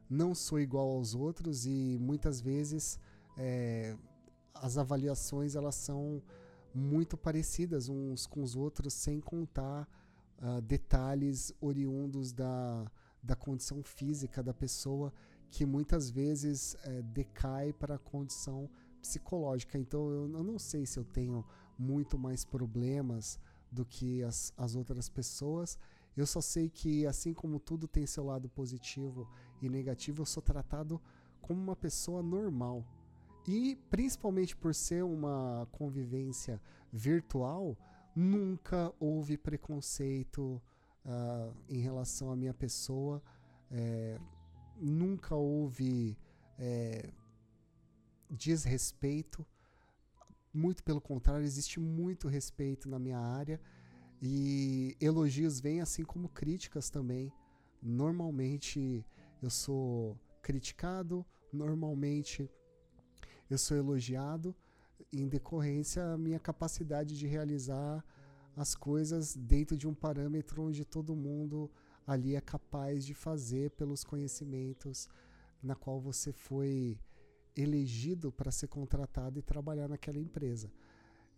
não 0.09 0.35
sou 0.35 0.59
igual 0.59 0.89
aos 0.89 1.15
outros 1.15 1.67
e 1.67 1.99
muitas 2.01 2.41
vezes 2.41 2.99
é, 3.37 3.97
as 4.55 4.79
avaliações 4.79 5.55
elas 5.55 5.75
são 5.75 6.23
muito 6.75 7.17
parecidas 7.17 7.89
uns 7.89 8.27
com 8.27 8.43
os 8.43 8.57
outros 8.57 8.95
sem 8.95 9.21
contar 9.21 9.89
uh, 10.39 10.61
detalhes 10.63 11.53
oriundos 11.61 12.33
da, 12.33 12.91
da 13.23 13.35
condição 13.35 13.83
física 13.83 14.43
da 14.43 14.55
pessoa 14.55 15.13
que 15.51 15.65
muitas 15.65 16.11
vezes 16.11 16.77
é, 16.85 17.03
decai 17.03 17.73
para 17.73 17.95
a 17.95 17.99
condição 17.99 18.69
psicológica. 19.01 19.79
Então 19.79 20.11
eu, 20.11 20.31
eu, 20.33 20.45
não 20.45 20.59
sei 20.59 20.87
se 20.87 20.99
eu 20.99 21.05
tenho 21.05 21.45
muito 21.79 22.19
mais 22.19 22.45
problemas 22.45 23.39
do 23.71 23.85
que 23.85 24.23
as, 24.23 24.53
as 24.57 24.75
outras 24.75 25.09
pessoas. 25.09 25.79
Eu 26.17 26.27
só 26.27 26.41
sei 26.41 26.69
que 26.69 27.07
assim 27.07 27.33
como 27.33 27.61
tudo 27.61 27.87
tem 27.87 28.07
seu 28.07 28.25
lado 28.25 28.49
positivo 28.49 29.29
e 29.63 29.69
negativo, 29.69 30.23
eu 30.23 30.27
sou 30.27 30.43
tratado 30.43 31.01
como 31.41 31.61
uma 31.61 31.77
pessoa 31.77 32.23
normal. 32.23 32.85
E 33.47 33.77
principalmente 33.89 34.57
por 34.57 34.75
ser 34.75 35.05
uma 35.05 35.67
convivência 35.73 36.61
virtual, 36.93 37.77
nunca 38.15 38.93
houve 38.99 39.39
preconceito 39.39 40.61
uh, 41.05 41.55
em 41.69 41.79
relação 41.81 42.31
à 42.31 42.37
minha 42.37 42.53
pessoa, 42.53 43.23
é, 43.71 44.19
nunca 44.77 45.35
houve 45.35 46.17
é, 46.59 47.11
desrespeito. 48.31 49.47
Muito 50.53 50.83
pelo 50.83 51.01
contrário, 51.01 51.45
existe 51.45 51.79
muito 51.79 52.29
respeito 52.29 52.89
na 52.89 52.99
minha 52.99 53.19
área 53.19 53.61
e 54.21 54.97
elogios 55.01 55.61
vêm 55.61 55.81
assim 55.81 56.05
como 56.05 56.29
críticas 56.29 56.91
também. 56.91 57.33
Normalmente 57.83 59.05
eu 59.43 59.51
sou 59.51 60.19
criticado, 60.43 61.25
normalmente 61.53 62.51
eu 63.49 63.59
sou 63.59 63.77
elogiado 63.77 64.55
em 65.13 65.29
decorrência 65.29 66.03
da 66.03 66.19
minha 66.19 66.39
capacidade 66.39 67.17
de 67.17 67.27
realizar 67.27 68.05
as 68.57 68.75
coisas 68.75 69.37
dentro 69.37 69.77
de 69.77 69.87
um 69.87 69.95
parâmetro 69.95 70.63
onde 70.63 70.85
todo 70.85 71.15
mundo 71.15 71.71
ali 72.07 72.35
é 72.35 72.41
capaz 72.41 73.07
de 73.07 73.15
fazer 73.15 73.71
pelos 73.73 74.03
conhecimentos 74.03 75.09
na 75.63 75.77
qual 75.77 76.01
você 76.01 76.33
foi 76.33 76.99
elegido 77.61 78.31
para 78.31 78.51
ser 78.51 78.69
contratado 78.69 79.39
e 79.39 79.43
trabalhar 79.43 79.89
naquela 79.89 80.19
empresa. 80.19 80.71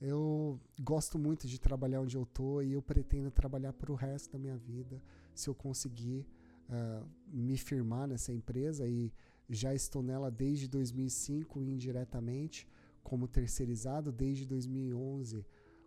Eu 0.00 0.60
gosto 0.80 1.18
muito 1.18 1.46
de 1.46 1.58
trabalhar 1.58 2.00
onde 2.00 2.16
eu 2.16 2.26
tô 2.26 2.62
e 2.62 2.72
eu 2.72 2.82
pretendo 2.82 3.30
trabalhar 3.30 3.72
para 3.72 3.92
o 3.92 3.94
resto 3.94 4.32
da 4.32 4.38
minha 4.38 4.56
vida, 4.56 5.02
se 5.34 5.48
eu 5.48 5.54
conseguir 5.54 6.26
uh, 6.68 7.06
me 7.26 7.56
firmar 7.56 8.06
nessa 8.06 8.32
empresa 8.32 8.86
e 8.86 9.12
já 9.48 9.74
estou 9.74 10.02
nela 10.02 10.30
desde 10.30 10.68
2005 10.68 11.62
indiretamente 11.62 12.68
como 13.02 13.26
terceirizado, 13.26 14.12
desde 14.12 14.46
2011 14.46 15.44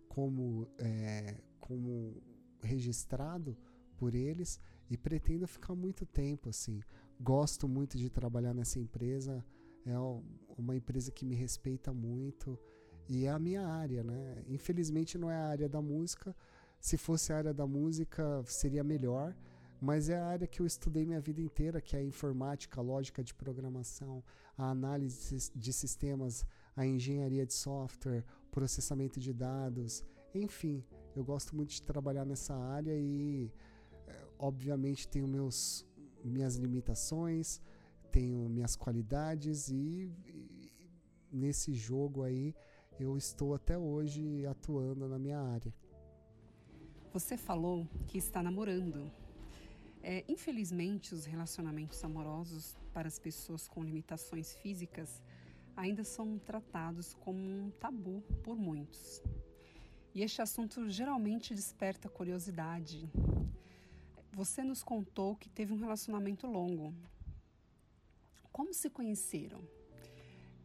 como, 0.08 0.68
é, 0.78 1.38
como 1.60 2.22
registrado 2.62 3.58
por 3.98 4.14
eles 4.14 4.60
e 4.90 4.98
pretendo 4.98 5.48
ficar 5.48 5.74
muito 5.74 6.06
tempo 6.06 6.50
assim. 6.50 6.82
Gosto 7.20 7.68
muito 7.68 7.98
de 7.98 8.10
trabalhar 8.10 8.54
nessa 8.54 8.80
empresa, 8.80 9.44
é 9.86 9.98
uma 10.58 10.76
empresa 10.76 11.12
que 11.12 11.26
me 11.26 11.36
respeita 11.36 11.94
muito 11.94 12.60
e 13.08 13.26
é 13.26 13.30
a 13.30 13.40
minha 13.40 13.68
área, 13.68 14.04
né? 14.04 14.44
Infelizmente 14.48 15.18
não 15.18 15.30
é 15.30 15.36
a 15.36 15.48
área 15.48 15.70
da 15.70 15.82
música. 15.82 16.36
Se 16.80 16.98
fosse 16.98 17.32
a 17.32 17.38
área 17.38 17.54
da 17.54 17.66
música 17.66 18.44
seria 18.46 18.84
melhor, 18.84 19.36
mas 19.82 20.10
é 20.10 20.18
a 20.18 20.26
área 20.26 20.48
que 20.48 20.62
eu 20.62 20.66
estudei 20.66 21.06
minha 21.06 21.20
vida 21.20 21.42
inteira, 21.42 21.82
que 21.82 21.96
é 21.96 22.00
a 22.00 22.04
informática, 22.04 22.80
a 22.80 22.84
lógica 22.84 23.24
de 23.24 23.34
programação, 23.34 24.24
a 24.58 24.70
análise 24.70 25.52
de 25.56 25.74
sistemas, 25.74 26.46
a 26.76 26.86
engenharia 26.86 27.46
de 27.46 27.54
software, 27.54 28.24
processamento 28.52 29.20
de 29.20 29.34
dados, 29.34 30.04
enfim, 30.34 30.84
eu 31.16 31.24
gosto 31.24 31.56
muito 31.56 31.70
de 31.70 31.82
trabalhar 31.82 32.26
nessa 32.26 32.56
área 32.56 32.98
e, 32.98 33.52
é, 34.08 34.26
obviamente, 34.40 35.08
tenho 35.08 35.28
meus, 35.28 35.86
minhas 36.24 36.56
limitações, 36.56 37.62
tenho 38.14 38.48
minhas 38.48 38.76
qualidades 38.76 39.70
e, 39.70 40.12
e 40.28 40.92
nesse 41.32 41.74
jogo 41.74 42.22
aí 42.22 42.54
eu 43.00 43.18
estou 43.18 43.56
até 43.56 43.76
hoje 43.76 44.46
atuando 44.46 45.08
na 45.08 45.18
minha 45.18 45.40
área. 45.40 45.74
Você 47.12 47.36
falou 47.36 47.88
que 48.08 48.20
está 48.20 48.44
namorando. 48.44 49.12
É, 50.04 50.24
infelizmente, 50.28 51.16
os 51.16 51.26
relacionamentos 51.26 52.04
amorosos 52.04 52.78
para 52.94 53.08
as 53.08 53.18
pessoas 53.18 53.68
com 53.68 53.84
limitações 53.84 54.54
físicas 54.56 55.24
ainda 55.76 56.04
são 56.04 56.38
tratados 56.38 57.16
como 57.16 57.40
um 57.40 57.72
tabu 57.80 58.22
por 58.44 58.56
muitos. 58.56 59.24
E 60.14 60.22
este 60.22 60.40
assunto 60.40 60.88
geralmente 60.88 61.56
desperta 61.56 62.08
curiosidade. 62.08 63.10
Você 64.34 64.64
nos 64.64 64.84
contou 64.84 65.36
que 65.36 65.50
teve 65.50 65.74
um 65.74 65.80
relacionamento 65.80 66.46
longo. 66.46 66.94
Como 68.54 68.72
se 68.72 68.88
conheceram? 68.88 69.68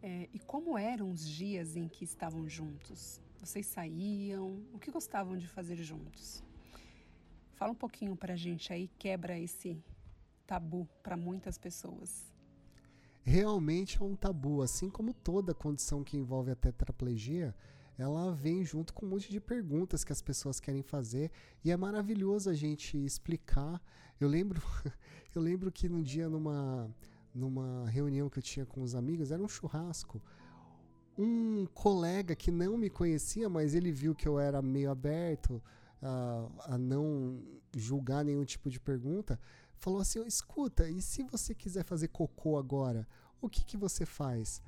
É, 0.02 0.28
e 0.32 0.38
como 0.38 0.76
eram 0.76 1.10
os 1.10 1.26
dias 1.26 1.74
em 1.74 1.88
que 1.88 2.04
estavam 2.04 2.46
juntos? 2.46 3.18
Vocês 3.40 3.66
saíam? 3.66 4.62
O 4.74 4.78
que 4.78 4.90
gostavam 4.90 5.38
de 5.38 5.48
fazer 5.48 5.76
juntos? 5.76 6.44
Fala 7.54 7.72
um 7.72 7.74
pouquinho 7.74 8.14
para 8.14 8.34
a 8.34 8.36
gente 8.36 8.70
aí, 8.74 8.88
quebra 8.98 9.38
esse 9.38 9.82
tabu 10.46 10.86
para 11.02 11.16
muitas 11.16 11.56
pessoas. 11.56 12.30
Realmente 13.24 14.00
é 14.00 14.04
um 14.04 14.14
tabu, 14.14 14.60
assim 14.60 14.90
como 14.90 15.14
toda 15.14 15.54
condição 15.54 16.04
que 16.04 16.16
envolve 16.16 16.50
a 16.50 16.56
tetraplegia, 16.56 17.54
ela 17.96 18.32
vem 18.32 18.64
junto 18.64 18.92
com 18.92 19.06
um 19.06 19.08
monte 19.08 19.30
de 19.30 19.40
perguntas 19.40 20.04
que 20.04 20.12
as 20.12 20.20
pessoas 20.20 20.60
querem 20.60 20.82
fazer 20.82 21.32
e 21.64 21.70
é 21.70 21.76
maravilhoso 21.76 22.50
a 22.50 22.54
gente 22.54 22.98
explicar. 22.98 23.82
Eu 24.20 24.28
lembro, 24.28 24.62
eu 25.34 25.40
lembro 25.40 25.72
que 25.72 25.88
num 25.88 26.02
dia 26.02 26.28
numa 26.28 26.94
numa 27.38 27.88
reunião 27.88 28.28
que 28.28 28.38
eu 28.38 28.42
tinha 28.42 28.66
com 28.66 28.82
os 28.82 28.94
amigos, 28.94 29.30
era 29.30 29.42
um 29.42 29.48
churrasco. 29.48 30.20
Um 31.16 31.66
colega 31.66 32.34
que 32.34 32.50
não 32.50 32.76
me 32.76 32.90
conhecia, 32.90 33.48
mas 33.48 33.74
ele 33.74 33.90
viu 33.92 34.14
que 34.14 34.28
eu 34.28 34.38
era 34.38 34.60
meio 34.60 34.90
aberto 34.90 35.62
a, 36.02 36.74
a 36.74 36.78
não 36.78 37.42
julgar 37.76 38.24
nenhum 38.24 38.44
tipo 38.44 38.68
de 38.70 38.80
pergunta, 38.80 39.38
falou 39.76 40.00
assim: 40.00 40.24
escuta, 40.26 40.88
e 40.88 41.00
se 41.00 41.22
você 41.22 41.54
quiser 41.54 41.84
fazer 41.84 42.08
cocô 42.08 42.56
agora, 42.56 43.06
o 43.40 43.48
que, 43.48 43.64
que 43.64 43.76
você 43.76 44.04
faz? 44.04 44.62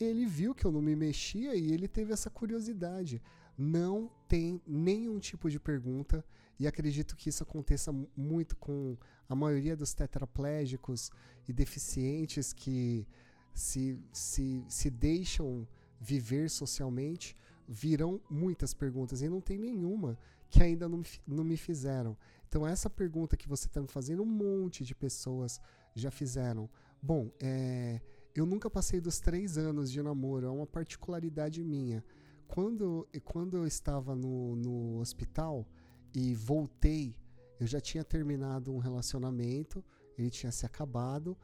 Ele 0.00 0.26
viu 0.26 0.54
que 0.54 0.64
eu 0.64 0.72
não 0.72 0.82
me 0.82 0.96
mexia 0.96 1.54
e 1.54 1.72
ele 1.72 1.86
teve 1.86 2.12
essa 2.12 2.28
curiosidade. 2.28 3.22
Não 3.56 4.10
tem 4.26 4.60
nenhum 4.66 5.18
tipo 5.20 5.48
de 5.48 5.60
pergunta, 5.60 6.24
e 6.58 6.66
acredito 6.66 7.16
que 7.16 7.28
isso 7.28 7.42
aconteça 7.42 7.92
muito 8.16 8.56
com 8.56 8.96
a 9.28 9.34
maioria 9.34 9.76
dos 9.76 9.94
tetraplégicos 9.94 11.10
e 11.48 11.52
deficientes 11.52 12.52
que 12.52 13.06
se, 13.52 13.98
se, 14.12 14.64
se 14.68 14.90
deixam 14.90 15.66
viver 16.00 16.50
socialmente, 16.50 17.36
virão 17.66 18.20
muitas 18.28 18.74
perguntas 18.74 19.22
e 19.22 19.28
não 19.28 19.40
tem 19.40 19.58
nenhuma 19.58 20.18
que 20.50 20.62
ainda 20.62 20.88
não, 20.88 21.02
não 21.26 21.44
me 21.44 21.56
fizeram. 21.56 22.16
Então, 22.48 22.66
essa 22.66 22.88
pergunta 22.88 23.36
que 23.36 23.48
você 23.48 23.66
está 23.66 23.80
me 23.80 23.88
fazendo, 23.88 24.22
um 24.22 24.26
monte 24.26 24.84
de 24.84 24.94
pessoas 24.94 25.60
já 25.94 26.10
fizeram. 26.10 26.70
Bom, 27.02 27.30
é, 27.40 28.00
eu 28.34 28.46
nunca 28.46 28.70
passei 28.70 29.00
dos 29.00 29.18
três 29.18 29.58
anos 29.58 29.90
de 29.90 30.02
namoro, 30.02 30.46
é 30.46 30.50
uma 30.50 30.66
particularidade 30.66 31.62
minha. 31.62 32.04
Quando, 32.46 33.08
quando 33.24 33.56
eu 33.56 33.66
estava 33.66 34.14
no, 34.14 34.54
no 34.56 35.00
hospital 35.00 35.66
e 36.14 36.34
voltei, 36.34 37.16
eu 37.60 37.66
já 37.66 37.80
tinha 37.80 38.04
terminado 38.04 38.72
um 38.72 38.78
relacionamento, 38.78 39.84
ele 40.18 40.30
tinha 40.30 40.52
se 40.52 40.66
acabado, 40.66 41.36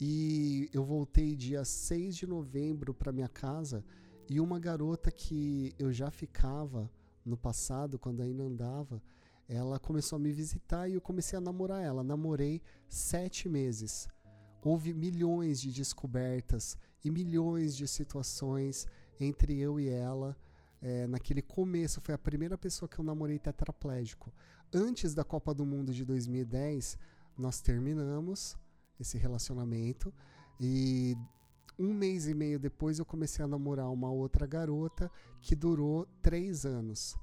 e 0.00 0.68
eu 0.72 0.84
voltei 0.84 1.34
dia 1.34 1.64
6 1.64 2.16
de 2.16 2.26
novembro 2.26 2.92
para 2.92 3.12
minha 3.12 3.28
casa 3.28 3.84
e 4.28 4.40
uma 4.40 4.58
garota 4.58 5.10
que 5.10 5.72
eu 5.78 5.92
já 5.92 6.10
ficava 6.10 6.90
no 7.24 7.36
passado, 7.36 7.98
quando 7.98 8.22
ainda 8.22 8.42
andava, 8.42 9.02
ela 9.48 9.78
começou 9.78 10.16
a 10.16 10.20
me 10.20 10.32
visitar 10.32 10.88
e 10.88 10.94
eu 10.94 11.00
comecei 11.00 11.38
a 11.38 11.40
namorar 11.40 11.82
ela. 11.82 12.02
Namorei 12.02 12.60
sete 12.88 13.48
meses. 13.48 14.08
Houve 14.62 14.92
milhões 14.92 15.60
de 15.60 15.70
descobertas 15.70 16.76
e 17.04 17.10
milhões 17.10 17.76
de 17.76 17.86
situações 17.86 18.86
entre 19.20 19.56
eu 19.58 19.78
e 19.78 19.88
ela. 19.88 20.36
É, 20.82 21.06
naquele 21.06 21.40
começo, 21.40 22.00
foi 22.00 22.14
a 22.14 22.18
primeira 22.18 22.58
pessoa 22.58 22.88
que 22.88 22.98
eu 22.98 23.04
namorei 23.04 23.38
tetraplégico. 23.38 24.32
Antes 24.72 25.14
da 25.14 25.24
Copa 25.24 25.54
do 25.54 25.64
Mundo 25.64 25.92
de 25.92 26.04
2010, 26.04 26.98
nós 27.38 27.60
terminamos 27.60 28.56
esse 28.98 29.16
relacionamento 29.16 30.12
e 30.60 31.16
um 31.78 31.92
mês 31.92 32.26
e 32.26 32.34
meio 32.34 32.58
depois 32.58 32.98
eu 32.98 33.04
comecei 33.04 33.44
a 33.44 33.48
namorar 33.48 33.90
uma 33.90 34.10
outra 34.10 34.46
garota 34.46 35.10
que 35.40 35.54
durou 35.54 36.06
três 36.20 36.64
anos. 36.64 37.16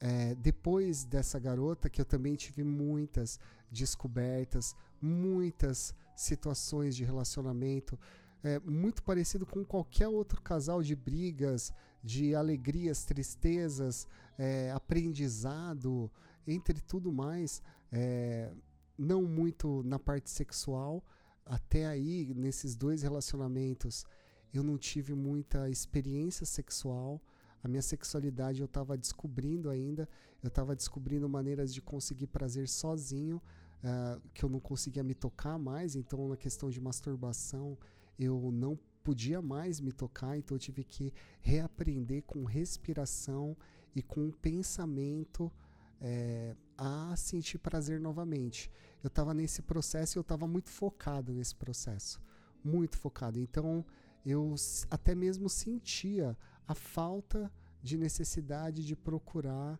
É, 0.00 0.34
depois 0.34 1.04
dessa 1.04 1.38
garota, 1.38 1.88
que 1.88 2.00
eu 2.00 2.04
também 2.04 2.34
tive 2.34 2.62
muitas 2.62 3.38
descobertas, 3.70 4.74
muitas 5.00 5.94
situações 6.14 6.94
de 6.94 7.04
relacionamento, 7.04 7.98
é, 8.42 8.60
muito 8.60 9.02
parecido 9.02 9.46
com 9.46 9.64
qualquer 9.64 10.08
outro 10.08 10.42
casal 10.42 10.82
de 10.82 10.94
brigas, 10.94 11.72
de 12.02 12.34
alegrias, 12.34 13.04
tristezas, 13.04 14.06
é, 14.36 14.70
aprendizado, 14.72 16.10
entre 16.46 16.80
tudo 16.80 17.12
mais. 17.12 17.62
É, 17.92 18.52
não 18.96 19.22
muito 19.22 19.82
na 19.84 19.98
parte 19.98 20.30
sexual, 20.30 21.04
até 21.44 21.86
aí, 21.86 22.32
nesses 22.34 22.74
dois 22.74 23.02
relacionamentos, 23.02 24.06
eu 24.52 24.62
não 24.62 24.78
tive 24.78 25.14
muita 25.14 25.68
experiência 25.68 26.46
sexual. 26.46 27.20
A 27.62 27.68
minha 27.68 27.82
sexualidade 27.82 28.60
eu 28.60 28.66
estava 28.66 28.96
descobrindo 28.96 29.68
ainda. 29.68 30.08
Eu 30.42 30.48
estava 30.48 30.74
descobrindo 30.74 31.28
maneiras 31.28 31.72
de 31.72 31.82
conseguir 31.82 32.28
prazer 32.28 32.68
sozinho, 32.68 33.42
uh, 33.82 34.20
que 34.32 34.44
eu 34.44 34.48
não 34.48 34.60
conseguia 34.60 35.02
me 35.02 35.14
tocar 35.14 35.58
mais. 35.58 35.96
Então, 35.96 36.28
na 36.28 36.36
questão 36.36 36.70
de 36.70 36.80
masturbação, 36.80 37.76
eu 38.18 38.50
não 38.50 38.78
podia 39.02 39.42
mais 39.42 39.80
me 39.80 39.92
tocar. 39.92 40.38
Então, 40.38 40.54
eu 40.54 40.60
tive 40.60 40.82
que 40.82 41.12
reaprender 41.42 42.22
com 42.22 42.44
respiração 42.44 43.56
e 43.94 44.02
com 44.02 44.30
pensamento 44.30 45.52
é, 46.00 46.54
a 46.76 47.14
sentir 47.16 47.58
prazer 47.58 48.00
novamente. 48.00 48.70
Eu 49.02 49.08
estava 49.08 49.34
nesse 49.34 49.62
processo 49.62 50.16
e 50.16 50.18
eu 50.18 50.22
estava 50.22 50.46
muito 50.46 50.70
focado 50.70 51.32
nesse 51.32 51.54
processo, 51.54 52.20
muito 52.62 52.96
focado. 52.96 53.38
Então 53.38 53.84
eu 54.24 54.54
até 54.90 55.14
mesmo 55.14 55.48
sentia 55.48 56.36
a 56.66 56.74
falta 56.74 57.52
de 57.82 57.98
necessidade 57.98 58.84
de 58.84 58.96
procurar 58.96 59.78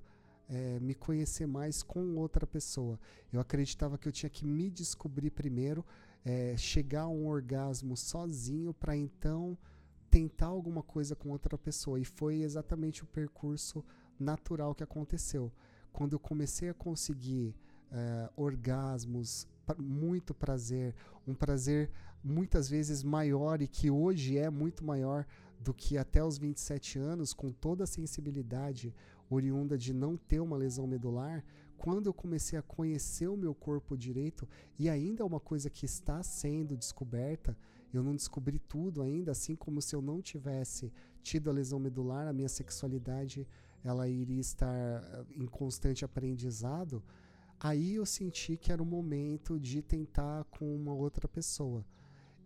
é, 0.48 0.78
me 0.80 0.94
conhecer 0.94 1.46
mais 1.46 1.82
com 1.82 2.16
outra 2.16 2.46
pessoa. 2.46 3.00
Eu 3.32 3.40
acreditava 3.40 3.96
que 3.96 4.06
eu 4.06 4.12
tinha 4.12 4.28
que 4.28 4.44
me 4.44 4.70
descobrir 4.70 5.30
primeiro, 5.30 5.84
é, 6.24 6.56
chegar 6.56 7.02
a 7.02 7.08
um 7.08 7.26
orgasmo 7.26 7.96
sozinho 7.96 8.74
para 8.74 8.96
então 8.96 9.56
tentar 10.10 10.46
alguma 10.46 10.82
coisa 10.82 11.16
com 11.16 11.30
outra 11.30 11.56
pessoa. 11.56 11.98
E 11.98 12.04
foi 12.04 12.42
exatamente 12.42 13.02
o 13.02 13.06
percurso 13.06 13.84
natural 14.18 14.74
que 14.74 14.84
aconteceu 14.84 15.50
quando 15.94 16.14
eu 16.14 16.18
comecei 16.18 16.68
a 16.68 16.74
conseguir 16.74 17.54
uh, 17.92 18.28
orgasmos, 18.36 19.46
muito 19.78 20.34
prazer, 20.34 20.92
um 21.26 21.34
prazer 21.34 21.88
muitas 22.22 22.68
vezes 22.68 23.04
maior 23.04 23.62
e 23.62 23.68
que 23.68 23.90
hoje 23.90 24.36
é 24.36 24.50
muito 24.50 24.84
maior 24.84 25.24
do 25.60 25.72
que 25.72 25.96
até 25.96 26.22
os 26.22 26.36
27 26.36 26.98
anos, 26.98 27.32
com 27.32 27.52
toda 27.52 27.84
a 27.84 27.86
sensibilidade 27.86 28.92
oriunda 29.30 29.78
de 29.78 29.94
não 29.94 30.16
ter 30.16 30.40
uma 30.40 30.56
lesão 30.56 30.86
medular, 30.86 31.44
quando 31.78 32.06
eu 32.06 32.12
comecei 32.12 32.58
a 32.58 32.62
conhecer 32.62 33.28
o 33.28 33.36
meu 33.36 33.54
corpo 33.54 33.96
direito, 33.96 34.48
e 34.76 34.88
ainda 34.88 35.22
é 35.22 35.26
uma 35.26 35.40
coisa 35.40 35.70
que 35.70 35.86
está 35.86 36.22
sendo 36.24 36.76
descoberta, 36.76 37.56
eu 37.92 38.02
não 38.02 38.16
descobri 38.16 38.58
tudo 38.58 39.00
ainda, 39.00 39.30
assim 39.30 39.54
como 39.54 39.80
se 39.80 39.94
eu 39.94 40.02
não 40.02 40.20
tivesse 40.20 40.92
tido 41.22 41.48
a 41.48 41.52
lesão 41.52 41.78
medular, 41.78 42.26
a 42.26 42.32
minha 42.32 42.48
sexualidade 42.48 43.46
ela 43.84 44.08
iria 44.08 44.40
estar 44.40 44.74
eh, 44.74 45.24
em 45.36 45.46
constante 45.46 46.04
aprendizado, 46.04 47.02
aí 47.60 47.96
eu 47.96 48.06
senti 48.06 48.56
que 48.56 48.72
era 48.72 48.82
o 48.82 48.86
momento 48.86 49.60
de 49.60 49.82
tentar 49.82 50.44
com 50.44 50.74
uma 50.74 50.94
outra 50.94 51.28
pessoa. 51.28 51.84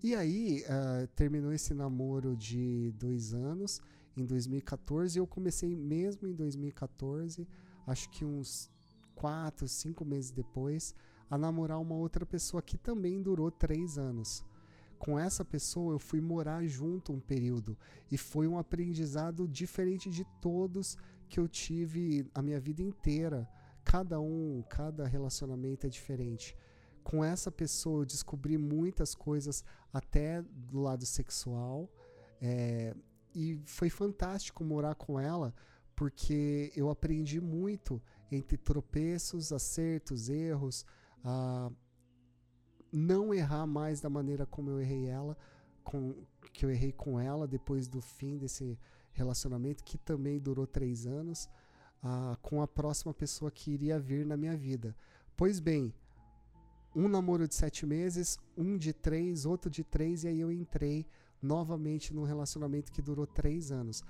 E 0.02 0.14
aí 0.14 0.62
uh, 0.62 1.06
terminou 1.08 1.52
esse 1.52 1.74
namoro 1.74 2.36
de 2.36 2.92
dois 2.92 3.34
anos, 3.34 3.80
em 4.16 4.24
2014, 4.24 5.18
eu 5.18 5.26
comecei 5.26 5.74
mesmo 5.76 6.26
em 6.26 6.34
2014, 6.34 7.46
acho 7.86 8.10
que 8.10 8.24
uns 8.24 8.70
quatro, 9.14 9.66
cinco 9.68 10.04
meses 10.04 10.30
depois, 10.30 10.94
a 11.30 11.36
namorar 11.36 11.80
uma 11.80 11.94
outra 11.94 12.24
pessoa 12.24 12.62
que 12.62 12.76
também 12.76 13.22
durou 13.22 13.50
três 13.50 13.98
anos. 13.98 14.44
Com 14.98 15.18
essa 15.18 15.44
pessoa 15.44 15.94
eu 15.94 15.98
fui 15.98 16.20
morar 16.20 16.66
junto 16.66 17.12
um 17.12 17.20
período 17.20 17.76
e 18.10 18.18
foi 18.18 18.48
um 18.48 18.58
aprendizado 18.58 19.46
diferente 19.46 20.10
de 20.10 20.24
todos 20.40 20.96
que 21.28 21.38
eu 21.38 21.46
tive 21.46 22.28
a 22.34 22.42
minha 22.42 22.58
vida 22.58 22.82
inteira. 22.82 23.48
Cada 23.84 24.20
um, 24.20 24.62
cada 24.68 25.06
relacionamento 25.06 25.86
é 25.86 25.90
diferente. 25.90 26.56
Com 27.04 27.24
essa 27.24 27.50
pessoa 27.50 28.02
eu 28.02 28.06
descobri 28.06 28.58
muitas 28.58 29.14
coisas, 29.14 29.64
até 29.92 30.42
do 30.42 30.80
lado 30.80 31.06
sexual. 31.06 31.90
É, 32.40 32.94
e 33.34 33.60
foi 33.64 33.88
fantástico 33.88 34.64
morar 34.64 34.94
com 34.94 35.18
ela, 35.18 35.54
porque 35.94 36.72
eu 36.76 36.90
aprendi 36.90 37.40
muito 37.40 38.02
entre 38.30 38.56
tropeços, 38.56 39.52
acertos, 39.52 40.28
erros, 40.28 40.84
a 41.24 41.70
não 42.92 43.34
errar 43.34 43.66
mais 43.66 44.00
da 44.00 44.08
maneira 44.08 44.46
como 44.46 44.70
eu 44.70 44.80
errei 44.80 45.06
ela, 45.06 45.36
com, 45.84 46.14
que 46.52 46.64
eu 46.64 46.70
errei 46.70 46.92
com 46.92 47.18
ela 47.18 47.46
depois 47.46 47.88
do 47.88 48.00
fim 48.00 48.36
desse 48.36 48.78
relacionamento 49.18 49.84
que 49.84 49.98
também 49.98 50.38
durou 50.38 50.66
três 50.66 51.06
anos 51.06 51.48
ah, 52.02 52.36
com 52.40 52.62
a 52.62 52.68
próxima 52.68 53.12
pessoa 53.12 53.50
que 53.50 53.72
iria 53.72 53.98
vir 53.98 54.24
na 54.24 54.36
minha 54.36 54.56
vida. 54.56 54.96
Pois 55.36 55.60
bem, 55.60 55.92
um 56.94 57.08
namoro 57.08 57.46
de 57.46 57.54
sete 57.54 57.84
meses, 57.84 58.38
um 58.56 58.76
de 58.76 58.92
três, 58.92 59.44
outro 59.44 59.70
de 59.70 59.84
três, 59.84 60.24
e 60.24 60.28
aí 60.28 60.40
eu 60.40 60.50
entrei 60.50 61.06
novamente 61.42 62.14
num 62.14 62.24
relacionamento 62.24 62.92
que 62.92 63.02
durou 63.02 63.26
três 63.26 63.70
anos. 63.70 64.02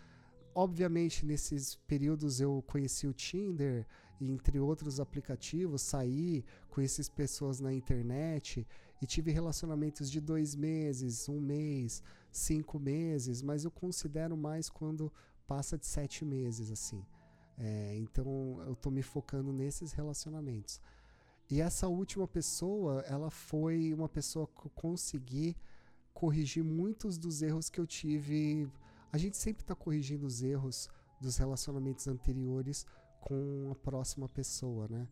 Obviamente, 0.55 1.25
nesses 1.25 1.77
períodos 1.87 2.41
eu 2.41 2.63
conheci 2.67 3.07
o 3.07 3.13
Tinder, 3.13 3.87
entre 4.21 4.59
outros 4.59 4.99
aplicativos, 4.99 5.83
saí, 5.83 6.45
conheci 6.69 7.11
pessoas 7.11 7.61
na 7.61 7.73
internet 7.73 8.67
e 9.01 9.07
tive 9.07 9.31
relacionamentos 9.31 10.11
de 10.11 10.21
dois 10.21 10.55
meses, 10.55 11.29
um 11.29 11.41
mês, 11.41 12.03
cinco 12.31 12.79
meses, 12.79 13.43
mas 13.43 13.65
eu 13.65 13.71
considero 13.71 14.37
mais 14.37 14.69
quando 14.69 15.13
passa 15.47 15.79
de 15.79 15.87
sete 15.87 16.25
meses, 16.25 16.71
assim. 16.71 17.05
É, 17.57 17.97
então 17.97 18.63
eu 18.67 18.77
tô 18.77 18.91
me 18.91 19.03
focando 19.03 19.53
nesses 19.53 19.93
relacionamentos. 19.93 20.81
E 21.51 21.61
essa 21.61 21.89
última 21.89 22.29
pessoa, 22.29 23.01
ela 23.03 23.31
foi 23.31 23.93
uma 23.95 24.09
pessoa 24.09 24.47
que 24.47 24.67
eu 24.67 24.71
consegui 24.71 25.57
corrigir 26.13 26.63
muitos 26.63 27.17
dos 27.17 27.43
erros 27.43 27.71
que 27.71 27.81
eu 27.81 27.87
tive. 27.87 28.69
A 29.11 29.17
gente 29.17 29.37
sempre 29.37 29.63
está 29.63 29.75
corrigindo 29.75 30.27
os 30.27 30.43
erros 30.43 30.89
dos 31.21 31.37
relacionamentos 31.37 32.07
anteriores 32.07 32.85
com 33.21 33.71
a 33.73 33.75
próxima 33.75 34.29
pessoa, 34.29 34.87
né? 34.89 35.09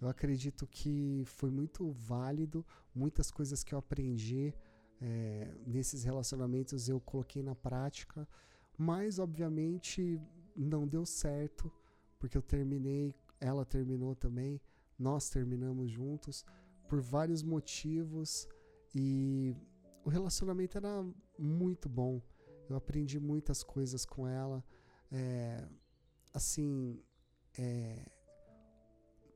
Eu 0.00 0.08
acredito 0.08 0.66
que 0.66 1.22
foi 1.26 1.50
muito 1.50 1.90
válido, 1.90 2.64
muitas 2.94 3.30
coisas 3.30 3.64
que 3.64 3.74
eu 3.74 3.78
aprendi 3.78 4.54
é, 5.00 5.54
nesses 5.66 6.04
relacionamentos 6.04 6.88
eu 6.88 7.00
coloquei 7.00 7.42
na 7.42 7.54
prática, 7.54 8.28
mas 8.76 9.18
obviamente 9.18 10.20
não 10.56 10.86
deu 10.86 11.06
certo, 11.06 11.72
porque 12.18 12.36
eu 12.36 12.42
terminei, 12.42 13.14
ela 13.40 13.64
terminou 13.64 14.14
também, 14.14 14.60
nós 14.98 15.30
terminamos 15.30 15.90
juntos 15.90 16.44
por 16.88 17.00
vários 17.00 17.42
motivos 17.42 18.48
e 18.94 19.54
o 20.04 20.08
relacionamento 20.08 20.78
era 20.78 21.06
muito 21.38 21.88
bom. 21.88 22.20
Eu 22.68 22.76
aprendi 22.76 23.20
muitas 23.20 23.62
coisas 23.62 24.04
com 24.04 24.26
ela. 24.26 24.64
É, 25.12 25.66
assim, 26.32 27.00
é, 27.58 28.04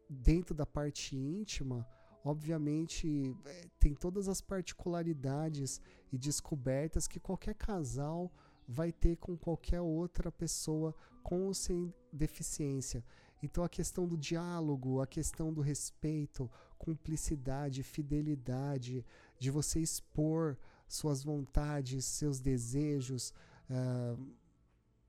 dentro 0.09 0.55
da 0.55 0.67
parte 0.67 1.17
íntima, 1.17 1.87
obviamente 2.25 3.35
é, 3.45 3.69
tem 3.79 3.95
todas 3.95 4.29
as 4.29 4.41
particularidades 4.41 5.81
e 6.13 6.19
descobertas 6.19 7.09
que 7.09 7.21
qualquer 7.21 7.55
casal 7.55 8.33
vai 8.67 8.93
ter 8.93 9.17
com 9.17 9.37
qualquer 9.37 9.81
outra 9.81 10.31
pessoa 10.31 10.95
com 11.23 11.47
ou 11.47 11.55
sem 11.55 11.93
deficiência. 12.13 13.05
Então 13.43 13.65
a 13.65 13.69
questão 13.69 14.07
do 14.07 14.17
diálogo, 14.17 15.01
a 15.01 15.07
questão 15.07 15.53
do 15.53 15.61
respeito, 15.61 16.51
cumplicidade, 16.79 17.83
fidelidade, 17.83 19.05
de 19.39 19.51
você 19.51 19.81
expor 19.81 20.57
suas 20.87 21.25
vontades, 21.25 22.05
seus 22.05 22.39
desejos, 22.39 23.33
uh, 23.69 24.33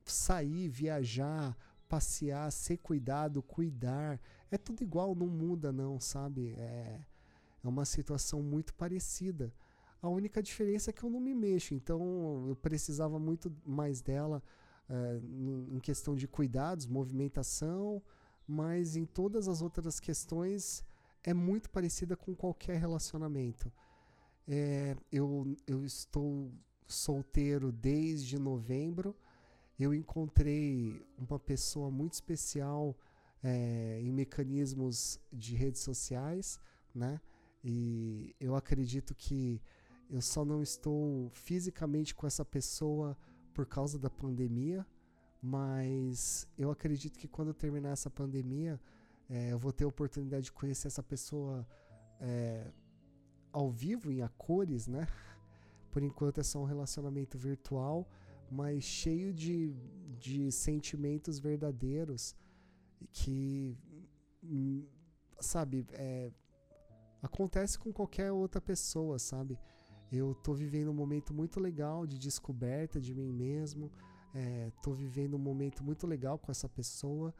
sair, 0.06 0.68
viajar, 0.68 1.56
passear, 1.88 2.52
ser 2.52 2.78
cuidado, 2.78 3.44
cuidar. 3.44 4.20
É 4.54 4.58
tudo 4.58 4.84
igual, 4.84 5.16
não 5.16 5.26
muda, 5.26 5.72
não, 5.72 6.00
sabe? 6.00 6.54
É, 6.60 7.00
é 7.64 7.68
uma 7.68 7.86
situação 7.86 8.44
muito 8.44 8.72
parecida. 8.76 9.52
A 10.00 10.08
única 10.08 10.44
diferença 10.44 10.92
é 10.92 10.94
que 10.94 11.04
eu 11.04 11.10
não 11.10 11.20
me 11.20 11.34
mexo, 11.34 11.74
então 11.74 12.46
eu 12.48 12.56
precisava 12.56 13.18
muito 13.18 13.52
mais 13.66 14.00
dela 14.00 14.44
é, 14.88 15.20
em 15.72 15.80
questão 15.80 16.14
de 16.16 16.28
cuidados, 16.28 16.86
movimentação, 16.86 18.00
mas 18.48 18.96
em 18.96 19.06
todas 19.06 19.48
as 19.48 19.64
outras 19.64 20.00
questões 20.00 20.86
é 21.24 21.34
muito 21.34 21.68
parecida 21.72 22.16
com 22.16 22.36
qualquer 22.36 22.78
relacionamento. 22.78 23.72
É, 24.48 24.96
eu, 25.12 25.58
eu 25.66 25.84
estou 25.84 26.52
solteiro 26.86 27.72
desde 27.72 28.38
novembro 28.38 29.16
eu 29.80 29.94
encontrei 29.94 31.02
uma 31.18 31.40
pessoa 31.40 31.90
muito 31.90 32.14
especial 32.14 32.96
é, 33.44 34.00
em 34.02 34.12
mecanismos 34.12 35.20
de 35.32 35.56
redes 35.56 35.82
sociais, 35.82 36.60
né? 36.94 37.20
E 37.64 38.36
eu 38.40 38.56
acredito 38.56 39.14
que 39.14 39.62
eu 40.10 40.22
só 40.22 40.44
não 40.46 40.62
estou 40.62 41.30
fisicamente 41.32 42.14
com 42.16 42.26
essa 42.28 42.46
pessoa 42.46 43.18
por 43.54 43.66
causa 43.66 44.00
da 44.00 44.10
pandemia, 44.10 44.86
mas 45.42 46.48
eu 46.58 46.72
acredito 46.72 47.18
que 47.20 47.28
quando 47.28 47.54
terminar 47.54 47.92
essa 47.92 48.10
pandemia, 48.10 48.80
é, 49.30 49.52
eu 49.52 49.60
vou 49.60 49.72
ter 49.72 49.84
a 49.84 49.88
oportunidade 49.88 50.46
de 50.46 50.52
conhecer 50.52 50.88
essa 50.88 51.04
pessoa 51.04 51.68
é, 52.20 52.72
ao 53.52 53.70
vivo, 53.70 54.12
em 54.12 54.22
a 54.22 54.30
cores, 54.30 54.88
né? 54.88 55.08
Por 55.92 56.02
enquanto 56.02 56.40
é 56.40 56.44
só 56.44 56.60
um 56.60 56.66
relacionamento 56.66 57.38
virtual 57.38 58.08
mas 58.54 58.84
cheio 58.84 59.34
de, 59.34 59.74
de 60.20 60.52
sentimentos 60.52 61.40
verdadeiros 61.40 62.36
que, 63.12 63.78
hum, 64.44 64.86
sabe, 65.40 65.86
é, 65.94 66.32
acontece 67.22 67.78
com 67.78 67.92
qualquer 67.92 68.32
outra 68.32 68.62
pessoa, 68.62 69.20
sabe? 69.20 69.58
Eu 70.12 70.36
tô 70.36 70.54
vivendo 70.54 70.90
um 70.90 70.94
momento 70.94 71.34
muito 71.34 71.60
legal 71.60 72.06
de 72.06 72.20
descoberta 72.20 73.00
de 73.00 73.14
mim 73.16 73.32
mesmo, 73.32 73.92
é, 74.34 74.72
tô 74.82 74.94
vivendo 74.94 75.36
um 75.36 75.40
momento 75.40 75.84
muito 75.84 76.06
legal 76.08 76.38
com 76.38 76.52
essa 76.52 76.70
pessoa 76.70 77.34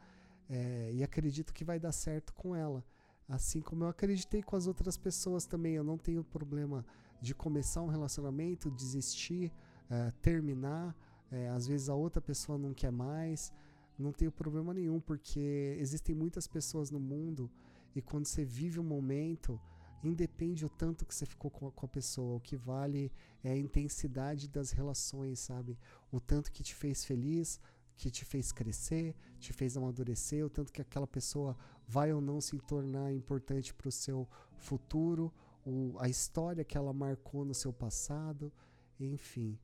é, 0.48 0.90
e 0.92 1.02
acredito 1.02 1.52
que 1.52 1.64
vai 1.64 1.78
dar 1.78 1.92
certo 1.92 2.32
com 2.34 2.54
ela. 2.54 2.84
Assim 3.28 3.60
como 3.60 3.84
eu 3.84 3.88
acreditei 3.88 4.42
com 4.42 4.56
as 4.56 4.66
outras 4.66 4.96
pessoas 4.96 5.46
também, 5.46 5.74
eu 5.74 5.84
não 5.84 5.96
tenho 5.96 6.22
problema 6.22 6.84
de 7.20 7.34
começar 7.34 7.80
um 7.80 7.86
relacionamento, 7.86 8.70
desistir, 8.70 9.52
é, 9.90 10.10
terminar. 10.20 10.94
É, 11.30 11.48
às 11.48 11.66
vezes 11.66 11.88
a 11.88 11.94
outra 11.94 12.20
pessoa 12.20 12.58
não 12.58 12.74
quer 12.74 12.92
mais. 12.92 13.52
Não 13.98 14.12
tenho 14.12 14.32
problema 14.32 14.74
nenhum, 14.74 15.00
porque 15.00 15.76
existem 15.78 16.14
muitas 16.14 16.46
pessoas 16.46 16.90
no 16.90 16.98
mundo 16.98 17.50
e 17.94 18.02
quando 18.02 18.26
você 18.26 18.44
vive 18.44 18.80
um 18.80 18.84
momento, 18.84 19.60
independe 20.02 20.66
o 20.66 20.68
tanto 20.68 21.06
que 21.06 21.14
você 21.14 21.24
ficou 21.24 21.50
com 21.50 21.68
a, 21.68 21.72
com 21.72 21.86
a, 21.86 21.88
pessoa. 21.88 22.36
O 22.36 22.40
que 22.40 22.56
vale 22.56 23.12
é 23.42 23.52
a 23.52 23.56
intensidade 23.56 24.48
das 24.48 24.72
relações, 24.72 25.38
sabe? 25.38 25.78
O 26.10 26.20
tanto 26.20 26.50
que 26.50 26.62
te 26.62 26.74
fez 26.74 27.04
feliz, 27.04 27.60
que 27.96 28.10
te 28.10 28.24
fez 28.24 28.50
crescer, 28.50 29.14
te 29.38 29.52
fez 29.52 29.76
amadurecer, 29.76 30.44
o 30.44 30.50
tanto 30.50 30.72
que 30.72 30.82
aquela 30.82 31.06
pessoa 31.06 31.56
vai 31.86 32.12
ou 32.12 32.20
não 32.20 32.40
se 32.40 32.58
tornar 32.58 33.12
importante 33.12 33.72
para 33.72 33.88
o 33.88 33.92
seu 33.92 34.28
futuro, 34.58 35.32
o, 35.64 35.96
a 35.98 36.08
história 36.08 36.64
que 36.64 36.76
ela 36.76 36.92
marcou 36.92 37.44
no 37.44 37.54
seu 37.54 37.72
passado, 37.72 38.52
enfim. 38.98 39.56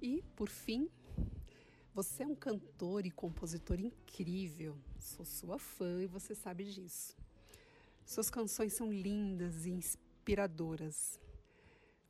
E, 0.00 0.22
por 0.36 0.48
fim, 0.48 0.88
você 1.94 2.24
é 2.24 2.26
um 2.26 2.34
cantor 2.34 3.06
e 3.06 3.10
compositor 3.10 3.78
incrível. 3.78 4.76
Sou 4.98 5.24
sua 5.24 5.60
fã 5.60 6.02
e 6.02 6.08
você 6.08 6.34
sabe 6.34 6.64
disso. 6.64 7.16
Suas 8.04 8.28
canções 8.28 8.72
são 8.72 8.92
lindas 8.92 9.64
e 9.64 9.70
inspiradoras. 9.70 11.20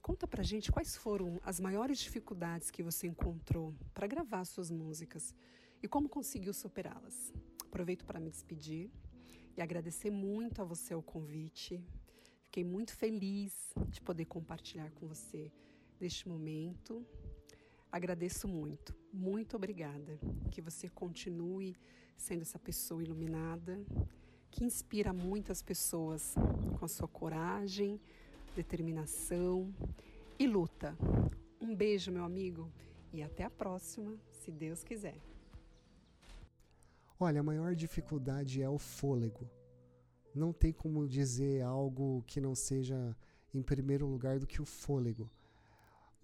Conta 0.00 0.26
pra 0.26 0.42
gente 0.42 0.72
quais 0.72 0.96
foram 0.96 1.38
as 1.44 1.60
maiores 1.60 1.98
dificuldades 1.98 2.70
que 2.70 2.82
você 2.82 3.06
encontrou 3.06 3.74
para 3.92 4.06
gravar 4.06 4.46
suas 4.46 4.70
músicas 4.70 5.34
e 5.82 5.86
como 5.86 6.08
conseguiu 6.08 6.54
superá-las. 6.54 7.30
Aproveito 7.66 8.06
para 8.06 8.18
me 8.18 8.30
despedir 8.30 8.90
e 9.54 9.60
agradecer 9.60 10.10
muito 10.10 10.62
a 10.62 10.64
você 10.64 10.94
o 10.94 11.02
convite. 11.02 11.84
Fiquei 12.40 12.64
muito 12.64 12.96
feliz 12.96 13.52
de 13.88 14.00
poder 14.00 14.24
compartilhar 14.24 14.90
com 14.92 15.06
você 15.06 15.52
neste 16.00 16.26
momento 16.26 17.06
Agradeço 17.94 18.48
muito, 18.48 18.92
muito 19.12 19.54
obrigada. 19.54 20.18
Que 20.50 20.60
você 20.60 20.88
continue 20.88 21.76
sendo 22.16 22.42
essa 22.42 22.58
pessoa 22.58 23.00
iluminada, 23.00 23.80
que 24.50 24.64
inspira 24.64 25.12
muitas 25.12 25.62
pessoas 25.62 26.34
com 26.76 26.84
a 26.84 26.88
sua 26.88 27.06
coragem, 27.06 28.00
determinação 28.56 29.72
e 30.36 30.44
luta. 30.44 30.98
Um 31.60 31.72
beijo, 31.72 32.10
meu 32.10 32.24
amigo, 32.24 32.68
e 33.12 33.22
até 33.22 33.44
a 33.44 33.50
próxima, 33.50 34.18
se 34.28 34.50
Deus 34.50 34.82
quiser. 34.82 35.20
Olha, 37.20 37.38
a 37.38 37.44
maior 37.44 37.76
dificuldade 37.76 38.60
é 38.60 38.68
o 38.68 38.76
fôlego. 38.76 39.48
Não 40.34 40.52
tem 40.52 40.72
como 40.72 41.06
dizer 41.06 41.62
algo 41.62 42.24
que 42.26 42.40
não 42.40 42.56
seja 42.56 43.16
em 43.54 43.62
primeiro 43.62 44.04
lugar 44.04 44.40
do 44.40 44.48
que 44.48 44.60
o 44.60 44.64
fôlego 44.64 45.30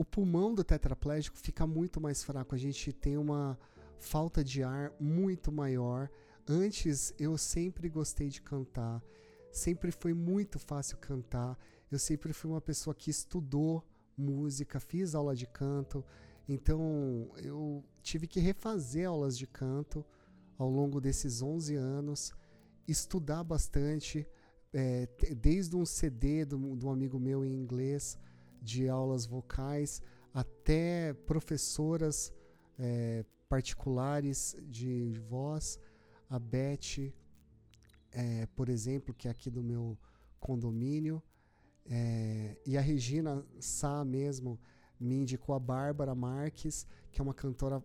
o 0.01 0.05
pulmão 0.05 0.55
do 0.55 0.65
tetraplégico 0.65 1.37
fica 1.37 1.67
muito 1.67 2.01
mais 2.01 2.25
fraco. 2.25 2.55
A 2.55 2.59
gente 2.59 2.91
tem 2.91 3.19
uma 3.19 3.59
falta 3.99 4.43
de 4.43 4.63
ar 4.63 4.91
muito 4.99 5.53
maior. 5.53 6.09
Antes 6.49 7.13
eu 7.19 7.37
sempre 7.37 7.87
gostei 7.87 8.31
de 8.31 8.41
cantar, 8.41 9.05
sempre 9.53 9.93
foi 9.93 10.15
muito 10.15 10.59
fácil 10.59 10.97
cantar. 10.97 11.55
Eu 11.91 11.99
sempre 11.99 12.33
fui 12.33 12.51
uma 12.51 12.63
pessoa 12.63 12.95
que 12.95 13.11
estudou 13.11 13.87
música, 14.17 14.81
fiz 14.81 15.15
aula 15.15 15.37
de 15.37 15.47
canto. 15.47 16.03
Então 16.49 17.31
eu 17.37 17.85
tive 18.03 18.27
que 18.27 18.41
refazer 18.41 19.07
aulas 19.07 19.37
de 19.37 19.47
canto 19.47 20.03
ao 20.57 20.71
longo 20.71 20.99
desses 20.99 21.43
11 21.43 21.75
anos, 21.75 22.33
estudar 22.89 23.45
bastante, 23.45 24.27
é, 24.73 25.07
desde 25.37 25.77
um 25.77 25.85
CD 25.85 26.47
de 26.47 26.55
um 26.55 26.91
amigo 26.91 27.21
meu 27.21 27.45
em 27.45 27.53
inglês 27.53 28.19
de 28.61 28.89
aulas 28.89 29.27
vocais 29.27 30.03
até 30.33 31.13
professoras 31.27 32.33
é, 32.79 33.25
particulares 33.49 34.57
de 34.63 35.13
voz. 35.29 35.79
A 36.29 36.39
Beth, 36.39 37.13
é, 38.13 38.47
por 38.55 38.69
exemplo, 38.69 39.15
que 39.15 39.27
é 39.29 39.31
aqui 39.31 39.51
do 39.51 39.63
meu 39.63 39.99
condomínio, 40.39 41.23
é, 41.87 42.57
e 42.65 42.79
a 42.79 42.81
Regina 42.81 43.45
Sá 43.59 44.05
mesmo 44.05 44.61
me 44.99 45.17
indicou 45.17 45.55
a 45.55 45.59
Bárbara 45.59 46.15
Marques, 46.15 46.87
que 47.11 47.21
é 47.21 47.25
uma 47.25 47.35
cantora 47.35 47.83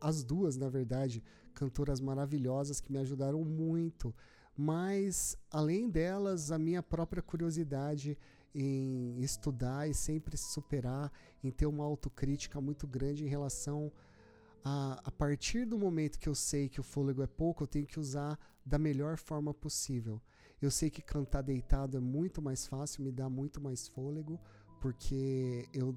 as 0.00 0.22
duas, 0.22 0.56
na 0.56 0.68
verdade, 0.68 1.22
cantoras 1.54 2.00
maravilhosas 2.00 2.80
que 2.80 2.92
me 2.92 2.98
ajudaram 2.98 3.42
muito. 3.44 4.14
Mas, 4.56 5.36
além 5.50 5.88
delas, 5.88 6.52
a 6.52 6.58
minha 6.58 6.82
própria 6.82 7.22
curiosidade 7.22 8.16
em 8.54 9.20
estudar 9.20 9.88
e 9.88 9.94
sempre 9.94 10.36
se 10.36 10.52
superar, 10.52 11.10
em 11.42 11.50
ter 11.50 11.66
uma 11.66 11.84
autocrítica 11.84 12.60
muito 12.60 12.86
grande 12.86 13.24
em 13.24 13.28
relação 13.28 13.90
a, 14.64 15.00
a 15.04 15.10
partir 15.10 15.66
do 15.66 15.78
momento 15.78 16.18
que 16.18 16.28
eu 16.28 16.34
sei 16.34 16.68
que 16.68 16.80
o 16.80 16.84
fôlego 16.84 17.22
é 17.22 17.26
pouco, 17.26 17.62
eu 17.64 17.66
tenho 17.66 17.86
que 17.86 18.00
usar 18.00 18.38
da 18.64 18.78
melhor 18.78 19.18
forma 19.18 19.52
possível. 19.52 20.20
Eu 20.62 20.70
sei 20.70 20.88
que 20.88 21.02
cantar 21.02 21.42
deitado 21.42 21.96
é 21.98 22.00
muito 22.00 22.40
mais 22.40 22.66
fácil, 22.66 23.04
me 23.04 23.12
dá 23.12 23.28
muito 23.28 23.60
mais 23.60 23.86
fôlego, 23.88 24.40
porque 24.80 25.68
eu 25.74 25.94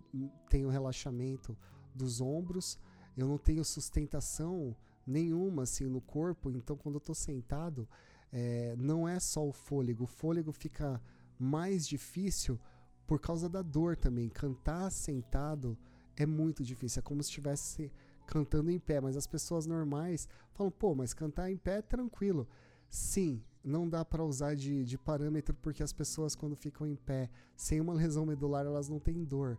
tenho 0.50 0.70
relaxamento 0.70 1.58
dos 1.96 2.20
ombros, 2.20 2.78
eu 3.16 3.28
não 3.28 3.38
tenho 3.38 3.64
sustentação 3.64 4.76
nenhuma 5.06 5.64
assim 5.64 5.86
no 5.86 6.02
corpo, 6.02 6.52
então 6.52 6.76
quando 6.76 6.96
eu 6.96 7.00
estou 7.00 7.16
sentado, 7.16 7.88
é, 8.32 8.76
não 8.78 9.08
é 9.08 9.20
só 9.20 9.48
o 9.48 9.54
fôlego, 9.54 10.04
o 10.04 10.08
fôlego 10.08 10.52
fica 10.52 11.02
mais 11.40 11.88
difícil 11.88 12.60
por 13.06 13.20
causa 13.20 13.48
da 13.48 13.62
dor 13.62 13.96
também. 13.96 14.30
Cantar 14.30 14.90
sentado 14.92 15.78
é 16.16 16.26
muito 16.26 16.64
difícil, 16.64 17.00
é 17.00 17.04
como 17.04 17.22
se 17.24 17.30
estivesse 17.30 17.92
cantando 18.26 18.70
em 18.70 18.80
pé, 18.80 19.00
mas 19.00 19.16
as 19.16 19.26
pessoas 19.26 19.66
normais 19.66 20.28
falam, 20.54 20.72
pô, 20.72 20.94
mas 20.94 21.14
cantar 21.14 21.50
em 21.50 21.58
pé 21.58 21.78
é 21.78 21.82
tranquilo. 21.82 22.48
Sim, 22.90 23.42
não 23.64 23.88
dá 23.88 24.04
para 24.04 24.24
usar 24.24 24.56
de, 24.56 24.84
de 24.84 24.98
parâmetro 24.98 25.56
porque 25.62 25.84
as 25.84 25.94
pessoas 25.94 26.36
quando 26.36 26.56
ficam 26.56 26.88
em 26.88 26.96
pé 26.96 27.30
sem 27.56 27.82
uma 27.82 27.94
lesão 27.94 28.26
medular 28.26 28.66
elas 28.66 28.90
não 28.90 29.00
têm 29.00 29.24
dor. 29.24 29.58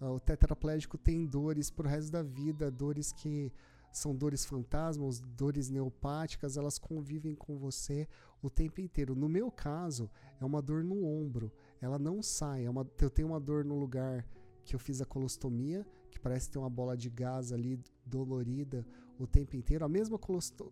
Uh, 0.00 0.10
o 0.12 0.20
tetraplégico 0.20 0.98
tem 0.98 1.24
dores 1.24 1.70
pro 1.70 1.88
resto 1.88 2.12
da 2.12 2.22
vida, 2.22 2.70
dores 2.70 3.12
que 3.12 3.50
são 3.96 4.14
dores 4.14 4.44
fantasmas, 4.44 5.20
dores 5.20 5.70
neopáticas, 5.70 6.58
elas 6.58 6.78
convivem 6.78 7.34
com 7.34 7.56
você 7.56 8.06
o 8.42 8.50
tempo 8.50 8.80
inteiro. 8.80 9.14
No 9.14 9.26
meu 9.26 9.50
caso, 9.50 10.10
é 10.38 10.44
uma 10.44 10.60
dor 10.60 10.84
no 10.84 11.02
ombro, 11.04 11.50
ela 11.80 11.98
não 11.98 12.22
sai. 12.22 12.66
É 12.66 12.70
uma, 12.70 12.86
eu 13.00 13.08
tenho 13.08 13.28
uma 13.28 13.40
dor 13.40 13.64
no 13.64 13.74
lugar 13.78 14.26
que 14.66 14.74
eu 14.74 14.78
fiz 14.78 15.00
a 15.00 15.06
colostomia, 15.06 15.86
que 16.10 16.20
parece 16.20 16.50
ter 16.50 16.58
uma 16.58 16.68
bola 16.68 16.94
de 16.94 17.08
gás 17.08 17.52
ali 17.52 17.80
dolorida 18.04 18.86
o 19.18 19.26
tempo 19.26 19.56
inteiro. 19.56 19.82
A 19.82 19.88
mesma 19.88 20.18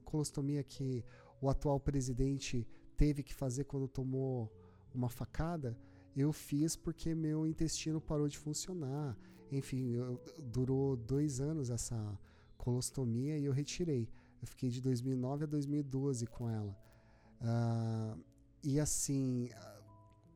colostomia 0.05 0.63
que 0.63 1.03
o 1.41 1.49
atual 1.49 1.81
presidente 1.81 2.69
teve 2.95 3.23
que 3.23 3.33
fazer 3.33 3.65
quando 3.65 3.89
tomou 3.89 4.53
uma 4.95 5.09
facada, 5.09 5.79
eu 6.15 6.31
fiz 6.31 6.77
porque 6.77 7.15
meu 7.15 7.47
intestino 7.47 8.03
parou 8.03 8.29
de 8.29 8.37
funcionar. 8.37 9.17
Enfim, 9.51 9.93
eu, 9.95 10.21
durou 10.43 10.95
dois 10.95 11.41
anos 11.41 11.71
essa 11.71 11.97
colostomia 12.57 13.39
e 13.39 13.45
eu 13.45 13.53
retirei. 13.53 14.09
Eu 14.41 14.47
fiquei 14.47 14.71
de 14.71 14.81
2009 14.81 15.45
a 15.45 15.47
2012 15.47 16.27
com 16.27 16.49
ela. 16.49 16.77
Uh, 17.41 18.19
e 18.63 18.81
assim, 18.81 19.49
uh, 19.49 19.85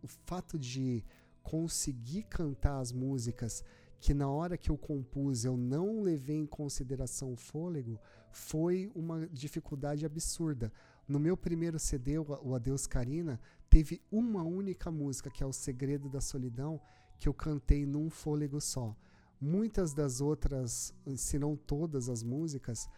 o 0.03 0.07
fato 0.07 0.59
de 0.59 1.05
conseguir 1.43 2.25
cantar 2.25 2.79
as 2.79 2.93
músicas 2.93 3.64
que 4.01 4.14
na 4.14 4.29
hora 4.29 4.57
que 4.57 4.71
eu 4.71 4.77
compus 4.77 5.45
eu 5.45 5.57
não 5.57 6.03
levei 6.03 6.37
em 6.37 6.47
consideração 6.47 7.33
o 7.33 7.37
fôlego 7.37 7.99
foi 8.31 8.91
uma 8.95 9.27
dificuldade 9.29 10.05
absurda. 10.05 10.73
No 11.07 11.19
meu 11.19 11.37
primeiro 11.37 11.79
CD, 11.79 12.19
o 12.19 12.55
Adeus 12.55 12.87
Karina, 12.87 13.41
teve 13.71 14.01
uma 14.12 14.43
única 14.43 14.91
música, 14.91 15.31
que 15.31 15.43
é 15.43 15.47
O 15.47 15.53
Segredo 15.53 16.09
da 16.09 16.21
Solidão, 16.21 16.81
que 17.19 17.29
eu 17.29 17.35
cantei 17.35 17.87
num 17.87 18.11
fôlego 18.11 18.61
só. 18.61 18.95
Muitas 19.41 19.95
das 19.95 20.20
outras, 20.20 20.93
se 21.16 21.39
não 21.39 21.57
todas 21.57 22.09
as 22.09 22.22
músicas, 22.22 22.89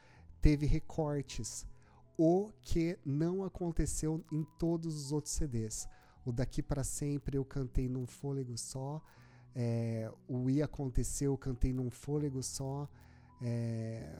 teve 0.41 0.67
recortes, 0.67 1.67
o 2.17 2.51
que 2.63 2.99
não 3.05 3.45
aconteceu 3.45 4.25
em 4.33 4.45
todos 4.59 4.95
os 4.97 5.13
outros 5.13 5.35
CDs. 5.35 5.89
O 6.25 6.33
Daqui 6.33 6.63
para 6.63 6.85
Sempre 6.85 7.37
eu 7.37 7.45
cantei 7.45 7.89
num 7.89 8.07
fôlego 8.07 8.57
só, 8.57 9.03
é, 9.55 10.11
o 10.29 10.49
I 10.49 10.63
Aconteceu 10.63 11.33
eu 11.33 11.39
cantei 11.39 11.73
num 11.73 11.91
fôlego 11.91 12.43
só, 12.43 12.89
é, 13.43 14.15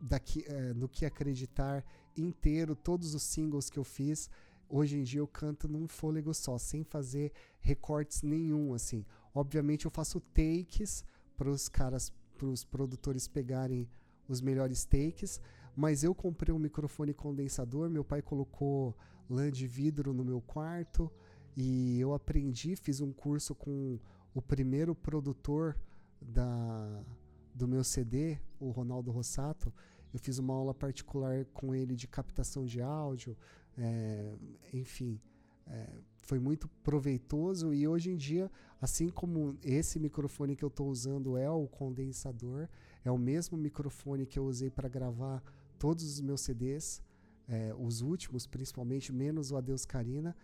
daqui, 0.00 0.44
é, 0.46 0.72
no 0.74 0.88
Que 0.88 1.04
Acreditar 1.04 1.84
inteiro, 2.16 2.74
todos 2.74 3.14
os 3.14 3.22
singles 3.22 3.68
que 3.68 3.78
eu 3.78 3.84
fiz, 3.84 4.30
hoje 4.68 4.98
em 4.98 5.02
dia 5.02 5.20
eu 5.20 5.26
canto 5.26 5.68
num 5.68 5.86
fôlego 5.86 6.32
só, 6.32 6.58
sem 6.58 6.84
fazer 6.84 7.32
recortes 7.60 8.22
nenhum, 8.22 8.74
assim. 8.74 9.04
Obviamente 9.34 9.84
eu 9.84 9.90
faço 9.90 10.20
takes 10.20 11.04
para 11.36 11.50
os 11.50 11.68
caras, 11.68 12.12
para 12.36 12.46
os 12.46 12.64
produtores 12.64 13.26
pegarem 13.26 13.88
os 14.28 14.40
melhores 14.40 14.84
takes, 14.84 15.40
mas 15.74 16.04
eu 16.04 16.14
comprei 16.14 16.54
um 16.54 16.58
microfone 16.58 17.14
condensador, 17.14 17.88
meu 17.88 18.04
pai 18.04 18.22
colocou 18.22 18.96
lã 19.28 19.50
de 19.50 19.66
vidro 19.66 20.12
no 20.12 20.24
meu 20.24 20.40
quarto 20.40 21.10
e 21.56 21.98
eu 21.98 22.14
aprendi, 22.14 22.76
fiz 22.76 23.00
um 23.00 23.12
curso 23.12 23.54
com 23.54 23.98
o 24.34 24.40
primeiro 24.40 24.94
produtor 24.94 25.76
da, 26.20 27.04
do 27.54 27.66
meu 27.66 27.84
CD, 27.84 28.38
o 28.60 28.70
Ronaldo 28.70 29.10
Rossato. 29.10 29.72
Eu 30.12 30.18
fiz 30.18 30.38
uma 30.38 30.54
aula 30.54 30.74
particular 30.74 31.44
com 31.46 31.74
ele 31.74 31.96
de 31.96 32.06
captação 32.06 32.64
de 32.64 32.80
áudio, 32.80 33.36
é, 33.76 34.34
enfim. 34.72 35.20
É, 35.66 35.88
foi 36.22 36.38
muito 36.38 36.68
proveitoso 36.82 37.74
e 37.74 37.86
hoje 37.86 38.10
em 38.10 38.16
dia, 38.16 38.50
assim 38.80 39.08
como 39.08 39.58
esse 39.62 39.98
microfone 39.98 40.56
que 40.56 40.64
eu 40.64 40.68
estou 40.68 40.88
usando 40.88 41.36
é 41.36 41.50
o 41.50 41.66
condensador, 41.66 42.68
é 43.04 43.10
o 43.10 43.18
mesmo 43.18 43.58
microfone 43.58 44.24
que 44.24 44.38
eu 44.38 44.44
usei 44.44 44.70
para 44.70 44.88
gravar 44.88 45.42
todos 45.78 46.04
os 46.04 46.20
meus 46.20 46.40
CDs, 46.40 47.02
é, 47.48 47.74
os 47.76 48.00
últimos 48.00 48.46
principalmente, 48.46 49.12
menos 49.12 49.50
o 49.50 49.56
Adeus 49.56 49.84
Karina. 49.84 50.36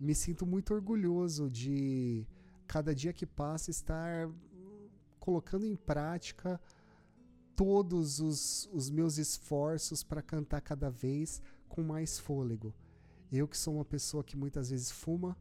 Me 0.00 0.14
sinto 0.14 0.46
muito 0.46 0.72
orgulhoso 0.72 1.50
de 1.50 2.26
cada 2.66 2.94
dia 2.94 3.12
que 3.12 3.26
passa 3.26 3.70
estar 3.70 4.30
colocando 5.18 5.66
em 5.66 5.76
prática 5.76 6.60
todos 7.54 8.20
os, 8.20 8.68
os 8.72 8.88
meus 8.88 9.18
esforços 9.18 10.02
para 10.02 10.22
cantar 10.22 10.60
cada 10.62 10.88
vez 10.88 11.42
com 11.68 11.82
mais 11.82 12.18
fôlego. 12.18 12.72
Eu 13.30 13.46
que 13.46 13.56
sou 13.56 13.74
uma 13.74 13.84
pessoa 13.84 14.24
que 14.24 14.36
muitas 14.36 14.70
vezes 14.70 14.90
fuma, 14.90 15.36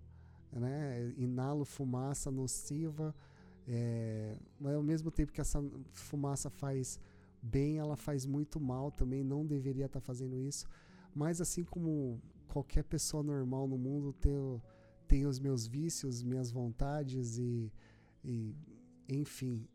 né, 0.52 1.14
inalo 1.18 1.64
fumaça 1.64 2.30
nociva, 2.30 3.16
é, 3.68 4.38
mas 4.60 4.76
ao 4.76 4.84
mesmo 4.84 5.12
tempo 5.12 5.32
que 5.32 5.42
essa 5.42 5.64
fumaça 5.92 6.50
faz 6.50 7.00
bem, 7.42 7.78
ela 7.78 7.96
faz 7.96 8.26
muito 8.26 8.60
mal 8.60 8.92
também, 8.92 9.24
não 9.24 9.46
deveria 9.46 9.86
estar 9.86 10.00
tá 10.00 10.06
fazendo 10.06 10.40
isso. 10.40 10.68
Mas 11.14 11.42
assim 11.42 11.64
como 11.64 12.22
qualquer 12.48 12.84
pessoa 12.84 13.24
normal 13.24 13.68
no 13.68 13.78
mundo, 13.78 14.14
tenho, 14.14 14.62
tenho 15.08 15.30
os 15.30 15.40
meus 15.40 15.66
vícios, 15.66 16.24
minhas 16.24 16.52
vontades 16.52 17.38
e, 17.38 17.72
e 18.24 18.56
enfim, 19.08 19.68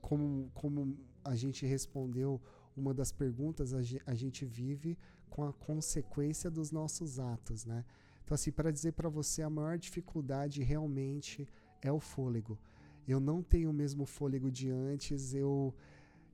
como, 0.00 0.50
como 0.54 0.96
a 1.24 1.34
gente 1.34 1.66
respondeu 1.66 2.40
uma 2.76 2.92
das 2.92 3.10
perguntas, 3.10 3.72
a 3.74 4.14
gente 4.14 4.44
vive 4.44 4.98
com 5.30 5.44
a 5.44 5.52
consequência 5.52 6.50
dos 6.50 6.70
nossos 6.70 7.18
atos, 7.18 7.64
né? 7.64 7.84
Então, 8.24 8.34
assim, 8.34 8.50
para 8.50 8.72
dizer 8.72 8.92
para 8.92 9.08
você, 9.08 9.42
a 9.42 9.50
maior 9.50 9.78
dificuldade 9.78 10.62
realmente 10.62 11.48
é 11.80 11.92
o 11.92 12.00
fôlego. 12.00 12.58
Eu 13.06 13.20
não 13.20 13.42
tenho 13.42 13.70
o 13.70 13.72
mesmo 13.72 14.04
fôlego 14.04 14.50
de 14.50 14.70
antes, 14.70 15.32
eu 15.32 15.72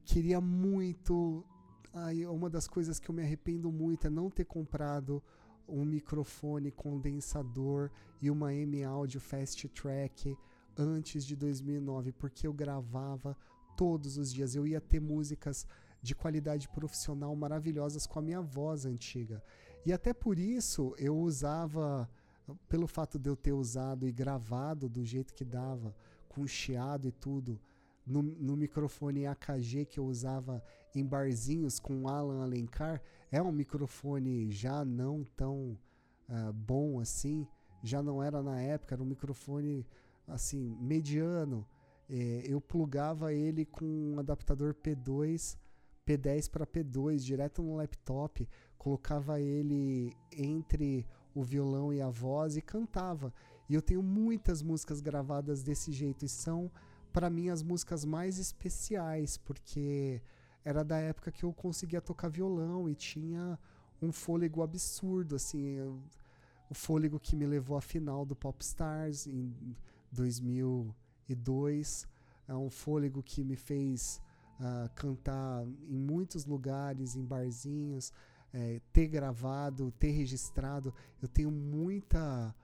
queria 0.04 0.40
muito. 0.40 1.44
Ai, 1.92 2.24
uma 2.24 2.48
das 2.48 2.66
coisas 2.66 2.98
que 2.98 3.10
eu 3.10 3.14
me 3.14 3.22
arrependo 3.22 3.70
muito 3.70 4.06
é 4.06 4.10
não 4.10 4.30
ter 4.30 4.46
comprado 4.46 5.22
um 5.68 5.84
microfone 5.84 6.70
condensador 6.70 7.90
e 8.20 8.30
uma 8.30 8.54
M 8.54 8.82
Audio 8.84 9.20
Fast 9.20 9.68
Track 9.68 10.36
antes 10.76 11.26
de 11.26 11.36
2009, 11.36 12.12
porque 12.12 12.46
eu 12.46 12.52
gravava 12.52 13.36
todos 13.76 14.16
os 14.16 14.32
dias. 14.32 14.54
Eu 14.54 14.66
ia 14.66 14.80
ter 14.80 15.00
músicas 15.00 15.66
de 16.02 16.14
qualidade 16.14 16.68
profissional 16.68 17.34
maravilhosas 17.36 18.06
com 18.06 18.18
a 18.18 18.22
minha 18.22 18.40
voz 18.40 18.84
antiga. 18.84 19.42
E 19.86 19.92
até 19.92 20.12
por 20.12 20.38
isso 20.38 20.94
eu 20.98 21.16
usava, 21.16 22.10
pelo 22.68 22.88
fato 22.88 23.18
de 23.18 23.30
eu 23.30 23.36
ter 23.36 23.52
usado 23.52 24.06
e 24.06 24.12
gravado 24.12 24.88
do 24.88 25.04
jeito 25.04 25.32
que 25.32 25.44
dava, 25.44 25.94
com 26.28 26.46
chiado 26.46 27.06
e 27.06 27.12
tudo, 27.12 27.60
no, 28.04 28.22
no 28.22 28.56
microfone 28.56 29.26
AKG 29.26 29.86
que 29.86 30.00
eu 30.00 30.06
usava 30.06 30.62
em 30.94 31.06
barzinhos 31.06 31.78
com 31.78 32.08
Alan 32.08 32.42
Alencar, 32.42 33.00
é 33.30 33.40
um 33.40 33.52
microfone 33.52 34.50
já 34.50 34.84
não 34.84 35.24
tão 35.36 35.78
uh, 36.28 36.52
bom 36.52 36.98
assim, 36.98 37.46
já 37.82 38.02
não 38.02 38.22
era 38.22 38.42
na 38.42 38.60
época, 38.60 38.94
era 38.94 39.02
um 39.02 39.06
microfone 39.06 39.86
assim, 40.26 40.76
mediano. 40.80 41.66
É, 42.10 42.42
eu 42.46 42.60
plugava 42.60 43.32
ele 43.32 43.64
com 43.64 43.84
um 43.84 44.18
adaptador 44.18 44.74
P2 44.74 45.56
P10 46.06 46.50
para 46.50 46.66
P2 46.66 47.18
direto 47.20 47.62
no 47.62 47.76
laptop, 47.76 48.48
colocava 48.76 49.40
ele 49.40 50.16
entre 50.32 51.06
o 51.34 51.42
violão 51.42 51.92
e 51.92 52.00
a 52.00 52.10
voz 52.10 52.56
e 52.56 52.62
cantava. 52.62 53.32
E 53.68 53.74
eu 53.74 53.82
tenho 53.82 54.02
muitas 54.02 54.62
músicas 54.62 55.00
gravadas 55.00 55.62
desse 55.62 55.92
jeito 55.92 56.24
e 56.24 56.28
são 56.28 56.70
para 57.12 57.30
mim 57.30 57.48
as 57.48 57.62
músicas 57.62 58.04
mais 58.04 58.38
especiais, 58.38 59.36
porque 59.36 60.20
era 60.64 60.82
da 60.84 60.98
época 60.98 61.30
que 61.30 61.44
eu 61.44 61.52
conseguia 61.52 62.00
tocar 62.00 62.28
violão 62.28 62.88
e 62.88 62.94
tinha 62.94 63.58
um 64.00 64.10
fôlego 64.10 64.62
absurdo, 64.62 65.36
assim, 65.36 65.78
o 66.68 66.74
fôlego 66.74 67.20
que 67.20 67.36
me 67.36 67.46
levou 67.46 67.76
à 67.76 67.80
final 67.80 68.24
do 68.24 68.34
Popstars 68.34 69.26
em 69.26 69.76
2002, 70.10 72.08
é 72.48 72.54
um 72.54 72.70
fôlego 72.70 73.22
que 73.22 73.44
me 73.44 73.56
fez 73.56 74.20
uh, 74.60 74.90
cantar 74.94 75.64
em 75.88 75.98
muitos 75.98 76.44
lugares, 76.44 77.16
em 77.16 77.24
barzinhos, 77.24 78.12
é, 78.52 78.80
ter 78.92 79.08
gravado, 79.08 79.92
ter 79.92 80.10
registrado. 80.10 80.94
Eu 81.20 81.28
tenho 81.28 81.50
muita 81.50 82.54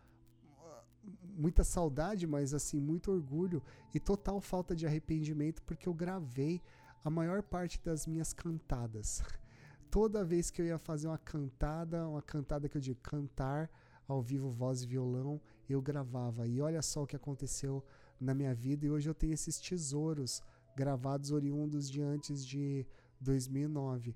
muita 1.38 1.64
saudade, 1.64 2.26
mas 2.26 2.52
assim, 2.52 2.78
muito 2.78 3.10
orgulho 3.10 3.62
e 3.94 4.00
total 4.00 4.40
falta 4.40 4.74
de 4.74 4.86
arrependimento 4.86 5.62
porque 5.62 5.88
eu 5.88 5.94
gravei 5.94 6.60
a 7.04 7.08
maior 7.08 7.42
parte 7.42 7.80
das 7.82 8.06
minhas 8.06 8.32
cantadas. 8.32 9.22
Toda 9.90 10.24
vez 10.24 10.50
que 10.50 10.60
eu 10.60 10.66
ia 10.66 10.78
fazer 10.78 11.06
uma 11.06 11.16
cantada, 11.16 12.06
uma 12.06 12.20
cantada 12.20 12.68
que 12.68 12.76
eu 12.76 12.80
digo 12.80 13.00
cantar 13.00 13.70
ao 14.06 14.20
vivo, 14.20 14.50
voz 14.50 14.82
e 14.82 14.86
violão, 14.86 15.40
eu 15.68 15.80
gravava. 15.80 16.46
E 16.46 16.60
olha 16.60 16.82
só 16.82 17.04
o 17.04 17.06
que 17.06 17.16
aconteceu 17.16 17.82
na 18.20 18.34
minha 18.34 18.54
vida 18.54 18.84
e 18.84 18.90
hoje 18.90 19.08
eu 19.08 19.14
tenho 19.14 19.32
esses 19.32 19.58
tesouros 19.58 20.42
gravados 20.78 21.32
oriundos 21.32 21.90
de 21.90 22.00
antes 22.00 22.46
de 22.46 22.86
2009. 23.20 24.14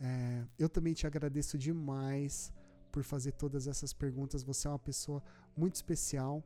É, 0.00 0.46
eu 0.58 0.68
também 0.68 0.94
te 0.94 1.06
agradeço 1.06 1.58
demais 1.58 2.50
por 2.90 3.02
fazer 3.04 3.32
todas 3.32 3.66
essas 3.66 3.92
perguntas. 3.92 4.42
Você 4.42 4.66
é 4.66 4.70
uma 4.70 4.78
pessoa 4.78 5.22
muito 5.54 5.74
especial 5.74 6.42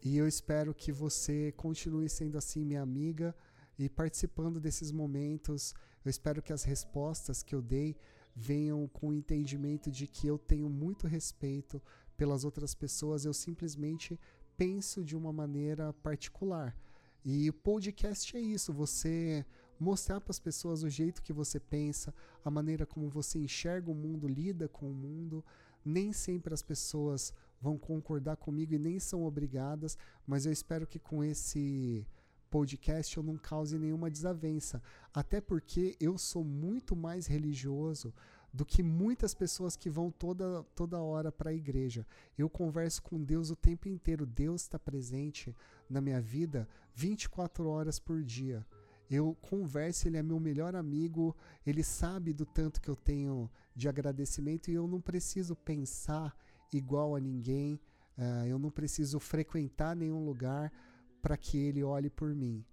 e 0.00 0.16
eu 0.16 0.28
espero 0.28 0.72
que 0.72 0.92
você 0.92 1.50
continue 1.64 2.08
sendo 2.08 2.38
assim 2.38 2.64
minha 2.64 2.80
amiga 2.80 3.34
e 3.76 3.88
participando 3.88 4.60
desses 4.60 4.92
momentos. 4.92 5.74
Eu 6.04 6.10
espero 6.10 6.40
que 6.40 6.52
as 6.52 6.62
respostas 6.62 7.42
que 7.42 7.56
eu 7.56 7.62
dei 7.76 7.96
venham 8.36 8.86
com 8.86 9.08
o 9.08 9.14
entendimento 9.14 9.90
de 9.90 10.06
que 10.06 10.28
eu 10.28 10.38
tenho 10.38 10.68
muito 10.68 11.08
respeito 11.08 11.82
pelas 12.16 12.44
outras 12.44 12.72
pessoas, 12.72 13.24
eu 13.24 13.34
simplesmente 13.34 14.20
penso 14.56 15.04
de 15.04 15.16
uma 15.16 15.32
maneira 15.32 15.92
particular. 16.08 16.76
E 17.24 17.48
o 17.48 17.54
podcast 17.54 18.36
é 18.36 18.40
isso, 18.40 18.70
você 18.70 19.46
mostrar 19.80 20.20
para 20.20 20.30
as 20.30 20.38
pessoas 20.38 20.82
o 20.82 20.90
jeito 20.90 21.22
que 21.22 21.32
você 21.32 21.58
pensa, 21.58 22.14
a 22.44 22.50
maneira 22.50 22.84
como 22.84 23.08
você 23.08 23.38
enxerga 23.38 23.90
o 23.90 23.94
mundo, 23.94 24.28
lida 24.28 24.68
com 24.68 24.90
o 24.90 24.94
mundo. 24.94 25.42
Nem 25.82 26.12
sempre 26.12 26.52
as 26.52 26.62
pessoas 26.62 27.32
vão 27.60 27.78
concordar 27.78 28.36
comigo 28.36 28.74
e 28.74 28.78
nem 28.78 28.98
são 28.98 29.24
obrigadas, 29.24 29.96
mas 30.26 30.44
eu 30.44 30.52
espero 30.52 30.86
que 30.86 30.98
com 30.98 31.24
esse 31.24 32.06
podcast 32.50 33.16
eu 33.16 33.22
não 33.22 33.38
cause 33.38 33.78
nenhuma 33.78 34.10
desavença. 34.10 34.82
Até 35.12 35.40
porque 35.40 35.96
eu 35.98 36.18
sou 36.18 36.44
muito 36.44 36.94
mais 36.94 37.26
religioso 37.26 38.14
do 38.54 38.64
que 38.64 38.84
muitas 38.84 39.34
pessoas 39.34 39.74
que 39.74 39.90
vão 39.90 40.12
toda, 40.12 40.62
toda 40.76 41.02
hora 41.02 41.32
para 41.32 41.50
a 41.50 41.54
igreja. 41.54 42.06
Eu 42.38 42.48
converso 42.48 43.02
com 43.02 43.20
Deus 43.20 43.50
o 43.50 43.56
tempo 43.56 43.88
inteiro. 43.88 44.24
Deus 44.24 44.62
está 44.62 44.78
presente 44.78 45.54
na 45.90 46.00
minha 46.00 46.20
vida 46.20 46.68
24 46.94 47.66
horas 47.68 47.98
por 47.98 48.22
dia. 48.22 48.64
Eu 49.10 49.36
converso, 49.42 50.06
ele 50.06 50.18
é 50.18 50.22
meu 50.22 50.38
melhor 50.38 50.76
amigo, 50.76 51.36
ele 51.66 51.82
sabe 51.82 52.32
do 52.32 52.46
tanto 52.46 52.80
que 52.80 52.88
eu 52.88 52.94
tenho 52.94 53.50
de 53.74 53.88
agradecimento 53.88 54.70
e 54.70 54.74
eu 54.74 54.86
não 54.86 55.00
preciso 55.00 55.56
pensar 55.56 56.34
igual 56.72 57.16
a 57.16 57.20
ninguém, 57.20 57.80
uh, 58.16 58.46
eu 58.46 58.58
não 58.58 58.70
preciso 58.70 59.18
frequentar 59.18 59.96
nenhum 59.96 60.24
lugar 60.24 60.72
para 61.20 61.36
que 61.36 61.58
ele 61.58 61.82
olhe 61.82 62.08
por 62.08 62.32
mim. 62.32 62.64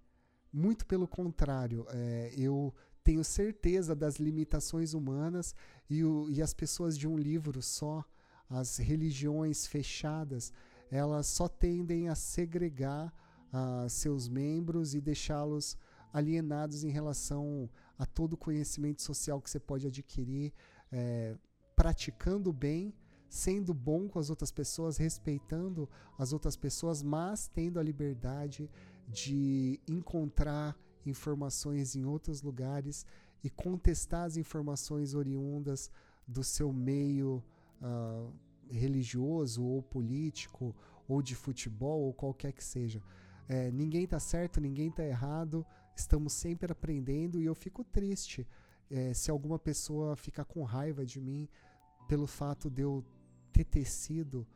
Muito 0.52 0.86
pelo 0.86 1.08
contrário, 1.08 1.86
é, 1.88 2.32
eu 2.36 2.74
tenho 3.04 3.24
certeza 3.24 3.94
das 3.94 4.16
limitações 4.16 4.94
humanas 4.94 5.54
e, 5.88 6.04
o, 6.04 6.30
e 6.30 6.40
as 6.40 6.54
pessoas 6.54 6.96
de 6.96 7.06
um 7.08 7.16
livro 7.16 7.60
só, 7.62 8.04
as 8.48 8.76
religiões 8.78 9.66
fechadas, 9.66 10.52
elas 10.90 11.26
só 11.26 11.48
tendem 11.48 12.08
a 12.08 12.14
segregar 12.14 13.12
uh, 13.52 13.88
seus 13.88 14.28
membros 14.28 14.94
e 14.94 15.00
deixá-los 15.00 15.76
alienados 16.12 16.84
em 16.84 16.90
relação 16.90 17.68
a 17.98 18.04
todo 18.04 18.34
o 18.34 18.36
conhecimento 18.36 19.00
social 19.00 19.40
que 19.40 19.48
você 19.48 19.58
pode 19.58 19.86
adquirir, 19.86 20.52
é, 20.90 21.34
praticando 21.74 22.52
bem 22.52 22.94
sendo 23.32 23.72
bom 23.72 24.08
com 24.08 24.18
as 24.18 24.28
outras 24.28 24.52
pessoas, 24.52 24.98
respeitando 24.98 25.88
as 26.18 26.34
outras 26.34 26.54
pessoas, 26.54 27.02
mas 27.02 27.48
tendo 27.48 27.80
a 27.80 27.82
liberdade 27.82 28.70
de 29.08 29.80
encontrar 29.88 30.76
informações 31.10 31.94
em 31.96 32.04
outros 32.04 32.42
lugares 32.42 33.06
e 33.42 33.50
contestar 33.50 34.24
as 34.24 34.36
informações 34.36 35.14
oriundas 35.14 35.90
do 36.26 36.44
seu 36.44 36.72
meio 36.72 37.42
uh, 37.80 38.32
religioso 38.70 39.64
ou 39.64 39.82
político 39.82 40.74
ou 41.08 41.20
de 41.20 41.34
futebol 41.34 42.02
ou 42.02 42.12
qualquer 42.12 42.52
que 42.52 42.64
seja. 42.64 43.02
É, 43.48 43.70
ninguém 43.70 44.04
está 44.04 44.20
certo, 44.20 44.60
ninguém 44.60 44.88
está 44.88 45.04
errado, 45.04 45.66
estamos 45.94 46.32
sempre 46.32 46.72
aprendendo 46.72 47.40
e 47.40 47.44
eu 47.44 47.54
fico 47.54 47.84
triste 47.84 48.46
é, 48.90 49.12
se 49.12 49.30
alguma 49.30 49.58
pessoa 49.58 50.16
ficar 50.16 50.44
com 50.44 50.62
raiva 50.62 51.04
de 51.04 51.20
mim 51.20 51.48
pelo 52.06 52.26
fato 52.26 52.70
de 52.70 52.82
eu 52.82 53.04
ter 53.52 53.64
tecido 53.64 54.46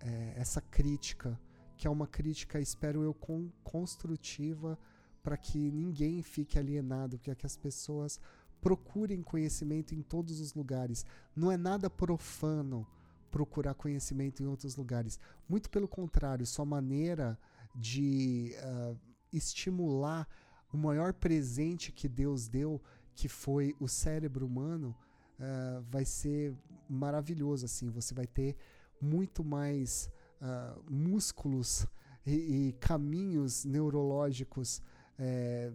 é, 0.00 0.34
essa 0.36 0.60
crítica, 0.60 1.40
que 1.76 1.86
é 1.86 1.90
uma 1.90 2.06
crítica, 2.06 2.60
espero 2.60 3.02
eu, 3.02 3.14
com, 3.14 3.50
construtiva, 3.62 4.78
para 5.22 5.36
que 5.36 5.70
ninguém 5.70 6.22
fique 6.22 6.58
alienado, 6.58 7.18
para 7.18 7.34
que 7.34 7.46
as 7.46 7.56
pessoas 7.56 8.20
procurem 8.60 9.22
conhecimento 9.22 9.94
em 9.94 10.02
todos 10.02 10.40
os 10.40 10.54
lugares. 10.54 11.04
Não 11.34 11.50
é 11.50 11.56
nada 11.56 11.90
profano 11.90 12.86
procurar 13.30 13.74
conhecimento 13.74 14.42
em 14.42 14.46
outros 14.46 14.76
lugares. 14.76 15.18
Muito 15.48 15.70
pelo 15.70 15.88
contrário, 15.88 16.46
sua 16.46 16.64
maneira 16.64 17.38
de 17.74 18.54
uh, 18.58 18.96
estimular 19.32 20.28
o 20.72 20.76
maior 20.76 21.12
presente 21.12 21.90
que 21.90 22.08
Deus 22.08 22.46
deu, 22.46 22.80
que 23.14 23.28
foi 23.28 23.74
o 23.80 23.88
cérebro 23.88 24.46
humano, 24.46 24.94
uh, 25.38 25.82
vai 25.90 26.04
ser 26.04 26.54
maravilhoso. 26.88 27.64
assim 27.64 27.90
Você 27.90 28.14
vai 28.14 28.26
ter 28.26 28.56
muito 29.00 29.42
mais 29.42 30.10
uh, 30.40 30.82
músculos 30.90 31.86
e, 32.24 32.68
e, 32.68 32.72
caminhos 32.74 33.64
neurológicos, 33.64 34.80
é, 35.24 35.72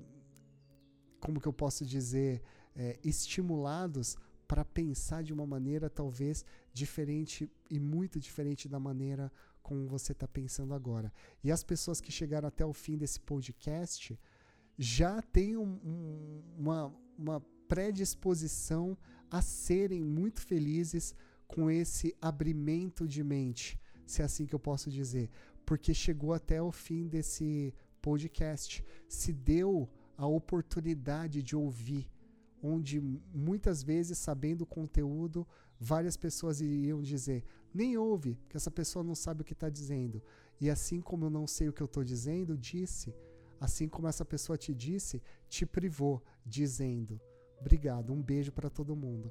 como 1.22 1.40
que 1.40 1.48
eu 1.48 1.54
posso 1.54 1.86
dizer, 1.86 2.42
é, 2.76 3.00
estimulados 3.02 4.18
para 4.46 4.66
pensar 4.66 5.24
de 5.24 5.32
uma 5.34 5.46
maneira 5.46 5.90
talvez 5.90 6.46
diferente 6.74 7.50
e 7.70 7.80
muito 7.80 8.20
diferente 8.20 8.68
da 8.68 8.80
maneira 8.80 9.32
como 9.64 9.88
você 9.88 10.12
está 10.12 10.28
pensando 10.28 10.74
agora. 10.74 11.12
E 11.44 11.52
as 11.52 11.64
pessoas 11.64 12.02
que 12.02 12.12
chegaram 12.12 12.48
até 12.48 12.66
o 12.66 12.74
fim 12.74 12.98
desse 12.98 13.20
podcast 13.20 14.20
já 14.78 15.22
têm 15.22 15.58
um, 15.58 15.80
um, 15.84 16.44
uma, 16.58 16.96
uma 17.18 17.42
predisposição 17.68 18.98
a 19.32 19.42
serem 19.42 20.04
muito 20.04 20.42
felizes 20.42 21.16
com 21.48 21.72
esse 21.72 22.16
abrimento 22.22 23.08
de 23.08 23.24
mente, 23.24 23.80
se 24.06 24.22
é 24.22 24.26
assim 24.26 24.46
que 24.46 24.56
eu 24.56 24.60
posso 24.60 24.90
dizer, 24.92 25.30
porque 25.66 25.94
chegou 25.94 26.34
até 26.34 26.62
o 26.62 26.72
fim 26.72 27.08
desse 27.08 27.74
podcast, 28.08 28.86
se 29.10 29.34
deu 29.34 29.90
a 30.16 30.26
oportunidade 30.26 31.44
de 31.44 31.58
ouvir, 31.58 32.10
onde 32.64 33.02
muitas 33.34 33.84
vezes, 33.84 34.18
sabendo 34.18 34.62
o 34.62 34.72
conteúdo, 34.78 35.46
várias 35.78 36.16
pessoas 36.16 36.62
iriam 36.62 37.02
dizer: 37.02 37.44
nem 37.74 37.98
ouve, 37.98 38.36
porque 38.36 38.56
essa 38.56 38.72
pessoa 38.72 39.04
não 39.04 39.14
sabe 39.14 39.42
o 39.42 39.44
que 39.46 39.52
está 39.52 39.70
dizendo. 39.70 40.24
E 40.62 40.70
assim 40.70 41.02
como 41.02 41.26
eu 41.26 41.30
não 41.30 41.46
sei 41.46 41.68
o 41.68 41.74
que 41.74 41.84
eu 41.84 41.92
estou 41.92 42.04
dizendo, 42.14 42.58
disse. 42.58 43.14
Assim 43.60 43.90
como 43.90 44.08
essa 44.08 44.24
pessoa 44.24 44.58
te 44.58 44.74
disse, 44.74 45.22
te 45.50 45.66
privou, 45.66 46.24
dizendo. 46.46 47.20
Obrigado, 47.60 48.14
um 48.14 48.22
beijo 48.22 48.54
para 48.54 48.70
todo 48.70 48.96
mundo. 48.96 49.30